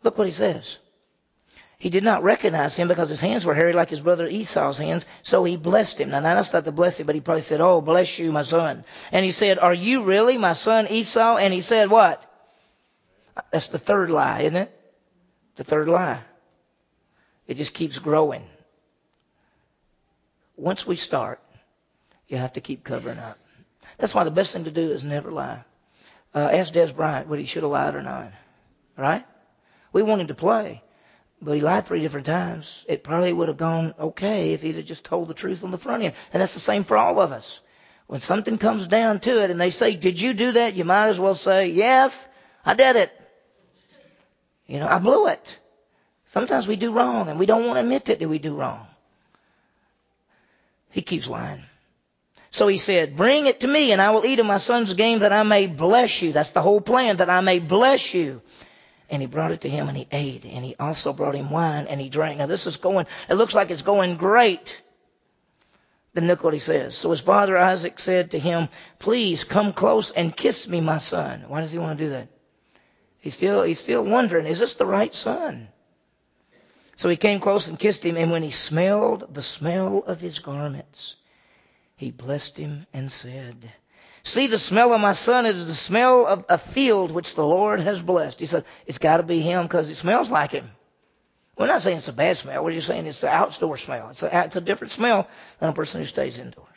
Look 0.04 0.18
what 0.18 0.28
he 0.28 0.34
says. 0.34 0.78
He 1.78 1.90
did 1.90 2.04
not 2.04 2.24
recognize 2.24 2.76
him 2.76 2.88
because 2.88 3.10
his 3.10 3.20
hands 3.20 3.46
were 3.46 3.54
hairy 3.54 3.74
like 3.74 3.90
his 3.90 4.02
brother 4.02 4.28
Esau's 4.28 4.78
hands, 4.78 5.06
so 5.24 5.44
he 5.44 5.58
blessed 5.58 6.00
him. 6.00 6.10
Now, 6.10 6.22
that's 6.22 6.54
not 6.54 6.64
the 6.64 6.72
blessing, 6.72 7.06
but 7.06 7.16
he 7.16 7.22
probably 7.22 7.42
said, 7.42 7.62
Oh, 7.62 7.82
bless 7.82 8.18
you, 8.18 8.32
my 8.32 8.44
son. 8.44 8.86
And 9.12 9.26
he 9.26 9.32
said, 9.32 9.60
Are 9.60 9.74
you 9.74 10.04
really 10.04 10.38
my 10.38 10.54
son 10.54 10.88
Esau? 10.88 11.38
And 11.38 11.54
he 11.54 11.62
said, 11.62 11.90
What? 11.90 12.26
That's 13.52 13.68
the 13.68 13.80
third 13.80 14.10
lie, 14.10 14.42
isn't 14.42 14.56
it? 14.56 14.80
The 15.58 15.64
third 15.64 15.90
lie. 15.90 16.22
It 17.48 17.58
just 17.58 17.74
keeps 17.74 18.00
growing. 18.00 18.48
Once 20.56 20.88
we 20.88 20.96
start, 20.96 21.42
you 22.28 22.38
have 22.38 22.54
to 22.54 22.62
keep 22.62 22.84
covering 22.84 23.20
up. 23.20 23.38
That's 23.98 24.14
why 24.14 24.24
the 24.24 24.32
best 24.32 24.54
thing 24.54 24.64
to 24.64 24.72
do 24.72 24.92
is 24.92 25.04
never 25.04 25.32
lie. 25.32 25.64
Uh, 26.34 26.50
ask 26.52 26.74
Dez 26.74 26.96
Bryant 26.96 27.28
whether 27.28 27.40
he 27.40 27.46
should 27.46 27.64
have 27.64 27.72
lied 27.72 27.96
or 27.96 28.02
not. 28.02 28.32
Right? 28.98 29.26
We 29.92 30.02
want 30.04 30.22
him 30.22 30.28
to 30.28 30.36
play. 30.36 30.82
But 31.46 31.54
he 31.54 31.62
lied 31.62 31.86
three 31.86 32.02
different 32.02 32.26
times. 32.26 32.84
It 32.88 33.04
probably 33.04 33.32
would 33.32 33.50
have 33.50 33.58
gone 33.58 33.94
okay 34.00 34.54
if 34.54 34.64
he'd 34.64 34.78
have 34.78 34.86
just 34.86 35.06
told 35.06 35.28
the 35.28 35.36
truth 35.36 35.64
on 35.64 35.70
the 35.70 35.78
front 35.78 36.02
end. 36.02 36.16
And 36.34 36.42
that's 36.42 36.56
the 36.56 36.60
same 36.60 36.84
for 36.84 36.98
all 36.98 37.22
of 37.22 37.32
us. 37.32 37.62
When 38.08 38.20
something 38.20 38.58
comes 38.58 38.88
down 38.88 39.20
to 39.22 39.44
it 39.44 39.52
and 39.52 39.62
they 39.62 39.70
say, 39.70 39.96
did 39.96 40.20
you 40.20 40.34
do 40.34 40.54
that? 40.54 40.74
You 40.74 40.86
might 40.86 41.08
as 41.10 41.20
well 41.20 41.36
say, 41.36 41.68
yes, 41.68 42.28
I 42.66 42.74
did 42.74 42.96
it. 42.96 43.12
You 44.66 44.80
know, 44.80 44.88
I 44.88 44.98
blew 44.98 45.28
it. 45.28 45.60
Sometimes 46.30 46.68
we 46.68 46.78
do 46.78 46.92
wrong 46.92 47.30
and 47.30 47.38
we 47.38 47.46
don't 47.46 47.68
want 47.68 47.78
to 47.78 47.82
admit 47.82 48.06
that 48.06 48.28
we 48.28 48.40
do 48.40 48.56
wrong. 48.56 48.88
He 50.90 51.04
keeps 51.04 51.28
lying. 51.28 51.62
So 52.50 52.68
he 52.68 52.80
said, 52.80 53.16
bring 53.16 53.46
it 53.46 53.60
to 53.60 53.68
me 53.68 53.92
and 53.92 54.02
I 54.02 54.10
will 54.12 54.26
eat 54.26 54.40
of 54.40 54.48
my 54.48 54.58
son's 54.58 54.96
game 54.96 55.20
that 55.20 55.32
I 55.32 55.44
may 55.44 55.68
bless 55.68 56.24
you. 56.24 56.32
That's 56.32 56.52
the 56.52 56.62
whole 56.64 56.82
plan, 56.82 57.18
that 57.18 57.30
I 57.30 57.42
may 57.42 57.60
bless 57.60 58.16
you. 58.16 58.42
And 59.10 59.22
he 59.22 59.28
brought 59.28 59.52
it 59.52 59.62
to 59.62 59.70
him 59.70 59.88
and 59.88 59.98
he 59.98 60.08
ate. 60.12 60.46
And 60.46 60.66
he 60.66 60.76
also 60.80 61.14
brought 61.14 61.36
him 61.36 61.52
wine 61.52 61.88
and 61.88 62.02
he 62.02 62.10
drank. 62.10 62.38
Now 62.38 62.48
this 62.48 62.68
is 62.68 62.78
going, 62.78 63.06
it 63.30 63.36
looks 63.36 63.56
like 63.56 63.72
it's 63.72 63.82
going 63.82 64.18
great. 64.18 64.82
Then 66.14 66.28
look 66.28 66.44
what 66.44 66.54
he 66.54 66.60
says. 66.60 66.96
So 66.96 67.12
his 67.12 67.20
father 67.20 67.58
Isaac 67.58 68.00
said 68.00 68.32
to 68.32 68.40
him, 68.40 68.70
please 69.00 69.44
come 69.44 69.74
close 69.74 70.12
and 70.12 70.36
kiss 70.36 70.68
me, 70.68 70.82
my 70.82 70.98
son. 70.98 71.44
Why 71.48 71.62
does 71.62 71.72
he 71.72 71.78
want 71.78 71.98
to 71.98 72.06
do 72.06 72.10
that? 72.12 72.30
He's 73.20 73.34
still, 73.34 73.64
he's 73.64 73.80
still 73.80 74.04
wondering, 74.04 74.46
is 74.46 74.60
this 74.60 74.76
the 74.76 74.86
right 74.86 75.14
son? 75.14 75.68
So 76.96 77.10
he 77.10 77.18
came 77.18 77.40
close 77.40 77.68
and 77.68 77.78
kissed 77.78 78.06
him. 78.06 78.18
And 78.18 78.32
when 78.32 78.44
he 78.44 78.52
smelled 78.52 79.34
the 79.34 79.42
smell 79.42 80.04
of 80.06 80.22
his 80.22 80.40
garments, 80.40 81.16
he 81.98 82.12
blessed 82.12 82.58
him 82.58 82.86
and 82.94 83.12
said, 83.12 83.72
See 84.26 84.48
the 84.48 84.58
smell 84.58 84.92
of 84.92 85.00
my 85.00 85.12
son. 85.12 85.46
Is 85.46 85.68
the 85.68 85.76
smell 85.76 86.26
of 86.26 86.46
a 86.50 86.58
field 86.58 87.12
which 87.12 87.36
the 87.36 87.46
Lord 87.46 87.80
has 87.80 88.02
blessed. 88.02 88.40
He 88.40 88.48
said, 88.48 88.66
it's 88.88 88.98
got 88.98 89.18
to 89.18 89.24
be 89.24 89.40
him 89.40 89.64
because 89.64 89.88
it 89.88 89.96
smells 89.96 90.32
like 90.32 90.52
him. 90.52 90.72
We're 91.56 91.68
not 91.68 91.84
saying 91.84 92.00
it's 92.00 92.08
a 92.08 92.14
bad 92.14 92.36
smell. 92.36 92.64
We're 92.64 92.72
just 92.72 92.88
saying 92.88 93.06
it's 93.06 93.22
the 93.22 93.30
outdoor 93.30 93.78
smell. 93.78 94.10
It's 94.10 94.24
a, 94.24 94.46
it's 94.46 94.56
a 94.56 94.62
different 94.62 94.94
smell 94.94 95.28
than 95.60 95.70
a 95.70 95.74
person 95.74 96.02
who 96.02 96.08
stays 96.08 96.40
indoors. 96.40 96.68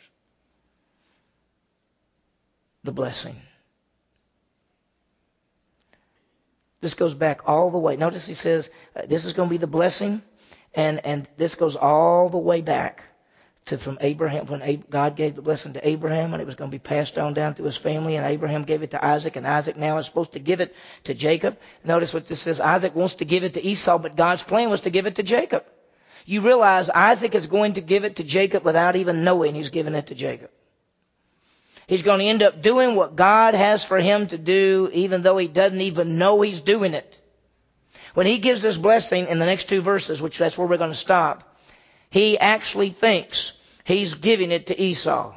The 2.83 2.91
blessing. 2.91 3.35
This 6.81 6.93
goes 6.93 7.15
back 7.15 7.49
all 7.49 7.71
the 7.71 7.79
way. 7.79 7.97
Notice 7.97 8.27
he 8.27 8.35
says 8.35 8.69
uh, 8.95 9.07
this 9.07 9.25
is 9.25 9.33
going 9.33 9.49
to 9.49 9.53
be 9.53 9.57
the 9.57 9.67
blessing, 9.67 10.21
and 10.75 11.03
and 11.03 11.27
this 11.35 11.55
goes 11.55 11.75
all 11.75 12.29
the 12.29 12.37
way 12.37 12.61
back 12.61 13.03
to 13.69 13.77
from 13.77 13.97
Abraham 14.01 14.45
when 14.45 14.83
God 14.89 15.15
gave 15.15 15.35
the 15.35 15.41
blessing 15.41 15.73
to 15.73 15.87
Abraham, 15.87 16.33
and 16.33 16.41
it 16.41 16.45
was 16.45 16.55
going 16.55 16.69
to 16.69 16.75
be 16.75 16.79
passed 16.79 17.17
on 17.17 17.33
down 17.33 17.53
through 17.53 17.65
his 17.65 17.77
family, 17.77 18.15
and 18.15 18.25
Abraham 18.25 18.63
gave 18.63 18.83
it 18.83 18.91
to 18.91 19.03
Isaac, 19.03 19.35
and 19.35 19.47
Isaac 19.47 19.77
now 19.77 19.97
is 19.97 20.05
supposed 20.05 20.33
to 20.33 20.39
give 20.39 20.61
it 20.61 20.75
to 21.05 21.13
Jacob. 21.13 21.57
Notice 21.83 22.13
what 22.13 22.27
this 22.27 22.41
says: 22.41 22.59
Isaac 22.59 22.95
wants 22.95 23.15
to 23.15 23.25
give 23.25 23.43
it 23.43 23.55
to 23.55 23.65
Esau, 23.65 23.97
but 23.97 24.15
God's 24.15 24.43
plan 24.43 24.69
was 24.69 24.81
to 24.81 24.89
give 24.89 25.05
it 25.07 25.15
to 25.15 25.23
Jacob. 25.23 25.65
You 26.25 26.41
realize 26.41 26.89
Isaac 26.89 27.33
is 27.33 27.47
going 27.47 27.73
to 27.73 27.81
give 27.81 28.03
it 28.03 28.17
to 28.17 28.23
Jacob 28.23 28.63
without 28.63 28.95
even 28.95 29.23
knowing 29.23 29.55
he's 29.55 29.71
giving 29.71 29.95
it 29.95 30.07
to 30.07 30.15
Jacob. 30.15 30.51
He's 31.87 32.03
going 32.03 32.19
to 32.19 32.25
end 32.25 32.43
up 32.43 32.61
doing 32.61 32.95
what 32.95 33.15
God 33.15 33.55
has 33.55 33.83
for 33.83 33.97
him 33.97 34.27
to 34.27 34.37
do, 34.37 34.91
even 34.93 35.23
though 35.23 35.37
he 35.37 35.47
doesn't 35.47 35.81
even 35.81 36.19
know 36.19 36.41
he's 36.41 36.61
doing 36.61 36.93
it. 36.93 37.17
When 38.13 38.27
he 38.27 38.37
gives 38.37 38.61
this 38.61 38.77
blessing 38.77 39.27
in 39.27 39.39
the 39.39 39.45
next 39.45 39.69
two 39.69 39.81
verses, 39.81 40.21
which 40.21 40.37
that's 40.37 40.57
where 40.57 40.67
we're 40.67 40.77
going 40.77 40.91
to 40.91 40.95
stop, 40.95 41.57
he 42.11 42.37
actually 42.37 42.89
thinks 42.89 43.53
he's 43.89 44.13
giving 44.15 44.51
it 44.51 44.67
to 44.67 44.79
Esau. 44.79 45.33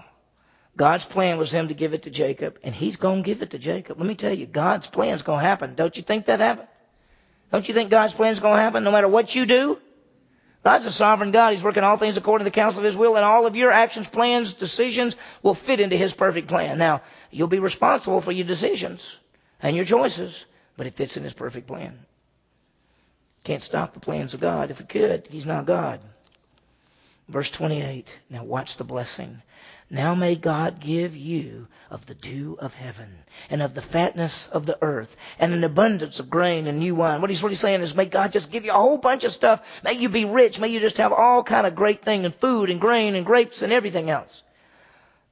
God's 0.77 1.05
plan 1.05 1.39
was 1.39 1.51
him 1.51 1.69
to 1.69 1.75
give 1.75 1.95
it 1.95 2.03
to 2.03 2.11
Jacob, 2.11 2.59
and 2.63 2.75
he's 2.75 2.97
going 2.97 3.23
to 3.23 3.27
give 3.27 3.43
it 3.43 3.51
to 3.51 3.59
Jacob. 3.59 3.99
Let 3.99 4.07
me 4.07 4.15
tell 4.15 4.33
you, 4.33 4.47
God's 4.47 4.89
plan 4.89 5.15
is 5.15 5.23
going 5.23 5.41
to 5.41 5.47
happen. 5.47 5.75
Don't 5.75 5.97
you 5.97 6.03
think 6.03 6.27
that 6.27 6.41
happened? 6.41 6.69
Don't 7.51 7.67
you 7.69 7.75
think 7.75 7.91
God's 7.91 8.15
plan 8.15 8.33
is 8.33 8.41
going 8.41 8.57
to 8.57 8.63
happen 8.63 8.85
no 8.85 8.91
matter 8.91 9.09
what 9.09 9.35
you 9.35 9.45
do? 9.45 9.79
God's 10.65 10.87
a 10.87 10.93
sovereign 10.93 11.33
God. 11.33 11.51
He's 11.51 11.65
working 11.65 11.83
all 11.83 11.97
things 11.97 12.17
according 12.17 12.45
to 12.45 12.51
the 12.51 12.55
counsel 12.55 12.81
of 12.81 12.85
His 12.85 12.97
will, 12.97 13.17
and 13.17 13.25
all 13.25 13.47
of 13.47 13.57
your 13.57 13.71
actions, 13.71 14.09
plans, 14.09 14.55
decisions 14.55 15.17
will 15.43 15.55
fit 15.55 15.81
into 15.81 15.97
His 15.97 16.15
perfect 16.15 16.49
plan. 16.49 16.79
Now, 16.79 17.03
you'll 17.31 17.49
be 17.49 17.59
responsible 17.59 18.21
for 18.21 18.33
your 18.33 18.47
decisions 18.47 19.19
and 19.61 19.75
your 19.75 19.85
choices, 19.85 20.45
but 20.77 20.87
it 20.87 20.95
fits 20.95 21.17
in 21.17 21.25
His 21.25 21.35
perfect 21.35 21.67
plan. 21.67 21.99
Can't 23.45 23.63
stop 23.63 23.93
the 23.93 24.01
plans 24.01 24.35
of 24.35 24.41
God. 24.41 24.71
If 24.71 24.81
it 24.81 24.89
could, 24.89 25.27
He's 25.29 25.47
not 25.47 25.67
God. 25.67 26.01
Verse 27.29 27.51
28. 27.51 28.09
Now 28.31 28.45
watch 28.45 28.77
the 28.77 28.85
blessing. 28.85 29.43
Now 29.93 30.15
may 30.15 30.37
God 30.37 30.81
give 30.81 31.17
you 31.17 31.69
of 31.91 32.07
the 32.07 32.15
dew 32.15 32.57
of 32.59 32.73
heaven 32.73 33.11
and 33.51 33.61
of 33.61 33.75
the 33.75 33.83
fatness 33.83 34.49
of 34.49 34.65
the 34.65 34.79
earth 34.81 35.15
and 35.39 35.53
an 35.53 35.65
abundance 35.65 36.19
of 36.19 36.31
grain 36.31 36.67
and 36.67 36.79
new 36.79 36.95
wine. 36.95 37.21
What 37.21 37.29
he's 37.29 37.43
really 37.43 37.57
saying 37.57 37.83
is 37.83 37.95
may 37.95 38.07
God 38.07 38.33
just 38.33 38.51
give 38.51 38.65
you 38.65 38.71
a 38.71 38.75
whole 38.75 38.97
bunch 38.97 39.25
of 39.25 39.33
stuff. 39.33 39.83
May 39.85 39.93
you 39.93 40.09
be 40.09 40.25
rich. 40.25 40.59
May 40.59 40.69
you 40.69 40.81
just 40.81 40.97
have 40.97 41.13
all 41.13 41.43
kind 41.43 41.67
of 41.67 41.75
great 41.75 42.01
thing 42.01 42.25
and 42.25 42.35
food 42.35 42.71
and 42.71 42.81
grain 42.81 43.15
and 43.15 43.27
grapes 43.27 43.61
and 43.61 43.73
everything 43.73 44.09
else. 44.09 44.43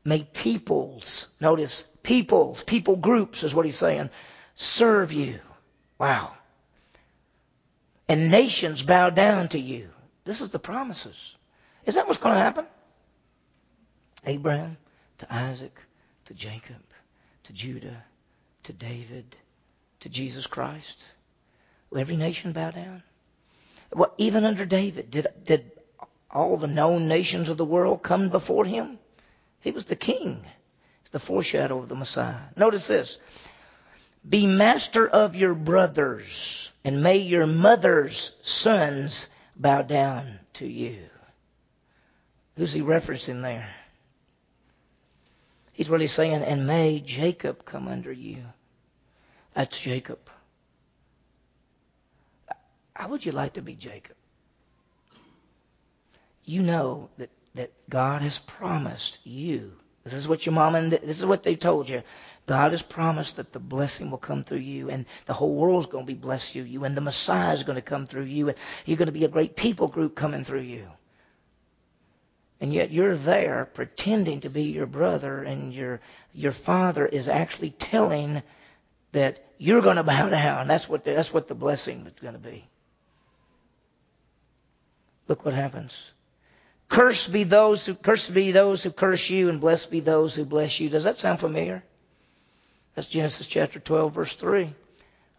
May 0.04 0.24
peoples, 0.24 1.28
notice 1.40 1.86
peoples, 2.02 2.62
people 2.62 2.96
groups 2.96 3.42
is 3.42 3.54
what 3.54 3.66
he's 3.66 3.76
saying, 3.76 4.10
serve 4.54 5.12
you. 5.12 5.40
Wow. 5.98 6.32
And 8.08 8.30
nations 8.30 8.82
bow 8.82 9.10
down 9.10 9.48
to 9.48 9.58
you. 9.58 9.88
This 10.24 10.40
is 10.40 10.50
the 10.50 10.58
promises. 10.58 11.34
Is 11.86 11.94
that 11.94 12.06
what's 12.06 12.20
going 12.20 12.34
to 12.34 12.40
happen? 12.40 12.66
Abraham 14.26 14.76
to 15.18 15.34
Isaac 15.34 15.78
to 16.26 16.34
Jacob 16.34 16.76
to 17.44 17.52
Judah 17.52 18.04
to 18.64 18.72
David 18.72 19.36
to 20.00 20.08
Jesus 20.08 20.46
Christ. 20.46 21.02
Will 21.90 22.00
every 22.00 22.16
nation 22.16 22.52
bow 22.52 22.70
down? 22.70 23.02
Well, 23.92 24.14
even 24.18 24.44
under 24.44 24.64
David, 24.64 25.10
did, 25.10 25.26
did 25.44 25.72
all 26.30 26.56
the 26.56 26.68
known 26.68 27.08
nations 27.08 27.48
of 27.48 27.56
the 27.56 27.64
world 27.64 28.02
come 28.02 28.28
before 28.28 28.64
him? 28.64 28.98
He 29.60 29.72
was 29.72 29.86
the 29.86 29.96
king. 29.96 30.44
It's 31.02 31.10
the 31.10 31.18
foreshadow 31.18 31.78
of 31.78 31.88
the 31.88 31.96
Messiah. 31.96 32.40
Notice 32.56 32.86
this. 32.86 33.18
Be 34.28 34.46
master 34.46 35.08
of 35.08 35.34
your 35.34 35.54
brothers, 35.54 36.70
and 36.84 37.02
may 37.02 37.18
your 37.18 37.46
mother's 37.46 38.34
sons 38.42 39.28
bow 39.56 39.82
down 39.82 40.38
to 40.54 40.66
you. 40.66 40.98
Who's 42.60 42.74
he 42.74 42.82
referencing 42.82 43.40
there? 43.40 43.66
He's 45.72 45.88
really 45.88 46.08
saying, 46.08 46.42
and 46.42 46.66
may 46.66 47.00
Jacob 47.00 47.64
come 47.64 47.88
under 47.88 48.12
you. 48.12 48.36
That's 49.54 49.80
Jacob. 49.80 50.18
How 52.92 53.08
would 53.08 53.24
you 53.24 53.32
like 53.32 53.54
to 53.54 53.62
be 53.62 53.72
Jacob? 53.72 54.14
You 56.44 56.60
know 56.60 57.08
that, 57.16 57.30
that 57.54 57.72
God 57.88 58.20
has 58.20 58.38
promised 58.38 59.20
you. 59.24 59.72
This 60.04 60.12
is 60.12 60.28
what 60.28 60.44
your 60.44 60.52
mom 60.52 60.74
and 60.74 60.92
this 60.92 61.18
is 61.18 61.24
what 61.24 61.42
they 61.42 61.56
told 61.56 61.88
you. 61.88 62.02
God 62.46 62.72
has 62.72 62.82
promised 62.82 63.36
that 63.36 63.54
the 63.54 63.58
blessing 63.58 64.10
will 64.10 64.18
come 64.18 64.44
through 64.44 64.58
you 64.58 64.90
and 64.90 65.06
the 65.24 65.32
whole 65.32 65.54
world's 65.54 65.86
going 65.86 66.04
to 66.04 66.12
be 66.12 66.18
blessed 66.18 66.52
through 66.52 66.64
you 66.64 66.84
and 66.84 66.94
the 66.94 67.00
Messiah 67.00 67.54
is 67.54 67.62
going 67.62 67.76
to 67.76 67.80
come 67.80 68.06
through 68.06 68.24
you 68.24 68.48
and 68.50 68.58
you're 68.84 68.98
going 68.98 69.06
to 69.06 69.12
be 69.12 69.24
a 69.24 69.28
great 69.28 69.56
people 69.56 69.88
group 69.88 70.14
coming 70.14 70.44
through 70.44 70.60
you. 70.60 70.86
And 72.60 72.74
yet 72.74 72.90
you're 72.90 73.16
there 73.16 73.68
pretending 73.72 74.40
to 74.40 74.50
be 74.50 74.64
your 74.64 74.86
brother, 74.86 75.42
and 75.42 75.72
your 75.72 76.00
your 76.34 76.52
father 76.52 77.06
is 77.06 77.28
actually 77.28 77.70
telling 77.70 78.42
that 79.12 79.44
you're 79.58 79.80
going 79.80 79.96
to 79.96 80.02
bow 80.02 80.28
down. 80.28 80.68
That's 80.68 80.88
what 80.88 81.04
the, 81.04 81.12
that's 81.12 81.32
what 81.32 81.48
the 81.48 81.54
blessing 81.54 82.06
is 82.06 82.12
going 82.20 82.34
to 82.34 82.40
be. 82.40 82.64
Look 85.26 85.44
what 85.44 85.54
happens. 85.54 86.10
Cursed 86.88 87.32
be 87.32 87.44
those 87.44 87.86
who 87.86 87.94
cursed 87.94 88.34
be 88.34 88.50
those 88.50 88.82
who 88.82 88.90
curse 88.90 89.30
you, 89.30 89.48
and 89.48 89.60
blessed 89.60 89.90
be 89.90 90.00
those 90.00 90.34
who 90.34 90.44
bless 90.44 90.80
you. 90.80 90.88
Does 90.90 91.04
that 91.04 91.18
sound 91.18 91.40
familiar? 91.40 91.84
That's 92.94 93.08
Genesis 93.08 93.46
chapter 93.46 93.78
12, 93.78 94.12
verse 94.12 94.34
3. 94.34 94.74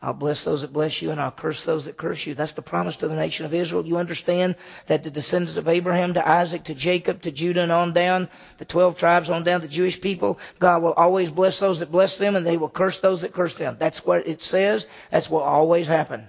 I'll 0.04 0.14
bless 0.14 0.44
those 0.44 0.62
that 0.62 0.74
bless 0.74 1.04
you 1.04 1.12
and 1.12 1.22
I'll 1.22 1.30
curse 1.30 1.64
those 1.64 1.86
that 1.86 1.96
curse 1.96 2.26
you. 2.26 2.34
That's 2.34 2.54
the 2.54 2.64
promise 2.64 2.96
to 2.98 3.08
the 3.08 3.16
nation 3.16 3.46
of 3.46 3.54
Israel. 3.54 3.86
You 3.86 3.98
understand 3.98 4.56
that 4.88 5.04
the 5.04 5.12
descendants 5.12 5.58
of 5.58 5.68
Abraham 5.68 6.16
to 6.16 6.28
Isaac 6.28 6.64
to 6.66 6.74
Jacob 6.74 7.22
to 7.22 7.32
Judah 7.32 7.62
and 7.62 7.72
on 7.72 7.94
down, 7.94 8.28
the 8.58 8.66
12 8.66 8.98
tribes 8.98 9.30
on 9.30 9.44
down, 9.44 9.62
the 9.62 9.68
Jewish 9.68 10.02
people, 10.02 10.40
God 10.58 10.82
will 10.82 10.94
always 10.94 11.30
bless 11.30 11.60
those 11.60 11.80
that 11.80 11.92
bless 11.92 12.18
them 12.18 12.36
and 12.36 12.44
they 12.44 12.58
will 12.58 12.70
curse 12.70 13.00
those 13.00 13.22
that 13.22 13.34
curse 13.34 13.54
them. 13.54 13.76
That's 13.78 14.04
what 14.04 14.28
it 14.28 14.42
says. 14.42 14.88
That's 15.12 15.30
what 15.30 15.44
always 15.44 15.86
happen. 15.86 16.28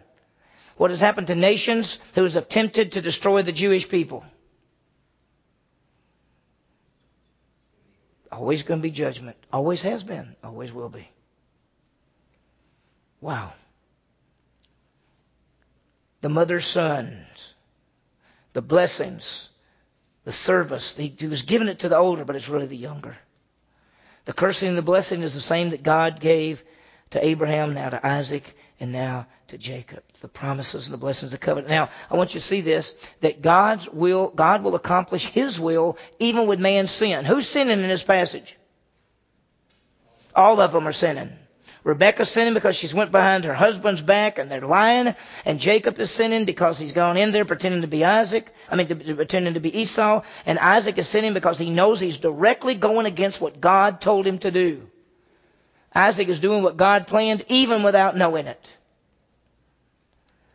What 0.77 0.91
has 0.91 1.01
happened 1.01 1.29
to 1.29 1.35
nations 1.35 1.99
who 2.15 2.25
have 2.25 2.37
attempted 2.37 2.93
to 2.93 3.01
destroy 3.01 3.41
the 3.41 3.53
Jewish 3.53 3.89
people? 3.89 4.23
Always 8.31 8.65
going 8.65 8.81
to 8.81 8.83
be 8.83 8.91
judgment. 8.91 9.39
Always 9.51 9.81
has 9.81 10.05
been. 10.05 10.37
Always 10.45 10.75
will 10.75 10.89
be. 10.91 11.09
Wow 13.23 13.53
the 16.23 16.29
mother's 16.29 16.65
sons, 16.65 17.55
the 18.55 18.63
blessings, 18.63 19.51
the 20.25 20.33
service. 20.33 20.97
He, 20.97 21.15
was 21.27 21.43
giving 21.43 21.69
it 21.69 21.81
to 21.81 21.89
the 21.89 21.99
older, 21.99 22.25
but 22.25 22.37
it's 22.37 22.49
really 22.49 22.67
the 22.67 22.77
younger. 22.77 23.19
The 24.25 24.33
cursing 24.33 24.71
and 24.71 24.79
the 24.79 24.83
blessing 24.83 25.23
is 25.23 25.35
the 25.35 25.41
same 25.41 25.71
that 25.71 25.83
God 25.83 26.21
gave 26.21 26.63
to 27.11 27.25
Abraham, 27.25 27.75
now 27.75 27.91
to 27.91 28.07
Isaac, 28.07 28.45
and 28.79 28.93
now 28.93 29.27
to 29.49 29.59
Jacob. 29.59 30.03
The 30.21 30.29
promises 30.29 30.87
and 30.87 30.95
the 30.95 30.99
blessings 30.99 31.35
of 31.35 31.41
the 31.41 31.45
covenant. 31.45 31.71
Now, 31.71 31.91
I 32.09 32.17
want 32.17 32.35
you 32.35 32.41
to 32.41 32.47
see 32.47 32.61
this, 32.61 32.95
that 33.21 33.43
God's 33.43 33.89
will, 33.89 34.29
God 34.29 34.63
will 34.63 34.77
accomplish 34.77 35.27
His 35.27 35.61
will 35.61 35.99
even 36.21 36.47
with 36.47 36.61
man's 36.61 36.93
sin. 36.93 37.25
Who's 37.25 37.49
sinning 37.49 37.81
in 37.81 37.89
this 37.89 38.05
passage? 38.05 38.57
All 40.37 40.61
of 40.61 40.71
them 40.71 40.87
are 40.87 40.93
sinning. 40.93 41.33
Rebecca's 41.85 42.31
sinning 42.31 42.55
because 42.55 42.77
she's 42.77 42.95
went 42.95 43.11
behind 43.11 43.45
her 43.45 43.55
husband's 43.55 44.03
back 44.03 44.39
and 44.39 44.51
they're 44.51 44.61
lying. 44.61 45.15
And 45.45 45.59
Jacob 45.59 45.99
is 45.99 46.11
sinning 46.11 46.45
because 46.45 46.79
he's 46.79 46.93
gone 46.93 47.17
in 47.17 47.33
there 47.33 47.45
pretending 47.45 47.81
to 47.81 47.89
be 47.89 48.05
Isaac. 48.05 48.55
I 48.71 48.77
mean, 48.77 48.87
pretending 48.87 49.55
to 49.55 49.61
be 49.61 49.81
Esau. 49.81 50.23
And 50.47 50.59
Isaac 50.61 50.99
is 50.99 51.09
sinning 51.09 51.35
because 51.35 51.59
he 51.59 51.71
knows 51.71 51.99
he's 51.99 52.19
directly 52.19 52.75
going 52.75 53.07
against 53.07 53.41
what 53.41 53.61
God 53.61 54.01
told 54.01 54.27
him 54.27 54.39
to 54.39 54.53
do. 54.53 54.89
Isaac 55.95 56.29
is 56.29 56.39
doing 56.39 56.63
what 56.63 56.77
God 56.77 57.09
planned 57.09 57.45
even 57.49 57.83
without 57.83 58.17
knowing 58.17 58.47
it. 58.47 58.69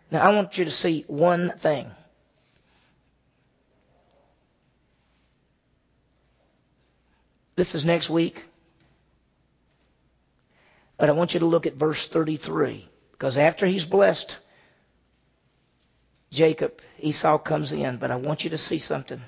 Now 0.10 0.22
I 0.22 0.34
want 0.34 0.58
you 0.58 0.66
to 0.66 0.72
see 0.72 1.04
one 1.08 1.52
thing. 1.58 1.92
This 7.58 7.76
is 7.76 7.84
next 7.84 8.10
week. 8.10 8.44
But 10.98 11.10
I 11.10 11.14
want 11.14 11.34
you 11.34 11.42
to 11.42 11.46
look 11.46 11.68
at 11.68 11.76
verse 11.76 12.08
33. 12.08 12.88
Because 13.12 13.38
after 13.38 13.66
he's 13.66 13.86
blessed 13.86 14.38
Jacob, 16.32 16.82
Esau 17.00 17.38
comes 17.38 17.72
in. 17.72 17.98
But 17.98 18.12
I 18.12 18.16
want 18.16 18.44
you 18.44 18.52
to 18.52 18.58
see 18.58 18.80
something 18.80 19.22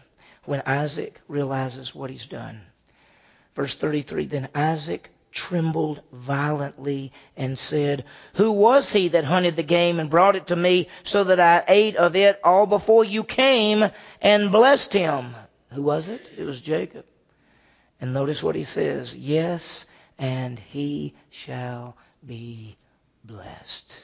when 0.46 0.64
Isaac 0.66 1.20
realizes 1.28 1.94
what 1.96 2.10
he's 2.10 2.26
done. 2.26 2.62
Verse 3.56 3.76
33 3.76 4.26
Then 4.26 4.50
Isaac 4.54 5.10
trembled 5.32 6.02
violently 6.12 7.12
and 7.38 7.58
said, 7.58 8.06
Who 8.36 8.52
was 8.52 8.92
he 8.92 9.10
that 9.10 9.26
hunted 9.26 9.56
the 9.56 9.64
game 9.64 10.00
and 10.00 10.10
brought 10.10 10.36
it 10.36 10.48
to 10.48 10.56
me 10.56 10.90
so 11.04 11.24
that 11.26 11.40
I 11.40 11.64
ate 11.68 11.96
of 11.96 12.16
it 12.16 12.40
all 12.44 12.66
before 12.66 13.04
you 13.04 13.24
came 13.24 13.90
and 14.22 14.52
blessed 14.52 14.94
him? 14.94 15.36
Who 15.72 15.84
was 15.84 16.08
it? 16.08 16.22
It 16.38 16.44
was 16.44 16.60
Jacob. 16.60 17.06
And 18.02 18.14
notice 18.14 18.42
what 18.42 18.56
he 18.56 18.64
says. 18.64 19.16
Yes, 19.16 19.86
and 20.20 20.60
he 20.60 21.16
shall 21.32 21.96
be 22.26 22.76
blessed. 23.24 24.04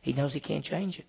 He 0.00 0.12
knows 0.12 0.32
he 0.32 0.40
can't 0.40 0.64
change 0.64 0.98
it. 0.98 1.06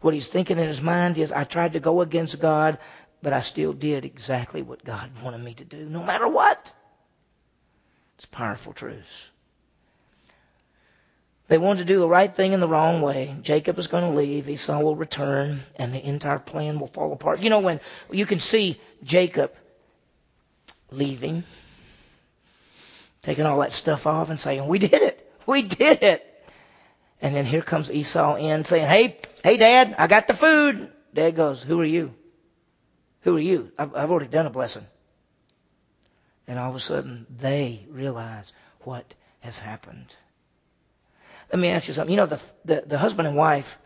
What 0.00 0.14
he's 0.14 0.28
thinking 0.28 0.58
in 0.58 0.66
his 0.66 0.80
mind 0.80 1.16
is, 1.16 1.30
I 1.30 1.44
tried 1.44 1.74
to 1.74 1.80
go 1.80 2.00
against 2.00 2.40
God, 2.40 2.78
but 3.22 3.32
I 3.32 3.40
still 3.40 3.72
did 3.72 4.04
exactly 4.04 4.60
what 4.60 4.84
God 4.84 5.10
wanted 5.22 5.42
me 5.42 5.54
to 5.54 5.64
do, 5.64 5.88
no 5.88 6.02
matter 6.02 6.26
what. 6.26 6.72
It's 8.16 8.26
powerful 8.26 8.72
truths. 8.72 9.30
They 11.46 11.58
wanted 11.58 11.80
to 11.80 11.84
do 11.84 12.00
the 12.00 12.08
right 12.08 12.34
thing 12.34 12.52
in 12.52 12.60
the 12.60 12.68
wrong 12.68 13.02
way. 13.02 13.36
Jacob 13.42 13.78
is 13.78 13.86
going 13.86 14.04
to 14.04 14.18
leave. 14.18 14.48
Esau 14.48 14.80
will 14.80 14.96
return, 14.96 15.60
and 15.76 15.92
the 15.92 16.04
entire 16.04 16.38
plan 16.38 16.80
will 16.80 16.86
fall 16.86 17.12
apart. 17.12 17.40
You 17.40 17.50
know, 17.50 17.60
when 17.60 17.78
you 18.10 18.26
can 18.26 18.40
see 18.40 18.80
Jacob 19.04 19.52
leaving, 20.90 21.44
taking 23.22 23.46
all 23.46 23.60
that 23.60 23.72
stuff 23.72 24.06
off 24.06 24.30
and 24.30 24.38
saying, 24.38 24.66
We 24.66 24.78
did 24.78 24.94
it. 24.94 25.18
We 25.46 25.62
did 25.62 26.02
it. 26.02 26.28
And 27.20 27.34
then 27.34 27.44
here 27.44 27.62
comes 27.62 27.90
Esau 27.90 28.36
in 28.36 28.64
saying, 28.64 28.86
Hey, 28.86 29.18
hey, 29.42 29.56
Dad, 29.56 29.94
I 29.98 30.06
got 30.06 30.26
the 30.26 30.34
food. 30.34 30.90
Dad 31.14 31.36
goes, 31.36 31.62
Who 31.62 31.80
are 31.80 31.84
you? 31.84 32.14
Who 33.22 33.36
are 33.36 33.40
you? 33.40 33.72
I've, 33.78 33.94
I've 33.94 34.10
already 34.10 34.28
done 34.28 34.46
a 34.46 34.50
blessing. 34.50 34.86
And 36.48 36.58
all 36.58 36.70
of 36.70 36.76
a 36.76 36.80
sudden, 36.80 37.26
they 37.38 37.86
realize 37.88 38.52
what 38.80 39.14
has 39.40 39.58
happened. 39.58 40.06
Let 41.52 41.60
me 41.60 41.68
ask 41.68 41.86
you 41.86 41.94
something. 41.94 42.12
You 42.12 42.16
know, 42.16 42.26
the, 42.26 42.40
the, 42.64 42.84
the 42.86 42.98
husband 42.98 43.28
and 43.28 43.36
wife, 43.36 43.78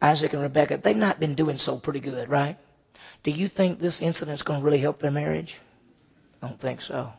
Isaac 0.00 0.32
and 0.32 0.42
Rebecca, 0.42 0.78
they've 0.78 0.96
not 0.96 1.20
been 1.20 1.34
doing 1.34 1.58
so 1.58 1.78
pretty 1.78 2.00
good, 2.00 2.28
right? 2.28 2.58
Do 3.22 3.30
you 3.30 3.48
think 3.48 3.78
this 3.78 4.02
incident 4.02 4.34
is 4.34 4.42
going 4.42 4.60
to 4.60 4.64
really 4.64 4.78
help 4.78 4.98
their 4.98 5.10
marriage? 5.12 5.58
I 6.42 6.48
don't 6.48 6.58
think 6.58 6.80
so. 6.80 7.12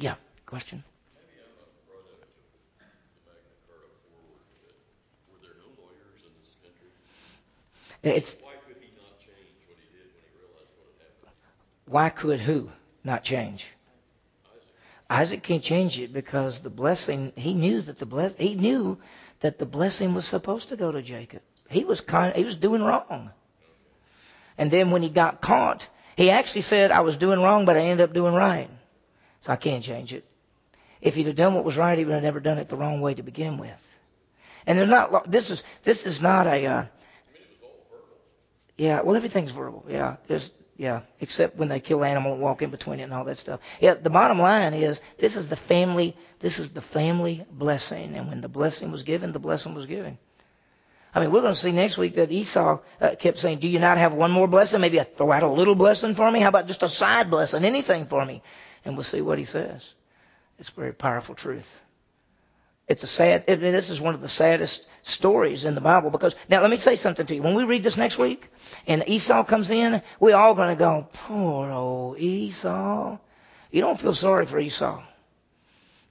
Yeah, 0.00 0.14
question? 0.46 0.82
It's, 8.02 8.34
why 8.40 8.52
could 8.66 8.76
he 8.80 8.88
not 8.96 9.20
change 9.20 9.52
what 9.68 9.76
he 9.76 9.92
did 9.92 10.08
when 10.08 10.24
he 10.24 10.32
realized 10.40 10.72
what 10.78 10.88
had 10.96 11.04
happened? 11.04 11.36
Why 11.84 12.08
could 12.08 12.40
who 12.40 12.70
not 13.04 13.24
change? 13.24 13.66
Isaac. 14.46 14.64
Isaac 15.10 15.42
can't 15.42 15.62
change 15.62 15.98
it 15.98 16.14
because 16.14 16.60
the 16.60 16.70
blessing 16.70 17.34
he 17.36 17.52
knew 17.52 17.82
that 17.82 17.98
the 17.98 18.06
bless 18.06 18.34
he 18.36 18.54
knew 18.54 18.96
that 19.40 19.58
the 19.58 19.66
blessing 19.66 20.14
was 20.14 20.26
supposed 20.26 20.70
to 20.70 20.76
go 20.76 20.90
to 20.90 21.02
Jacob. 21.02 21.42
He 21.68 21.84
was 21.84 22.00
kind 22.00 22.34
he 22.34 22.44
was 22.44 22.56
doing 22.56 22.82
wrong. 22.82 23.30
And 24.56 24.70
then 24.70 24.92
when 24.92 25.02
he 25.02 25.10
got 25.10 25.42
caught, 25.42 25.86
he 26.16 26.30
actually 26.30 26.62
said, 26.62 26.90
I 26.90 27.00
was 27.00 27.18
doing 27.18 27.42
wrong, 27.42 27.66
but 27.66 27.76
I 27.76 27.80
ended 27.80 28.04
up 28.08 28.14
doing 28.14 28.32
right. 28.32 28.70
So 29.40 29.52
I 29.52 29.56
can't 29.56 29.82
change 29.82 30.12
it. 30.12 30.24
If 31.00 31.14
he'd 31.14 31.26
have 31.26 31.36
done 31.36 31.54
what 31.54 31.64
was 31.64 31.78
right, 31.78 31.96
he 31.96 32.04
would 32.04 32.12
have 32.12 32.22
never 32.22 32.40
done 32.40 32.58
it 32.58 32.68
the 32.68 32.76
wrong 32.76 33.00
way 33.00 33.14
to 33.14 33.22
begin 33.22 33.58
with. 33.58 33.98
And 34.66 34.78
there's 34.78 34.90
not, 34.90 35.30
this 35.30 35.50
is, 35.50 35.62
this 35.82 36.04
is 36.04 36.20
not 36.20 36.46
a, 36.46 36.66
uh, 36.66 36.84
yeah, 38.76 39.00
well, 39.00 39.16
everything's 39.16 39.50
verbal. 39.50 39.84
Yeah, 39.88 40.16
there's, 40.26 40.50
yeah, 40.76 41.00
except 41.20 41.56
when 41.56 41.68
they 41.68 41.80
kill 41.80 42.04
animal 42.04 42.32
and 42.32 42.40
walk 42.40 42.62
in 42.62 42.70
between 42.70 43.00
it 43.00 43.04
and 43.04 43.12
all 43.12 43.24
that 43.24 43.38
stuff. 43.38 43.60
Yeah, 43.80 43.94
the 43.94 44.10
bottom 44.10 44.38
line 44.38 44.72
is 44.72 45.00
this 45.18 45.36
is 45.36 45.48
the 45.48 45.56
family, 45.56 46.16
this 46.38 46.58
is 46.58 46.70
the 46.70 46.80
family 46.80 47.44
blessing. 47.50 48.14
And 48.14 48.28
when 48.28 48.40
the 48.40 48.48
blessing 48.48 48.90
was 48.90 49.02
given, 49.02 49.32
the 49.32 49.38
blessing 49.38 49.74
was 49.74 49.86
given. 49.86 50.18
I 51.14 51.20
mean, 51.20 51.32
we're 51.32 51.40
going 51.40 51.52
to 51.52 51.58
see 51.58 51.72
next 51.72 51.98
week 51.98 52.14
that 52.14 52.30
Esau 52.30 52.78
uh, 53.00 53.14
kept 53.18 53.38
saying, 53.38 53.58
Do 53.58 53.68
you 53.68 53.80
not 53.80 53.98
have 53.98 54.14
one 54.14 54.30
more 54.30 54.46
blessing? 54.46 54.80
Maybe 54.80 54.98
throw 54.98 55.32
out 55.32 55.42
a 55.42 55.48
little 55.48 55.74
blessing 55.74 56.14
for 56.14 56.30
me? 56.30 56.40
How 56.40 56.48
about 56.48 56.66
just 56.66 56.82
a 56.82 56.88
side 56.88 57.30
blessing? 57.30 57.64
Anything 57.64 58.06
for 58.06 58.24
me? 58.24 58.42
And 58.84 58.94
we'll 58.94 59.04
see 59.04 59.20
what 59.20 59.38
he 59.38 59.44
says. 59.44 59.88
It's 60.58 60.70
very 60.70 60.92
powerful 60.92 61.34
truth. 61.34 61.80
It's 62.88 63.04
a 63.04 63.06
sad, 63.06 63.46
this 63.46 63.90
is 63.90 64.00
one 64.00 64.14
of 64.14 64.20
the 64.20 64.28
saddest 64.28 64.84
stories 65.02 65.64
in 65.64 65.76
the 65.76 65.80
Bible 65.80 66.10
because, 66.10 66.34
now 66.48 66.60
let 66.60 66.70
me 66.70 66.76
say 66.76 66.96
something 66.96 67.24
to 67.24 67.34
you. 67.36 67.42
When 67.42 67.54
we 67.54 67.62
read 67.62 67.84
this 67.84 67.96
next 67.96 68.18
week 68.18 68.50
and 68.86 69.04
Esau 69.06 69.44
comes 69.44 69.70
in, 69.70 70.02
we're 70.18 70.34
all 70.34 70.54
going 70.54 70.76
to 70.76 70.78
go, 70.78 71.08
poor 71.12 71.70
old 71.70 72.18
Esau. 72.18 73.16
You 73.70 73.80
don't 73.80 74.00
feel 74.00 74.12
sorry 74.12 74.44
for 74.44 74.58
Esau. 74.58 75.02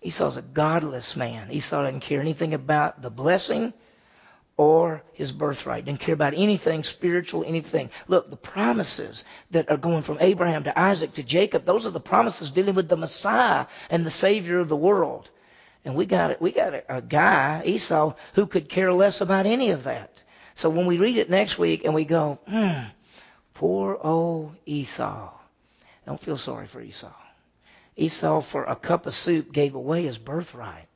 Esau's 0.02 0.38
a 0.38 0.42
godless 0.42 1.18
man. 1.18 1.52
Esau 1.52 1.84
doesn't 1.84 2.00
care 2.00 2.22
anything 2.22 2.54
about 2.54 3.02
the 3.02 3.10
blessing 3.10 3.74
or 4.60 5.02
his 5.14 5.32
birthright. 5.32 5.86
Didn't 5.86 6.02
care 6.02 6.14
about 6.14 6.34
anything 6.36 6.84
spiritual, 6.84 7.46
anything. 7.46 7.90
Look, 8.10 8.30
the 8.30 8.36
promises 8.36 9.24
that 9.52 9.72
are 9.72 9.78
going 9.78 10.02
from 10.02 10.18
Abraham 10.20 10.66
to 10.66 10.78
Isaac 10.78 11.14
to 11.14 11.24
Jacob, 11.24 11.64
those 11.64 11.88
are 11.88 11.92
the 11.92 12.02
promises 12.02 12.52
dealing 12.52 12.76
with 12.76 12.90
the 12.90 12.98
Messiah 12.98 13.68
and 13.90 14.06
the 14.06 14.12
Savior 14.12 14.60
of 14.60 14.68
the 14.68 14.76
world. 14.76 15.30
And 15.86 15.96
we 15.96 16.06
got 16.06 16.42
we 16.42 16.52
got 16.52 16.74
a, 16.90 17.02
guy, 17.02 17.62
Esau, 17.64 18.16
who 18.34 18.48
could 18.48 18.68
care 18.68 18.92
less 18.92 19.22
about 19.22 19.46
any 19.46 19.70
of 19.72 19.86
that. 19.86 20.22
So 20.56 20.70
when 20.70 20.88
we 20.88 20.98
read 20.98 21.16
it 21.16 21.30
next 21.30 21.58
week 21.58 21.86
and 21.86 21.94
we 21.94 22.04
go, 22.04 22.40
hmm, 22.46 22.82
poor 23.54 23.98
old 23.98 24.54
Esau. 24.66 25.32
Don't 26.06 26.20
feel 26.20 26.36
sorry 26.36 26.68
for 26.68 26.82
Esau. 26.82 27.14
Esau, 27.96 28.42
for 28.42 28.66
a 28.66 28.76
cup 28.76 29.06
of 29.06 29.14
soup, 29.14 29.54
gave 29.54 29.76
away 29.76 30.04
his 30.04 30.18
birthright. 30.18 30.90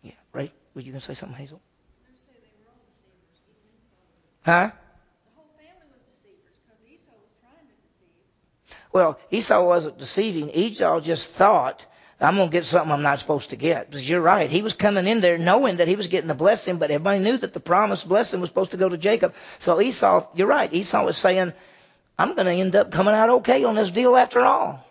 Yeah, 0.00 0.12
right? 0.32 0.52
Were 0.74 0.80
you 0.80 0.92
going 0.92 1.00
to 1.00 1.06
say 1.06 1.12
something, 1.12 1.36
Hazel? 1.36 1.60
Huh? 4.44 4.72
Well, 8.92 9.18
Esau 9.30 9.64
wasn't 9.64 9.98
deceiving. 9.98 10.50
Esau 10.50 11.00
just 11.00 11.30
thought, 11.30 11.86
I'm 12.20 12.36
going 12.36 12.50
to 12.50 12.52
get 12.52 12.64
something 12.64 12.92
I'm 12.92 13.02
not 13.02 13.18
supposed 13.18 13.50
to 13.50 13.56
get. 13.56 13.90
Because 13.90 14.08
you're 14.08 14.20
right. 14.20 14.50
He 14.50 14.62
was 14.62 14.74
coming 14.74 15.06
in 15.06 15.20
there 15.20 15.38
knowing 15.38 15.76
that 15.76 15.88
he 15.88 15.96
was 15.96 16.08
getting 16.08 16.28
the 16.28 16.34
blessing, 16.34 16.76
but 16.76 16.90
everybody 16.90 17.20
knew 17.20 17.36
that 17.38 17.54
the 17.54 17.60
promised 17.60 18.06
blessing 18.06 18.40
was 18.40 18.50
supposed 18.50 18.72
to 18.72 18.76
go 18.76 18.88
to 18.88 18.98
Jacob. 18.98 19.34
So 19.58 19.80
Esau, 19.80 20.28
you're 20.34 20.46
right. 20.46 20.72
Esau 20.72 21.04
was 21.04 21.16
saying, 21.16 21.52
I'm 22.18 22.34
going 22.34 22.46
to 22.46 22.52
end 22.52 22.76
up 22.76 22.90
coming 22.90 23.14
out 23.14 23.30
okay 23.30 23.64
on 23.64 23.74
this 23.74 23.90
deal 23.90 24.14
after 24.14 24.40
all. 24.40 24.86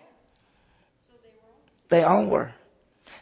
They 1.90 2.04
all 2.04 2.26
were. 2.26 2.52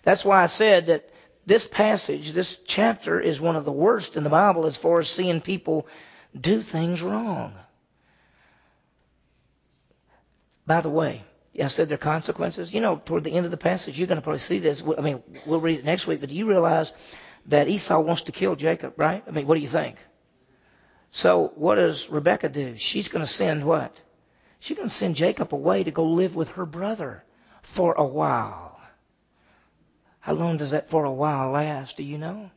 That's 0.03 0.23
why 0.23 0.43
I 0.43 0.45
said 0.45 0.87
that 0.87 1.09
this 1.45 1.67
passage, 1.67 2.31
this 2.31 2.57
chapter 2.67 3.19
is 3.19 3.41
one 3.41 3.55
of 3.55 3.65
the 3.65 3.71
worst 3.71 4.15
in 4.15 4.23
the 4.23 4.29
Bible 4.29 4.65
as 4.65 4.77
far 4.77 4.99
as 4.99 5.09
seeing 5.09 5.41
people 5.41 5.87
do 6.39 6.61
things 6.61 7.01
wrong. 7.01 7.53
By 10.65 10.81
the 10.81 10.89
way, 10.89 11.23
I 11.61 11.67
said 11.67 11.89
there 11.89 11.95
are 11.95 11.97
consequences. 11.97 12.73
You 12.73 12.81
know, 12.81 12.97
toward 12.97 13.23
the 13.23 13.31
end 13.31 13.45
of 13.45 13.51
the 13.51 13.57
passage, 13.57 13.97
you're 13.97 14.07
going 14.07 14.17
to 14.17 14.21
probably 14.21 14.39
see 14.39 14.59
this. 14.59 14.83
I 14.97 15.01
mean, 15.01 15.23
we'll 15.45 15.59
read 15.59 15.79
it 15.79 15.85
next 15.85 16.07
week, 16.07 16.19
but 16.19 16.29
do 16.29 16.35
you 16.35 16.47
realize 16.47 16.91
that 17.47 17.67
Esau 17.67 17.99
wants 17.99 18.23
to 18.23 18.31
kill 18.31 18.55
Jacob, 18.55 18.93
right? 18.97 19.23
I 19.27 19.31
mean, 19.31 19.47
what 19.47 19.55
do 19.55 19.61
you 19.61 19.67
think? 19.67 19.97
So 21.11 21.51
what 21.55 21.75
does 21.75 22.09
Rebecca 22.09 22.49
do? 22.49 22.75
She's 22.77 23.07
going 23.07 23.23
to 23.25 23.31
send 23.31 23.65
what? 23.65 23.99
She's 24.59 24.77
going 24.77 24.89
to 24.89 24.93
send 24.93 25.15
Jacob 25.15 25.53
away 25.53 25.83
to 25.83 25.91
go 25.91 26.05
live 26.05 26.35
with 26.35 26.49
her 26.49 26.65
brother 26.65 27.23
for 27.61 27.93
a 27.93 28.05
while. 28.05 28.79
How 30.19 30.33
long 30.33 30.57
does 30.57 30.71
that 30.71 30.89
for 30.89 31.05
a 31.05 31.11
while 31.11 31.51
last? 31.51 31.97
Do 31.97 32.03
you 32.03 32.17
know? 32.17 32.51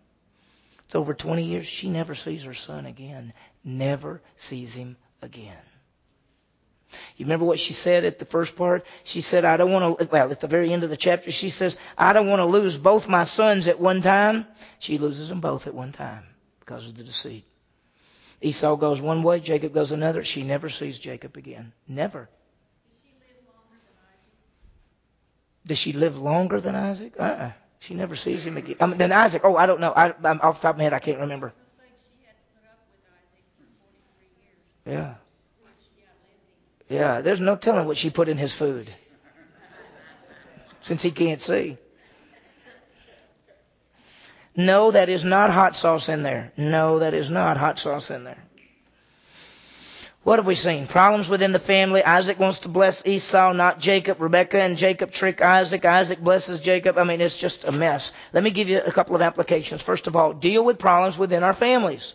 It's 0.92 0.96
over 0.96 1.14
20 1.14 1.44
years. 1.44 1.66
She 1.66 1.88
never 1.88 2.14
sees 2.14 2.44
her 2.44 2.52
son 2.52 2.84
again. 2.84 3.32
Never 3.64 4.20
sees 4.36 4.74
him 4.74 4.98
again. 5.22 5.56
You 7.16 7.24
remember 7.24 7.46
what 7.46 7.58
she 7.58 7.72
said 7.72 8.04
at 8.04 8.18
the 8.18 8.26
first 8.26 8.56
part? 8.56 8.84
She 9.02 9.22
said, 9.22 9.46
I 9.46 9.56
don't 9.56 9.72
want 9.72 10.00
to, 10.00 10.04
well, 10.04 10.30
at 10.30 10.40
the 10.40 10.48
very 10.48 10.70
end 10.70 10.84
of 10.84 10.90
the 10.90 10.98
chapter, 10.98 11.32
she 11.32 11.48
says, 11.48 11.78
I 11.96 12.12
don't 12.12 12.28
want 12.28 12.40
to 12.40 12.44
lose 12.44 12.76
both 12.76 13.08
my 13.08 13.24
sons 13.24 13.68
at 13.68 13.80
one 13.80 14.02
time. 14.02 14.46
She 14.80 14.98
loses 14.98 15.30
them 15.30 15.40
both 15.40 15.66
at 15.66 15.72
one 15.72 15.92
time 15.92 16.24
because 16.60 16.86
of 16.88 16.94
the 16.94 17.04
deceit. 17.04 17.46
Esau 18.42 18.76
goes 18.76 19.00
one 19.00 19.22
way, 19.22 19.40
Jacob 19.40 19.72
goes 19.72 19.92
another. 19.92 20.22
She 20.24 20.42
never 20.42 20.68
sees 20.68 20.98
Jacob 20.98 21.38
again. 21.38 21.72
Never. 21.88 22.28
Does 25.66 25.78
she 25.78 25.94
live 25.94 26.18
longer 26.18 26.60
than 26.60 26.74
Isaac? 26.74 27.14
Uh-uh. 27.18 27.52
She 27.82 27.94
never 27.94 28.14
sees 28.14 28.46
him 28.46 28.56
again. 28.56 28.76
I 28.80 28.86
mean, 28.86 28.96
then 28.96 29.10
Isaac. 29.10 29.42
Oh, 29.44 29.56
I 29.56 29.66
don't 29.66 29.80
know. 29.80 29.92
I, 29.92 30.14
I'm 30.22 30.40
off 30.40 30.60
the 30.60 30.62
top 30.62 30.76
of 30.76 30.78
my 30.78 30.84
head. 30.84 30.92
I 30.92 31.00
can't 31.00 31.18
remember. 31.18 31.52
Yeah. 34.86 35.14
Yeah. 36.88 37.22
There's 37.22 37.40
no 37.40 37.56
telling 37.56 37.86
what 37.88 37.96
she 37.96 38.10
put 38.10 38.28
in 38.28 38.38
his 38.38 38.54
food, 38.54 38.88
since 40.82 41.02
he 41.02 41.10
can't 41.10 41.40
see. 41.40 41.76
No, 44.54 44.92
that 44.92 45.08
is 45.08 45.24
not 45.24 45.50
hot 45.50 45.74
sauce 45.74 46.08
in 46.08 46.22
there. 46.22 46.52
No, 46.56 47.00
that 47.00 47.14
is 47.14 47.30
not 47.30 47.56
hot 47.56 47.80
sauce 47.80 48.12
in 48.12 48.22
there. 48.22 48.44
What 50.24 50.38
have 50.38 50.46
we 50.46 50.54
seen? 50.54 50.86
Problems 50.86 51.28
within 51.28 51.50
the 51.50 51.58
family. 51.58 52.04
Isaac 52.04 52.38
wants 52.38 52.60
to 52.60 52.68
bless 52.68 53.04
Esau, 53.04 53.52
not 53.54 53.80
Jacob. 53.80 54.20
Rebecca 54.20 54.62
and 54.62 54.76
Jacob 54.76 55.10
trick 55.10 55.42
Isaac. 55.42 55.84
Isaac 55.84 56.20
blesses 56.20 56.60
Jacob. 56.60 56.96
I 56.96 57.02
mean, 57.02 57.20
it's 57.20 57.36
just 57.36 57.64
a 57.64 57.72
mess. 57.72 58.12
Let 58.32 58.44
me 58.44 58.50
give 58.50 58.68
you 58.68 58.80
a 58.80 58.92
couple 58.92 59.16
of 59.16 59.22
applications. 59.22 59.82
First 59.82 60.06
of 60.06 60.14
all, 60.14 60.32
deal 60.32 60.64
with 60.64 60.78
problems 60.78 61.18
within 61.18 61.42
our 61.42 61.52
families. 61.52 62.14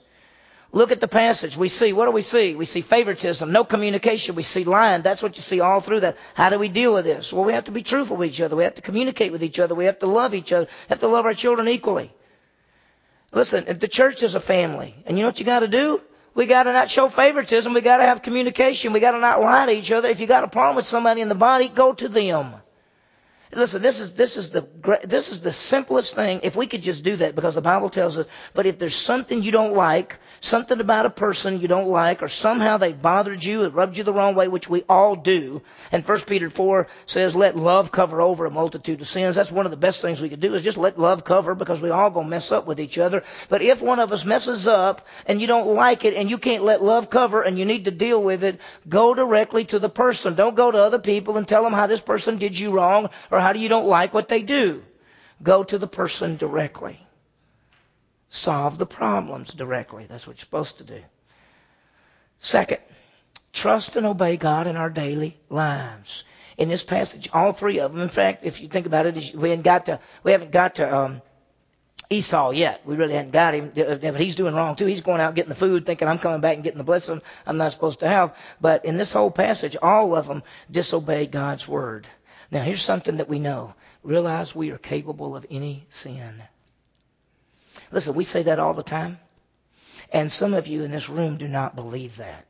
Look 0.72 0.92
at 0.92 1.02
the 1.02 1.08
passage. 1.10 1.58
We 1.58 1.68
see, 1.68 1.92
what 1.92 2.06
do 2.06 2.12
we 2.12 2.22
see? 2.22 2.56
We 2.56 2.64
see 2.64 2.80
favoritism, 2.80 3.52
no 3.52 3.66
communication. 3.66 4.36
We 4.36 4.44
see 4.44 4.64
lying. 4.64 5.02
That's 5.02 5.22
what 5.22 5.36
you 5.36 5.42
see 5.42 5.60
all 5.60 5.82
through 5.82 6.02
that. 6.02 6.18
How 6.34 6.50
do 6.50 6.60
we 6.60 6.70
deal 6.70 6.94
with 6.94 7.04
this? 7.04 7.34
Well, 7.34 7.44
we 7.44 7.54
have 7.54 7.66
to 7.66 7.72
be 7.72 7.84
truthful 7.84 8.16
with 8.16 8.30
each 8.30 8.40
other. 8.40 8.56
We 8.56 8.64
have 8.64 8.76
to 8.76 8.82
communicate 8.82 9.34
with 9.34 9.44
each 9.44 9.60
other. 9.60 9.76
We 9.76 9.86
have 9.86 10.00
to 10.00 10.08
love 10.08 10.34
each 10.34 10.54
other. 10.54 10.66
We 10.66 10.90
have 10.90 11.00
to 11.02 11.08
love 11.08 11.26
our 11.26 11.34
children 11.34 11.68
equally. 11.68 12.12
Listen, 13.34 13.78
the 13.80 13.88
church 13.90 14.24
is 14.24 14.36
a 14.36 14.40
family. 14.40 14.96
And 15.06 15.18
you 15.18 15.24
know 15.24 15.30
what 15.30 15.40
you 15.40 15.46
gotta 15.46 15.68
do? 15.68 16.02
We 16.38 16.46
got 16.46 16.64
to 16.64 16.72
not 16.72 16.92
show 16.92 17.10
favoritism. 17.10 17.74
We 17.74 17.82
got 17.82 17.98
to 17.98 18.04
have 18.04 18.22
communication. 18.22 18.94
We 18.94 19.00
got 19.00 19.14
to 19.14 19.20
not 19.20 19.42
lie 19.42 19.66
to 19.66 19.72
each 19.72 19.92
other. 19.92 20.08
If 20.08 20.22
you 20.22 20.28
got 20.28 20.44
a 20.44 20.48
problem 20.48 20.76
with 20.76 20.86
somebody 20.86 21.22
in 21.22 21.30
the 21.30 21.36
body, 21.36 21.68
go 21.68 21.94
to 21.94 22.08
them. 22.08 22.54
Listen, 23.54 23.82
this 23.82 24.02
is 24.02 24.12
this 24.12 24.36
is 24.36 24.50
the 24.50 24.68
this 25.06 25.32
is 25.32 25.40
the 25.40 25.54
simplest 25.54 26.16
thing. 26.16 26.42
If 26.44 26.58
we 26.58 26.68
could 26.68 26.82
just 26.82 27.04
do 27.04 27.16
that, 27.18 27.34
because 27.34 27.56
the 27.56 27.62
Bible 27.62 27.88
tells 27.90 28.18
us. 28.18 28.28
But 28.54 28.66
if 28.66 28.78
there's 28.78 28.96
something 28.96 29.42
you 29.42 29.52
don't 29.52 29.74
like, 29.74 30.18
something 30.42 30.82
about 30.82 31.06
a 31.06 31.10
person 31.10 31.62
you 31.62 31.70
don't 31.70 31.88
like, 31.88 32.22
or 32.22 32.28
somehow 32.28 32.76
they 32.78 32.92
bothered 32.92 33.44
you, 33.44 33.64
it 33.64 33.74
rubbed 33.74 33.98
you 33.98 34.04
the 34.04 34.14
wrong 34.14 34.36
way, 34.36 34.50
which 34.50 34.70
we 34.70 34.84
all 34.90 35.16
do. 35.16 35.62
And 35.94 36.06
First 36.06 36.28
Peter 36.28 36.50
four 36.50 36.88
says, 37.06 37.36
"Let 37.36 37.56
love 37.56 37.90
cover 37.90 38.22
over 38.22 38.46
a 38.46 38.52
multitude 38.52 39.00
of 39.00 39.08
sins." 39.08 39.36
That's 39.36 39.52
one 39.52 39.66
of 39.66 39.72
the 39.72 39.78
best 39.78 40.02
things 40.02 40.22
we 40.22 40.30
could 40.30 40.42
do 40.42 40.54
is 40.54 40.62
just 40.62 40.78
let 40.78 41.00
love 41.00 41.24
cover, 41.24 41.56
because 41.56 41.82
we 41.82 41.90
all 41.90 42.10
gonna 42.10 42.28
mess 42.28 42.52
up 42.52 42.68
with 42.68 42.82
each 42.82 42.98
other. 42.98 43.24
But 43.48 43.62
if 43.62 43.82
one 43.82 44.00
of 44.00 44.12
us 44.12 44.26
messes 44.26 44.68
up 44.68 45.08
and 45.26 45.40
you 45.40 45.48
don't 45.48 45.74
like 45.74 46.04
it, 46.04 46.16
and 46.16 46.30
you 46.30 46.38
can't 46.38 46.64
let 46.64 46.84
love 46.84 47.10
cover, 47.10 47.42
and 47.42 47.58
you 47.58 47.64
need 47.64 47.86
to 47.86 47.92
deal 47.92 48.22
with 48.22 48.44
it, 48.44 48.60
go 48.90 49.14
directly 49.14 49.64
to 49.66 49.80
the 49.80 49.90
person. 49.90 50.36
Don't 50.36 50.56
go 50.56 50.70
to 50.70 50.84
other 50.84 51.00
people 51.00 51.38
and 51.38 51.48
tell 51.48 51.64
them 51.64 51.74
how 51.74 51.88
this 51.88 52.02
person 52.02 52.38
did 52.38 52.60
you 52.60 52.72
wrong. 52.72 53.10
Or 53.38 53.40
how 53.40 53.54
do 53.54 53.60
you 53.60 53.70
don't 53.70 53.86
like 53.86 54.16
what 54.16 54.28
they 54.28 54.42
do? 54.42 54.84
Go 55.44 55.64
to 55.64 55.78
the 55.78 55.88
person 55.88 56.38
directly. 56.38 57.00
Solve 58.30 58.80
the 58.80 58.88
problems 58.88 59.54
directly. 59.54 60.08
That's 60.10 60.26
what 60.26 60.38
you're 60.38 60.46
supposed 60.46 60.80
to 60.80 60.84
do. 60.84 61.02
Second, 62.40 62.80
trust 63.54 63.96
and 63.96 64.08
obey 64.08 64.38
God 64.38 64.66
in 64.66 64.76
our 64.76 64.90
daily 64.90 65.38
lives. 65.50 66.24
In 66.58 66.68
this 66.68 66.84
passage, 66.84 67.30
all 67.32 67.52
three 67.52 67.80
of 67.80 67.94
them. 67.94 68.02
In 68.02 68.10
fact, 68.10 68.44
if 68.44 68.60
you 68.60 68.68
think 68.68 68.88
about 68.88 69.06
it, 69.06 69.36
we 69.36 69.52
haven't 69.52 69.64
got 69.64 69.86
to 69.86 70.00
we 70.24 70.32
haven't 70.32 70.50
got 70.50 70.76
to 70.76 70.92
um, 70.92 71.22
Esau 72.10 72.50
yet. 72.50 72.82
We 72.86 72.96
really 72.96 73.14
hadn't 73.14 73.32
got 73.32 73.54
him, 73.54 73.72
but 73.76 74.20
he's 74.20 74.34
doing 74.34 74.56
wrong 74.56 74.76
too. 74.76 74.88
He's 74.88 75.02
going 75.02 75.22
out 75.22 75.36
getting 75.36 75.50
the 75.50 75.56
food, 75.56 75.86
thinking 75.86 76.08
I'm 76.08 76.18
coming 76.18 76.42
back 76.42 76.56
and 76.56 76.64
getting 76.64 76.80
the 76.80 76.84
blessing 76.84 77.22
I'm 77.46 77.58
not 77.58 77.72
supposed 77.72 78.00
to 78.00 78.08
have. 78.08 78.36
But 78.60 78.86
in 78.86 78.98
this 78.98 79.14
whole 79.14 79.30
passage, 79.30 79.78
all 79.80 80.16
of 80.16 80.28
them 80.28 80.42
disobey 80.72 81.28
God's 81.28 81.68
word. 81.68 82.08
Now, 82.52 82.62
here's 82.62 82.82
something 82.82 83.18
that 83.18 83.30
we 83.30 83.40
know. 83.40 83.74
Realize 84.04 84.56
we 84.56 84.72
are 84.72 84.78
capable 84.78 85.36
of 85.36 85.46
any 85.50 85.86
sin. 85.90 86.42
Listen, 87.92 88.16
we 88.16 88.24
say 88.24 88.44
that 88.44 88.60
all 88.60 88.74
the 88.74 88.84
time. 88.84 89.20
And 90.12 90.32
some 90.32 90.54
of 90.54 90.68
you 90.68 90.84
in 90.84 90.92
this 90.92 91.10
room 91.10 91.38
do 91.38 91.48
not 91.48 91.76
believe 91.76 92.18
that. 92.18 92.46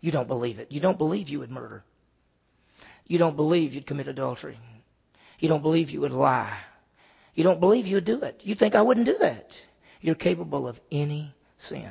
You 0.00 0.10
don't 0.10 0.28
believe 0.28 0.58
it. 0.58 0.72
You 0.72 0.80
don't 0.80 0.98
believe 0.98 1.28
you 1.28 1.40
would 1.40 1.50
murder. 1.50 1.84
You 3.06 3.18
don't 3.18 3.36
believe 3.36 3.74
you'd 3.74 3.86
commit 3.86 4.08
adultery. 4.08 4.58
You 5.38 5.48
don't 5.48 5.62
believe 5.62 5.90
you 5.90 6.00
would 6.00 6.12
lie. 6.12 6.56
You 7.34 7.44
don't 7.44 7.60
believe 7.60 7.86
you 7.86 7.96
would 7.96 8.04
do 8.04 8.22
it. 8.22 8.40
You 8.44 8.54
think 8.54 8.74
I 8.74 8.82
wouldn't 8.82 9.06
do 9.06 9.18
that. 9.18 9.56
You're 10.00 10.14
capable 10.14 10.66
of 10.66 10.80
any 10.90 11.34
sin. 11.58 11.90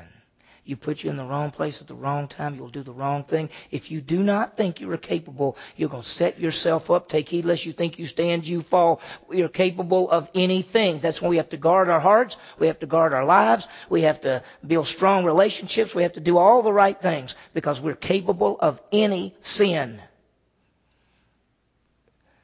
You 0.64 0.76
put 0.76 1.03
you 1.03 1.09
in 1.09 1.18
the 1.18 1.26
wrong 1.26 1.49
place 1.49 1.82
at 1.82 1.88
the 1.88 1.95
wrong 1.95 2.28
time, 2.28 2.53
you'll 2.53 2.70
do 2.70 2.84
the 2.84 2.91
wrong 2.91 3.24
thing. 3.24 3.49
If 3.72 3.89
you 3.89 3.99
do 3.99 4.22
not 4.22 4.55
think 4.55 4.80
you 4.80 4.91
are 4.91 4.97
capable, 4.97 5.57
you're 5.76 5.89
going 5.89 6.03
to 6.03 6.07
set 6.07 6.39
yourself 6.39 6.91
up. 6.91 7.09
Take 7.09 7.30
heed 7.30 7.45
lest 7.45 7.66
you 7.66 7.74
think 7.74 7.97
you 7.97 8.05
stand, 8.05 8.47
you 8.47 8.62
fall. 8.62 9.01
Are 9.34 9.47
capable 9.47 10.09
of 10.09 10.30
anything. 10.36 10.99
That's 10.99 11.20
why 11.20 11.30
we 11.30 11.38
have 11.38 11.49
to 11.49 11.57
guard 11.57 11.89
our 11.89 11.99
hearts. 11.99 12.38
We 12.59 12.68
have 12.68 12.80
to 12.80 12.86
guard 12.86 13.12
our 13.14 13.26
lives. 13.26 13.68
We 13.89 14.03
have 14.03 14.22
to 14.22 14.43
build 14.66 14.86
strong 14.86 15.26
relationships. 15.26 15.95
We 15.95 16.03
have 16.03 16.14
to 16.14 16.20
do 16.20 16.38
all 16.38 16.62
the 16.62 16.74
right 16.74 16.99
things 16.99 17.36
because 17.55 17.82
we're 17.82 17.95
capable 17.95 18.55
of 18.59 18.80
any 18.91 19.36
sin. 19.41 19.99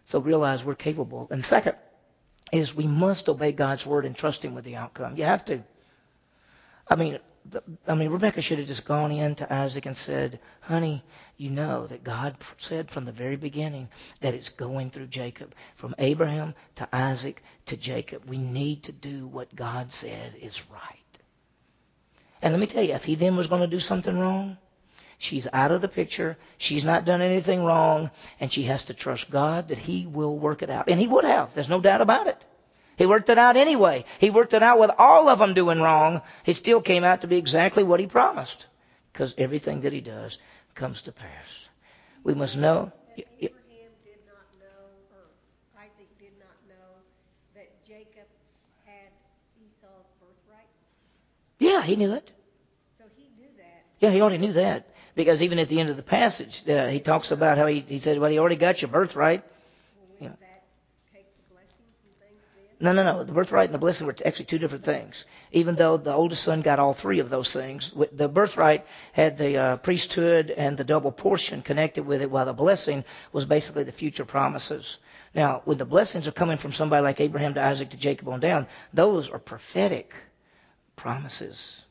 So 0.05 0.19
realize 0.19 0.65
we're 0.65 0.73
capable. 0.73 1.27
And 1.29 1.45
second 1.45 1.75
is 2.51 2.73
we 2.73 2.87
must 2.87 3.29
obey 3.29 3.51
God's 3.51 3.85
word 3.85 4.05
and 4.05 4.15
trust 4.15 4.43
Him 4.43 4.55
with 4.55 4.63
the 4.63 4.77
outcome. 4.77 5.17
You 5.17 5.25
have 5.25 5.45
to. 5.45 5.63
I 6.87 6.95
mean, 6.95 7.19
I 7.87 7.95
mean, 7.95 8.09
Rebecca 8.09 8.41
should 8.41 8.59
have 8.59 8.67
just 8.67 8.85
gone 8.85 9.11
in 9.11 9.35
to 9.35 9.53
Isaac 9.53 9.85
and 9.85 9.95
said, 9.95 10.39
honey, 10.61 11.03
you 11.37 11.49
know 11.49 11.87
that 11.87 12.03
God 12.03 12.35
said 12.57 12.89
from 12.89 13.05
the 13.05 13.11
very 13.11 13.35
beginning 13.35 13.89
that 14.21 14.33
it's 14.33 14.49
going 14.49 14.89
through 14.89 15.07
Jacob. 15.07 15.53
From 15.75 15.95
Abraham 15.97 16.55
to 16.75 16.87
Isaac 16.93 17.43
to 17.67 17.77
Jacob. 17.77 18.25
We 18.27 18.37
need 18.37 18.83
to 18.83 18.91
do 18.91 19.27
what 19.27 19.55
God 19.55 19.91
said 19.91 20.35
is 20.41 20.69
right. 20.69 21.19
And 22.41 22.53
let 22.53 22.59
me 22.59 22.67
tell 22.67 22.83
you, 22.83 22.93
if 22.93 23.05
he 23.05 23.15
then 23.15 23.35
was 23.35 23.47
going 23.47 23.61
to 23.61 23.67
do 23.67 23.79
something 23.79 24.17
wrong, 24.17 24.57
she's 25.17 25.47
out 25.51 25.71
of 25.71 25.81
the 25.81 25.87
picture. 25.87 26.37
She's 26.57 26.85
not 26.85 27.05
done 27.05 27.21
anything 27.21 27.63
wrong. 27.63 28.11
And 28.39 28.51
she 28.51 28.63
has 28.63 28.85
to 28.85 28.93
trust 28.93 29.29
God 29.29 29.69
that 29.69 29.77
he 29.77 30.05
will 30.05 30.37
work 30.37 30.61
it 30.63 30.69
out. 30.69 30.89
And 30.89 30.99
he 30.99 31.07
would 31.07 31.25
have. 31.25 31.53
There's 31.53 31.69
no 31.69 31.81
doubt 31.81 32.01
about 32.01 32.27
it. 32.27 32.45
He 32.97 33.05
worked 33.05 33.29
it 33.29 33.37
out 33.37 33.55
anyway. 33.57 34.05
He 34.19 34.31
worked 34.31 34.53
it 34.53 34.63
out 34.63 34.79
with 34.79 34.89
all 34.97 35.29
of 35.29 35.37
them 35.37 35.53
doing 35.53 35.79
wrong. 35.79 36.21
He 36.43 36.53
still 36.53 36.81
came 36.81 37.03
out 37.03 37.21
to 37.21 37.27
be 37.27 37.37
exactly 37.37 37.83
what 37.83 37.99
he 37.99 38.07
promised. 38.07 38.65
Because 39.13 39.35
everything 39.37 39.81
that 39.81 39.93
he 39.93 40.01
does 40.01 40.39
comes 40.73 41.03
to 41.03 41.11
pass. 41.11 41.69
We 42.23 42.33
must 42.33 42.57
know. 42.57 42.91
Abraham 43.15 43.93
did 44.03 44.19
not 44.25 44.45
know, 44.59 44.83
or 45.13 45.79
Isaac 45.79 46.09
did 46.19 46.33
not 46.39 46.57
know, 46.67 46.89
that 47.55 47.69
Jacob 47.87 48.27
had 48.85 49.09
Esau's 49.63 50.09
birthright. 50.19 50.67
Yeah, 51.59 51.83
he 51.83 51.95
knew 51.95 52.13
it. 52.13 52.31
So 52.97 53.05
he 53.15 53.29
knew 53.39 53.49
that. 53.57 53.83
Yeah, 53.99 54.09
he 54.09 54.21
already 54.21 54.39
knew 54.39 54.53
that. 54.53 54.87
Because 55.13 55.41
even 55.43 55.59
at 55.59 55.67
the 55.67 55.79
end 55.79 55.89
of 55.89 55.97
the 55.97 56.03
passage, 56.03 56.63
uh, 56.67 56.87
he 56.87 56.99
talks 56.99 57.31
about 57.31 57.57
how 57.57 57.67
he, 57.67 57.79
he 57.79 57.99
said, 57.99 58.19
well, 58.19 58.29
he 58.29 58.39
already 58.39 58.55
got 58.55 58.81
your 58.81 58.89
birthright. 58.89 59.43
Well, 60.19 60.29
yeah. 60.29 60.46
No, 62.79 62.91
no, 62.93 63.03
no. 63.03 63.23
The 63.23 63.33
birthright 63.33 63.65
and 63.65 63.73
the 63.73 63.79
blessing 63.79 64.05
were 64.05 64.15
actually 64.23 64.45
two 64.45 64.59
different 64.59 64.85
things. 64.85 65.25
Even 65.51 65.75
though 65.75 65.97
the 65.97 66.13
oldest 66.13 66.43
son 66.43 66.61
got 66.61 66.77
all 66.77 66.93
three 66.93 67.19
of 67.19 67.29
those 67.29 67.51
things, 67.51 67.91
the 68.11 68.29
birthright 68.29 68.85
had 69.13 69.37
the 69.37 69.57
uh, 69.57 69.77
priesthood 69.77 70.51
and 70.51 70.77
the 70.77 70.83
double 70.83 71.11
portion 71.11 71.63
connected 71.63 72.05
with 72.05 72.21
it, 72.21 72.29
while 72.29 72.45
the 72.45 72.53
blessing 72.53 73.03
was 73.31 73.45
basically 73.45 73.83
the 73.83 73.91
future 73.91 74.25
promises. 74.25 74.99
Now, 75.33 75.63
when 75.65 75.79
the 75.79 75.85
blessings 75.85 76.27
are 76.27 76.31
coming 76.31 76.57
from 76.57 76.71
somebody 76.71 77.03
like 77.03 77.19
Abraham 77.19 77.55
to 77.55 77.63
Isaac 77.63 77.89
to 77.89 77.97
Jacob 77.97 78.29
on 78.29 78.39
down, 78.39 78.67
those 78.93 79.31
are 79.31 79.39
prophetic 79.39 80.13
promises, 80.95 81.81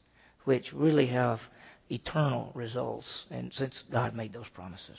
which 0.45 0.73
really 0.73 1.07
have 1.07 1.49
eternal 1.91 2.53
results, 2.55 3.27
and 3.31 3.53
since 3.53 3.83
God 3.83 4.15
made 4.15 4.33
those 4.33 4.49
promises. 4.49 4.99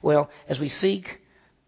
Well, 0.00 0.30
as 0.48 0.60
we 0.60 0.68
seek, 0.68 1.20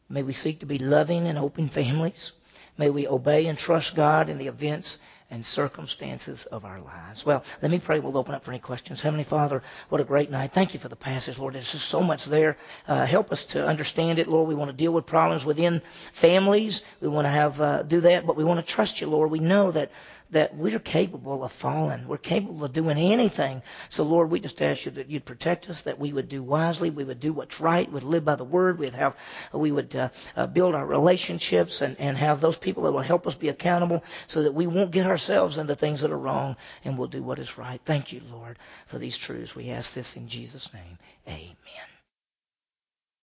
may 0.09 0.23
we 0.23 0.33
seek 0.33 0.61
to 0.61 0.67
be 0.67 0.79
loving 0.79 1.27
and 1.27 1.39
open 1.39 1.69
families. 1.69 2.33
May 2.79 2.91
we 2.91 3.09
obey 3.09 3.47
and 3.47 3.59
trust 3.59 3.95
God 3.95 4.29
in 4.29 4.39
the 4.39 4.49
events 4.49 4.99
and 5.31 5.45
circumstances 5.45 6.47
of 6.47 6.65
our 6.65 6.81
lives. 6.81 7.27
Well, 7.27 7.43
let 7.61 7.71
me 7.71 7.81
pray. 7.81 7.99
We'll 7.99 8.17
open 8.17 8.35
up 8.35 8.45
for 8.45 8.53
any 8.53 8.61
questions. 8.61 9.03
Heavenly 9.03 9.25
Father, 9.25 9.63
what 9.89 10.01
a 10.01 10.05
great 10.05 10.31
night. 10.31 10.53
Thank 10.53 10.73
you 10.73 10.79
for 10.79 10.89
the 10.89 10.95
passage, 10.97 11.39
Lord. 11.39 11.55
There's 11.55 11.73
just 11.73 11.89
so 11.89 12.01
much 12.01 12.27
there. 12.27 12.57
Uh, 12.87 13.05
help 13.07 13.33
us 13.33 13.47
to 13.47 13.67
understand 13.67 14.21
it, 14.21 14.29
Lord. 14.29 14.47
We 14.47 14.55
want 14.55 14.71
to 14.71 14.77
deal 14.77 14.93
with 14.93 15.07
problems 15.07 15.45
within 15.45 15.83
families. 16.13 16.85
We 17.01 17.09
want 17.09 17.25
to 17.25 17.31
have 17.31 17.61
uh, 17.61 17.83
do 17.83 18.01
that, 18.03 18.25
but 18.25 18.37
we 18.37 18.45
want 18.45 18.61
to 18.61 18.67
trust 18.67 19.01
you, 19.01 19.09
Lord. 19.09 19.31
We 19.33 19.41
know 19.41 19.73
that 19.73 19.91
that 20.31 20.57
we're 20.57 20.79
capable 20.79 21.45
of 21.45 21.53
falling. 21.53 22.09
We're 22.09 22.19
capable 22.19 22.65
of 22.65 22.73
doing 22.73 22.99
anything. 22.99 23.63
So, 23.89 24.05
Lord, 24.05 24.31
we 24.31 24.41
just 24.41 24.61
ask 24.61 24.85
you 24.85 24.93
that 24.93 25.09
you'd 25.09 25.25
protect 25.25 25.71
us, 25.71 25.83
that 25.83 25.99
we 25.99 26.13
would 26.13 26.29
do 26.29 26.43
wisely, 26.43 26.91
we 26.91 27.05
would 27.05 27.21
do 27.21 27.33
what's 27.33 27.61
right, 27.61 27.91
we'd 27.91 28.03
live 28.03 28.25
by 28.25 28.35
the 28.35 28.45
word, 28.45 28.79
we'd 28.79 28.95
have, 28.95 29.17
we 29.53 29.71
would 29.71 29.95
uh, 29.95 30.09
uh, 30.37 30.47
build 30.47 30.75
our 30.75 30.87
relationships 30.87 31.81
and, 31.81 31.99
and 32.01 32.17
have 32.17 32.41
those 32.41 32.57
people 32.57 32.85
that 32.85 32.93
will 32.93 33.01
help 33.01 33.27
us 33.27 33.35
be 33.35 33.49
accountable 33.49 34.03
so 34.27 34.43
that 34.43 34.55
we 34.55 34.67
won't 34.67 34.91
get 34.91 35.07
ourselves 35.07 35.59
into 35.59 35.75
things 35.75 36.01
that 36.01 36.11
are 36.11 36.19
wrong 36.19 36.57
and 36.85 36.99
we'll 36.99 37.09
do 37.09 37.23
what 37.23 37.39
is 37.39 37.59
right. 37.59 37.81
Thank 37.85 38.13
you, 38.13 38.21
Lord, 38.31 38.59
for 38.87 38.99
these 38.99 39.17
truths. 39.17 39.55
We 39.55 39.71
ask 39.71 39.93
this 39.95 40.17
in 40.17 40.29
Jesus' 40.29 40.73
name. 40.73 40.99
Amen. 41.29 41.96